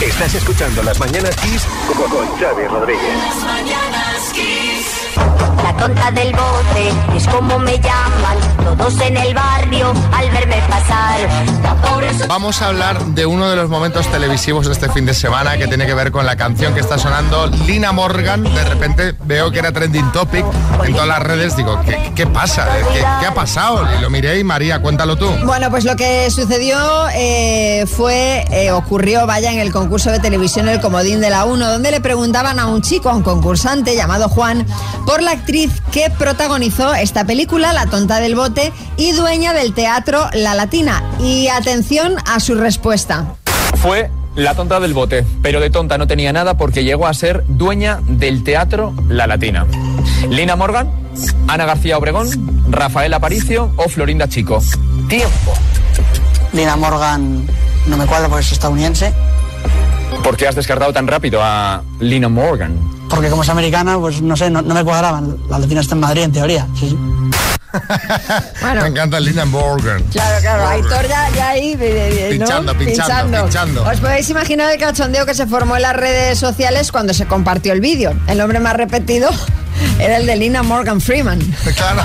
Estás 0.00 0.34
escuchando 0.34 0.82
Las 0.82 0.98
Mañanas 1.00 1.34
Kiss 1.36 1.62
con 1.86 2.38
Xavi 2.38 2.66
Rodríguez. 2.68 3.16
La 5.62 5.76
tonta 5.76 6.10
del 6.10 6.32
bote 6.32 7.16
es 7.16 7.26
como 7.28 7.58
me 7.58 7.78
llaman 7.78 8.36
todos 8.64 9.00
en 9.00 9.16
el 9.16 9.34
barrio 9.34 9.92
al 10.12 10.30
verme 10.30 10.62
pasar. 10.68 11.28
Vamos 12.28 12.60
a 12.62 12.68
hablar 12.68 13.04
de 13.06 13.26
uno 13.26 13.48
de 13.48 13.56
los 13.56 13.68
momentos 13.68 14.06
televisivos 14.10 14.66
de 14.66 14.72
este 14.72 14.88
fin 14.90 15.06
de 15.06 15.14
semana 15.14 15.56
que 15.56 15.66
tiene 15.66 15.86
que 15.86 15.94
ver 15.94 16.10
con 16.10 16.26
la 16.26 16.36
canción 16.36 16.74
que 16.74 16.80
está 16.80 16.98
sonando 16.98 17.46
Lina 17.66 17.92
Morgan. 17.92 18.42
De 18.42 18.64
repente 18.64 19.14
veo 19.24 19.50
que 19.50 19.60
era 19.60 19.72
trending 19.72 20.10
topic 20.12 20.44
en 20.84 20.92
todas 20.92 21.08
las 21.08 21.20
redes. 21.20 21.56
Digo, 21.56 21.80
¿qué, 21.84 22.12
qué 22.14 22.26
pasa? 22.26 22.68
¿Qué, 22.92 23.04
qué 23.20 23.26
ha 23.26 23.34
pasado? 23.34 23.86
Y 23.96 24.02
lo 24.02 24.10
miré 24.10 24.38
y 24.38 24.44
María, 24.44 24.80
cuéntalo 24.80 25.16
tú. 25.16 25.28
Bueno, 25.44 25.70
pues 25.70 25.84
lo 25.84 25.96
que 25.96 26.30
sucedió 26.30 26.76
eh, 27.14 27.86
fue, 27.86 28.44
eh, 28.50 28.72
ocurrió, 28.72 29.26
vaya, 29.26 29.52
en 29.52 29.58
el 29.58 29.72
concurso 29.72 30.10
de 30.10 30.18
televisión 30.18 30.68
El 30.68 30.80
Comodín 30.80 31.20
de 31.20 31.30
la 31.30 31.44
1, 31.44 31.70
donde 31.70 31.90
le 31.90 32.00
preguntaban 32.00 32.58
a 32.58 32.66
un 32.66 32.82
chico, 32.82 33.10
a 33.10 33.14
un 33.14 33.22
concursante 33.22 33.94
llamado 33.94 34.28
Juan, 34.28 34.66
por 35.06 35.22
la 35.22 35.30
actriz 35.30 35.70
que 35.92 36.10
protagonizó 36.10 36.94
esta 36.94 37.24
película, 37.24 37.72
La 37.72 37.86
tonta 37.86 38.20
del 38.20 38.34
bote, 38.34 38.72
y 38.96 39.12
dueña 39.12 39.54
del 39.54 39.72
teatro 39.72 40.28
La 40.34 40.54
Latina. 40.54 41.02
Y 41.20 41.46
atención 41.48 42.16
a 42.26 42.40
su 42.40 42.56
respuesta. 42.56 43.36
Fue 43.80 44.10
la 44.34 44.54
tonta 44.54 44.80
del 44.80 44.92
bote, 44.92 45.24
pero 45.42 45.60
de 45.60 45.70
tonta 45.70 45.96
no 45.96 46.06
tenía 46.06 46.32
nada 46.32 46.58
porque 46.58 46.84
llegó 46.84 47.06
a 47.06 47.14
ser 47.14 47.44
dueña 47.48 48.00
del 48.06 48.44
teatro 48.44 48.92
La 49.08 49.26
Latina. 49.26 49.66
Lina 50.28 50.56
Morgan, 50.56 50.90
Ana 51.46 51.64
García 51.64 51.96
Obregón, 51.96 52.28
Rafael 52.68 53.14
Aparicio 53.14 53.72
o 53.76 53.88
Florinda 53.88 54.28
Chico. 54.28 54.62
Tiempo. 55.08 55.54
Lina 56.52 56.76
Morgan 56.76 57.46
no 57.86 57.96
me 57.96 58.06
cuadra 58.06 58.28
porque 58.28 58.44
es 58.44 58.52
estadounidense. 58.52 59.12
¿Por 60.22 60.36
qué 60.36 60.48
has 60.48 60.54
descartado 60.54 60.92
tan 60.92 61.06
rápido 61.06 61.40
a 61.42 61.82
Lina 62.00 62.28
Morgan? 62.28 62.95
Porque 63.08 63.30
como 63.30 63.42
es 63.42 63.48
americana, 63.48 63.98
pues 63.98 64.20
no 64.20 64.36
sé, 64.36 64.50
no, 64.50 64.62
no 64.62 64.74
me 64.74 64.84
cuadraban. 64.84 65.36
La 65.48 65.58
latina 65.58 65.80
está 65.80 65.94
en 65.94 66.00
Madrid, 66.00 66.22
en 66.22 66.32
teoría. 66.32 66.66
Sí, 66.78 66.90
sí. 66.90 66.98
Me 68.80 68.86
encanta 68.86 69.20
Lina 69.20 69.44
Morgan. 69.44 70.02
Claro, 70.04 70.40
claro, 70.40 70.68
Aitor 70.68 71.08
ya, 71.08 71.28
ya 71.30 71.48
ahí, 71.50 71.76
eh, 71.78 71.78
eh, 71.80 72.38
¿no? 72.38 72.46
Pinchando, 72.46 72.78
pinchando, 72.78 73.42
pinchando. 73.42 73.82
Os 73.84 74.00
podéis 74.00 74.30
imaginar 74.30 74.72
el 74.72 74.78
cachondeo 74.78 75.26
que 75.26 75.34
se 75.34 75.46
formó 75.46 75.76
en 75.76 75.82
las 75.82 75.96
redes 75.96 76.38
sociales 76.38 76.92
cuando 76.92 77.12
se 77.12 77.26
compartió 77.26 77.72
el 77.72 77.80
vídeo. 77.80 78.14
El 78.26 78.38
nombre 78.38 78.60
más 78.60 78.74
repetido 78.76 79.30
era 79.98 80.16
el 80.18 80.26
de 80.26 80.36
Lina 80.36 80.62
Morgan 80.62 81.00
Freeman. 81.00 81.40
Claro. 81.76 82.02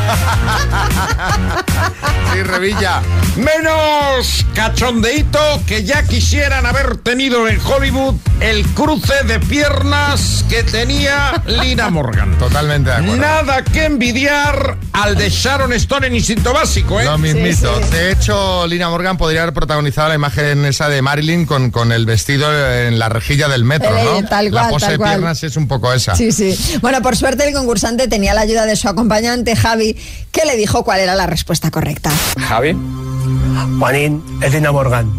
sí, 2.34 2.43
Revilla. 2.43 3.01
Menos 3.38 4.45
cachondeito 4.53 5.39
que 5.65 5.84
ya 5.84 6.03
quisieran 6.03 6.65
haber 6.65 6.97
tenido 6.97 7.47
en 7.47 7.59
Hollywood 7.63 8.15
el 8.39 8.65
cruce 8.69 9.13
de 9.26 9.39
piernas 9.39 10.43
que 10.49 10.63
tenía 10.63 11.41
Lina 11.45 11.89
Morgan. 11.89 12.38
Totalmente 12.38 12.89
de 12.89 12.95
acuerdo. 12.97 13.15
Nada 13.17 13.63
que 13.63 13.86
envidiar 13.86 14.78
al 14.93 15.15
de 15.15 15.30
Sharon 15.30 15.72
Stone 15.74 16.07
en 16.07 16.15
Instinto 16.15 16.53
Básico, 16.53 16.99
¿eh? 16.99 17.05
Lo 17.05 17.17
mismito. 17.17 17.80
De 17.91 18.11
hecho, 18.11 18.67
Lina 18.67 18.89
Morgan 18.89 19.17
podría 19.17 19.43
haber 19.43 19.53
protagonizado 19.53 20.09
la 20.09 20.15
imagen 20.15 20.65
esa 20.65 20.89
de 20.89 21.01
Marilyn 21.01 21.45
con, 21.45 21.72
con 21.72 21.91
el 21.91 22.05
vestido 22.05 22.49
en 22.74 22.99
la 22.99 23.09
rejilla 23.09 23.47
del 23.47 23.63
metro, 23.63 23.95
Eh, 23.97 24.03
¿no? 24.22 24.28
tal 24.28 24.45
la 24.51 24.51
cual, 24.61 24.69
pose 24.72 24.86
tal 24.86 24.91
de 24.93 24.97
cual. 24.97 25.09
piernas 25.11 25.43
es 25.43 25.55
un 25.55 25.67
poco 25.67 25.93
esa. 25.93 26.15
Sí, 26.15 26.32
sí. 26.32 26.57
Bueno, 26.82 27.01
por 27.01 27.15
suerte 27.15 27.47
el 27.47 27.53
concursante 27.62 28.07
tenía 28.07 28.34
la 28.34 28.41
ayuda 28.41 28.66
de 28.66 28.76
su 28.76 28.89
acompañante 28.89 29.55
Javi, 29.55 29.95
que 30.32 30.45
le 30.45 30.57
dijo 30.57 30.84
cuál 30.84 30.99
era 30.99 31.14
la 31.16 31.28
respuesta 31.28 31.70
correcta. 31.70 32.12
Javi. 32.39 32.76
Juanín, 33.78 34.24
es 34.41 34.51
Lina 34.51 34.72
Morgan. 34.72 35.12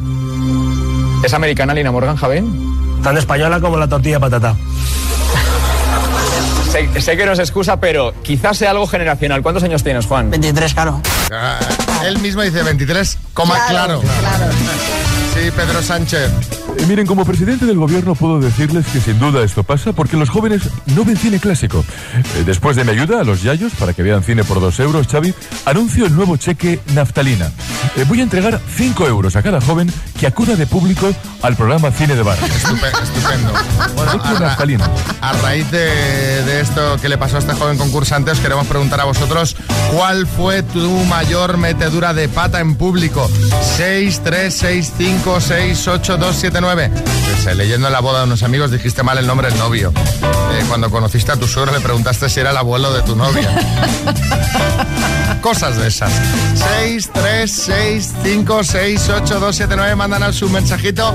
¿Es 1.24 1.32
americana 1.34 1.72
Lina 1.72 1.92
Morgan, 1.92 2.16
Javier? 2.16 2.42
Tan 3.04 3.16
española 3.16 3.60
como 3.60 3.76
la 3.76 3.86
tortilla 3.88 4.16
de 4.16 4.20
patata. 4.20 4.56
Sé, 6.72 7.00
sé 7.00 7.16
que 7.16 7.26
no 7.26 7.32
es 7.32 7.38
excusa, 7.38 7.78
pero 7.78 8.12
quizás 8.22 8.58
sea 8.58 8.70
algo 8.70 8.88
generacional. 8.88 9.40
¿Cuántos 9.42 9.62
años 9.62 9.84
tienes, 9.84 10.06
Juan? 10.06 10.30
23, 10.30 10.74
claro. 10.74 11.00
Ah, 11.30 11.60
él 12.04 12.18
mismo 12.18 12.42
dice 12.42 12.62
23, 12.62 13.18
coma 13.34 13.66
claro. 13.68 14.00
Sí, 15.34 15.50
Pedro 15.54 15.80
Sánchez. 15.80 16.30
Eh, 16.78 16.86
miren, 16.86 17.06
como 17.06 17.24
presidente 17.24 17.64
del 17.66 17.76
gobierno 17.78 18.14
puedo 18.14 18.40
decirles 18.40 18.86
que 18.86 19.00
sin 19.00 19.18
duda 19.18 19.42
esto 19.42 19.62
pasa 19.62 19.92
porque 19.92 20.16
los 20.16 20.30
jóvenes 20.30 20.62
no 20.86 21.04
ven 21.04 21.16
cine 21.16 21.38
clásico. 21.38 21.84
Eh, 22.36 22.42
después 22.44 22.76
de 22.76 22.84
mi 22.84 22.90
ayuda 22.90 23.20
a 23.20 23.24
los 23.24 23.42
yayos 23.42 23.72
para 23.78 23.92
que 23.92 24.02
vean 24.02 24.22
cine 24.22 24.42
por 24.44 24.60
dos 24.60 24.78
euros, 24.80 25.06
Xavi, 25.06 25.34
anuncio 25.66 26.06
el 26.06 26.14
nuevo 26.16 26.36
cheque 26.36 26.80
Naftalina. 26.94 27.50
Eh, 27.96 28.04
voy 28.08 28.20
a 28.20 28.22
entregar 28.22 28.60
5 28.76 29.06
euros 29.06 29.36
a 29.36 29.42
cada 29.42 29.60
joven 29.60 29.92
que 30.18 30.26
acuda 30.26 30.56
de 30.56 30.66
público 30.66 31.12
al 31.42 31.56
programa 31.56 31.90
Cine 31.90 32.14
de 32.16 32.22
Bar. 32.22 32.38
Estupe- 32.38 33.02
estupendo. 33.02 33.52
Bueno, 33.94 34.12
a, 34.22 34.40
Naftalina. 34.40 34.90
a 35.20 35.32
raíz 35.34 35.70
de, 35.70 36.42
de 36.44 36.60
esto 36.60 36.96
que 37.00 37.08
le 37.08 37.18
pasó 37.18 37.36
a 37.36 37.40
este 37.40 37.52
joven 37.54 37.76
concursante, 37.76 38.30
os 38.30 38.40
queremos 38.40 38.66
preguntar 38.66 39.00
a 39.00 39.04
vosotros 39.04 39.56
cuál 39.94 40.26
fue 40.26 40.62
tu 40.62 40.90
mayor 41.04 41.58
metedura 41.58 42.14
de 42.14 42.28
pata 42.28 42.60
en 42.60 42.74
público. 42.76 43.30
6, 43.76 44.20
3, 44.24 44.54
6, 44.54 44.92
5, 44.96 45.40
6, 45.40 45.88
8, 45.88 46.16
2, 46.16 46.36
7, 46.36 46.60
9. 46.62 46.90
Pues, 47.42 47.56
leyendo 47.56 47.88
en 47.88 47.92
la 47.92 48.00
boda 48.00 48.20
de 48.20 48.26
unos 48.26 48.44
amigos 48.44 48.70
dijiste 48.70 49.02
mal 49.02 49.18
el 49.18 49.26
nombre 49.26 49.48
del 49.48 49.58
novio. 49.58 49.92
Eh, 50.22 50.64
cuando 50.68 50.90
conociste 50.90 51.32
a 51.32 51.36
tu 51.36 51.48
suegro 51.48 51.72
le 51.72 51.80
preguntaste 51.80 52.28
si 52.28 52.38
era 52.40 52.50
el 52.50 52.56
abuelo 52.56 52.92
de 52.92 53.02
tu 53.02 53.16
novia. 53.16 53.50
Cosas 55.42 55.76
de 55.76 55.88
esas. 55.88 56.12
6, 56.84 57.10
3, 57.12 57.50
6, 57.50 58.12
5, 58.22 58.62
6, 58.62 59.08
8, 59.08 59.40
2, 59.40 59.56
7, 59.56 59.74
9. 59.76 59.96
Mándanos 59.96 60.40
un 60.42 60.52
mensajito 60.52 61.12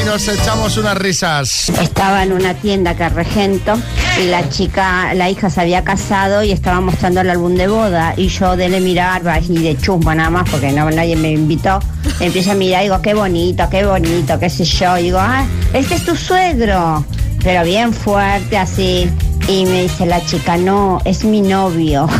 y 0.00 0.04
nos 0.04 0.28
echamos 0.28 0.76
unas 0.76 0.96
risas. 0.96 1.70
Estaba 1.70 2.22
en 2.22 2.32
una 2.32 2.54
tienda 2.54 2.94
que 2.94 3.08
regento 3.08 3.76
y 4.22 4.26
la 4.26 4.48
chica, 4.48 5.12
la 5.14 5.28
hija 5.28 5.50
se 5.50 5.60
había 5.60 5.82
casado 5.82 6.44
y 6.44 6.52
estaba 6.52 6.80
mostrando 6.80 7.20
el 7.20 7.30
álbum 7.30 7.56
de 7.56 7.66
boda 7.66 8.14
y 8.16 8.28
yo 8.28 8.56
de 8.56 8.68
le 8.68 8.80
mirar 8.80 9.26
así 9.28 9.58
de 9.58 9.76
chusma 9.76 10.14
nada 10.14 10.30
más 10.30 10.48
porque 10.48 10.70
no, 10.70 10.88
nadie 10.92 11.16
me 11.16 11.32
invitó. 11.32 11.80
Empiezo 12.20 12.52
a 12.52 12.54
mirar 12.54 12.82
y 12.82 12.84
digo, 12.84 13.02
qué 13.02 13.14
bonito, 13.14 13.68
qué 13.70 13.84
bonito, 13.84 14.38
qué 14.38 14.50
sé 14.50 14.64
yo. 14.64 14.83
Y 14.98 15.04
digo, 15.04 15.18
ah, 15.18 15.46
este 15.72 15.94
es 15.94 16.04
tu 16.04 16.14
suegro. 16.14 17.04
Pero 17.42 17.64
bien 17.64 17.92
fuerte 17.92 18.58
así. 18.58 19.10
Y 19.48 19.66
me 19.66 19.82
dice 19.82 20.06
la 20.06 20.24
chica, 20.24 20.56
no, 20.56 21.00
es 21.04 21.24
mi 21.24 21.40
novio. 21.40 22.08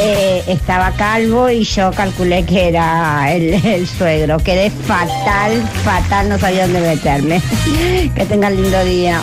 Eh, 0.00 0.44
estaba 0.46 0.92
calvo 0.92 1.48
y 1.50 1.64
yo 1.64 1.90
calculé 1.90 2.44
que 2.44 2.68
era 2.68 3.32
el, 3.34 3.54
el 3.54 3.88
suegro. 3.88 4.38
Quedé 4.38 4.70
fatal, 4.70 5.60
fatal, 5.82 6.28
no 6.28 6.38
sabía 6.38 6.62
dónde 6.64 6.80
meterme. 6.80 7.42
que 8.14 8.24
tengan 8.26 8.54
lindo 8.54 8.84
día. 8.84 9.20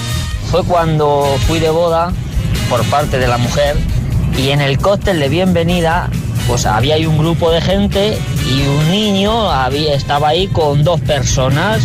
Fue 0.51 0.63
cuando 0.63 1.37
fui 1.47 1.59
de 1.59 1.69
boda 1.69 2.11
por 2.69 2.83
parte 2.85 3.19
de 3.19 3.27
la 3.27 3.37
mujer 3.37 3.77
y 4.37 4.49
en 4.49 4.59
el 4.59 4.79
cóctel 4.79 5.19
de 5.19 5.29
bienvenida 5.29 6.09
pues 6.47 6.65
había 6.65 6.95
ahí 6.95 7.05
un 7.05 7.17
grupo 7.17 7.51
de 7.51 7.61
gente 7.61 8.17
y 8.47 8.67
un 8.67 8.91
niño 8.91 9.49
había, 9.51 9.95
estaba 9.95 10.29
ahí 10.29 10.47
con 10.47 10.83
dos 10.83 11.01
personas 11.01 11.81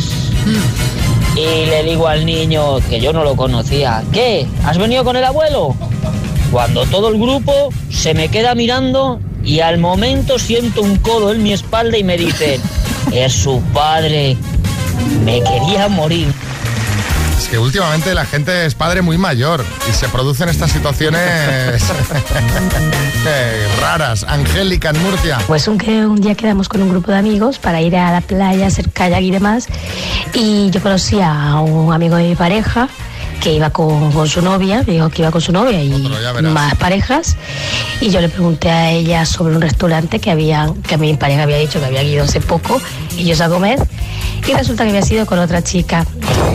y 1.36 1.66
le 1.66 1.82
digo 1.84 2.06
al 2.08 2.26
niño 2.26 2.78
que 2.88 3.00
yo 3.00 3.12
no 3.12 3.24
lo 3.24 3.36
conocía, 3.36 4.02
¿qué? 4.12 4.46
¿Has 4.64 4.78
venido 4.78 5.04
con 5.04 5.16
el 5.16 5.24
abuelo? 5.24 5.74
Cuando 6.50 6.84
todo 6.86 7.08
el 7.08 7.18
grupo 7.18 7.70
se 7.90 8.14
me 8.14 8.28
queda 8.28 8.54
mirando 8.54 9.20
y 9.44 9.60
al 9.60 9.78
momento 9.78 10.38
siento 10.38 10.82
un 10.82 10.96
codo 10.96 11.32
en 11.32 11.42
mi 11.42 11.52
espalda 11.52 11.96
y 11.96 12.04
me 12.04 12.16
dicen, 12.16 12.60
es 13.12 13.32
su 13.32 13.60
padre, 13.72 14.36
me 15.24 15.40
quería 15.42 15.88
morir. 15.88 16.28
Que 17.50 17.58
últimamente 17.58 18.14
la 18.14 18.24
gente 18.24 18.64
es 18.64 18.74
padre 18.76 19.02
muy 19.02 19.18
mayor 19.18 19.64
y 19.88 19.92
se 19.92 20.08
producen 20.08 20.48
estas 20.48 20.70
situaciones 20.70 21.20
eh, 23.26 23.68
raras. 23.80 24.24
Angélica 24.24 24.90
en 24.90 25.02
Murcia. 25.02 25.38
Pues 25.48 25.66
un, 25.66 25.76
que 25.76 26.06
un 26.06 26.20
día 26.20 26.36
quedamos 26.36 26.68
con 26.68 26.80
un 26.80 26.90
grupo 26.90 27.10
de 27.10 27.18
amigos 27.18 27.58
para 27.58 27.80
ir 27.80 27.96
a 27.96 28.12
la 28.12 28.20
playa, 28.20 28.68
hacer 28.68 28.90
kayak 28.90 29.22
y 29.22 29.30
demás. 29.32 29.66
Y 30.32 30.70
yo 30.70 30.80
conocí 30.80 31.20
a 31.20 31.56
un 31.60 31.92
amigo 31.92 32.16
de 32.16 32.28
mi 32.28 32.36
pareja 32.36 32.88
que 33.40 33.54
iba 33.54 33.70
con, 33.70 34.12
con 34.12 34.28
su 34.28 34.42
novia, 34.42 34.82
dijo 34.82 35.08
que 35.08 35.22
iba 35.22 35.30
con 35.30 35.40
su 35.40 35.50
novia 35.50 35.82
y 35.82 35.90
más 36.42 36.74
parejas. 36.76 37.36
Y 38.00 38.10
yo 38.10 38.20
le 38.20 38.28
pregunté 38.28 38.70
a 38.70 38.90
ella 38.90 39.24
sobre 39.26 39.56
un 39.56 39.62
restaurante 39.62 40.20
que, 40.20 40.30
había, 40.30 40.72
que 40.86 40.98
mi 40.98 41.14
pareja 41.14 41.42
había 41.42 41.56
dicho 41.56 41.80
que 41.80 41.86
había 41.86 42.02
ido 42.02 42.24
hace 42.24 42.40
poco 42.40 42.80
y 43.16 43.24
yo 43.24 43.44
a 43.44 43.48
comer. 43.48 43.78
Y 44.46 44.52
resulta 44.52 44.84
que 44.84 44.90
había 44.90 45.02
sido 45.02 45.26
con 45.26 45.38
otra 45.38 45.62
chica. 45.62 46.06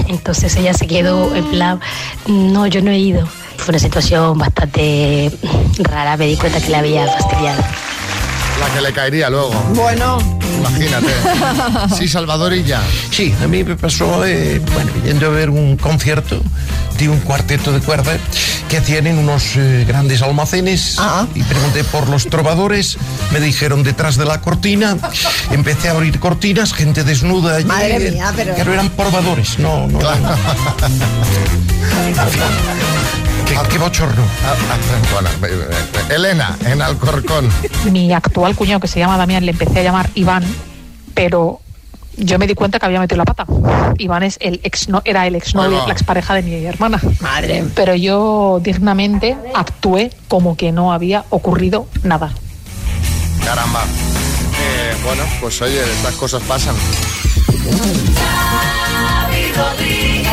Entonces 0.08 0.56
ella 0.56 0.74
se 0.74 0.88
quedó 0.88 1.36
en 1.36 1.46
plan, 1.46 1.80
no, 2.28 2.68
yo 2.68 2.82
no 2.82 2.92
he 2.92 3.00
ido. 3.00 3.28
Fue 3.58 3.72
una 3.72 3.80
situación 3.80 4.38
bastante 4.38 5.32
rara, 5.80 6.18
me 6.18 6.28
di 6.28 6.36
cuenta 6.36 6.60
que 6.60 6.70
la 6.70 6.80
había 6.80 7.08
fastidiado. 7.08 7.64
La 8.60 8.74
que 8.74 8.82
le 8.82 8.94
caería 8.94 9.30
luego. 9.30 9.52
Bueno. 9.74 10.18
Imagínate. 10.58 11.14
Sí, 11.98 12.08
Salvador 12.08 12.54
y 12.54 12.64
ya. 12.64 12.82
Sí, 13.12 13.34
a 13.44 13.48
mí 13.48 13.64
me 13.64 13.76
pasó, 13.76 14.26
eh, 14.26 14.60
bueno, 14.74 14.92
yendo 15.04 15.28
a 15.28 15.30
ver 15.30 15.50
un 15.50 15.78
concierto 15.78 16.42
de 16.98 17.10
un 17.10 17.20
cuarteto 17.20 17.72
de 17.72 17.80
cuerda 17.80 18.18
que 18.76 18.82
hacían 18.82 19.08
en 19.08 19.20
unos 19.20 19.56
eh, 19.56 19.86
grandes 19.88 20.22
almacenes 20.22 20.98
y 21.34 21.44
pregunté 21.44 21.86
por 21.86 22.10
los 22.10 22.28
trovadores, 22.28 22.98
me 23.32 23.40
dijeron 23.40 23.84
detrás 23.84 24.18
de 24.18 24.26
la 24.26 24.42
cortina, 24.42 24.98
empecé 25.50 25.88
a 25.88 25.92
abrir 25.92 26.20
cortinas, 26.20 26.74
gente 26.74 27.06
desnuda 27.06 27.56
allí. 27.56 27.66
Madre 27.68 28.12
mía, 28.12 28.34
pero- 28.36 28.54
Claro, 28.54 28.74
eran 28.74 28.90
probadores, 28.90 29.60
no, 29.60 29.88
no. 29.88 30.02
eran- 30.02 30.24
qué, 33.46 33.56
qué 33.70 33.78
bochorno. 33.78 34.24
Bueno, 35.14 35.30
eh, 35.48 35.70
eh, 36.10 36.16
Elena, 36.16 36.58
en 36.66 36.82
Alcorcón. 36.82 37.50
Mi 37.94 38.12
actual 38.12 38.58
cuñado, 38.58 38.82
que 38.82 38.90
se 38.90 39.00
llama 39.00 39.16
Damián, 39.16 39.46
le 39.46 39.54
empecé 39.54 39.80
a 39.80 39.84
llamar 39.84 40.10
Iván, 40.16 40.44
pero 41.14 41.62
yo 42.18 42.40
me 42.40 42.48
di 42.48 42.56
cuenta 42.56 42.80
que 42.80 42.86
había 42.86 43.00
metido 43.00 43.18
la 43.18 43.26
pata. 43.26 43.46
Iván 43.98 44.24
es 44.24 44.38
el 44.42 44.60
ex, 44.64 44.90
no, 44.90 45.02
era 45.06 45.28
el 45.28 45.36
exnovio, 45.36 45.72
bueno. 45.72 45.88
la 45.88 45.94
expareja 45.94 46.34
de 46.34 46.44
mi 46.44 46.66
hermana. 46.66 47.02
Madre. 47.20 47.66
Pero 47.76 47.96
yo 47.96 48.60
dignamente 48.62 49.38
actué 49.54 50.12
como 50.28 50.56
que 50.56 50.72
no 50.72 50.94
había 50.94 51.26
ocurrido 51.30 51.88
nada. 52.04 52.32
Caramba. 53.44 53.84
Eh, 53.84 54.96
bueno, 55.04 55.24
pues 55.42 55.62
oye, 55.62 55.82
estas 55.82 56.16
cosas 56.16 56.42
pasan. 56.44 56.76
Rodríguez, 59.56 60.30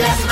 las 0.00 0.29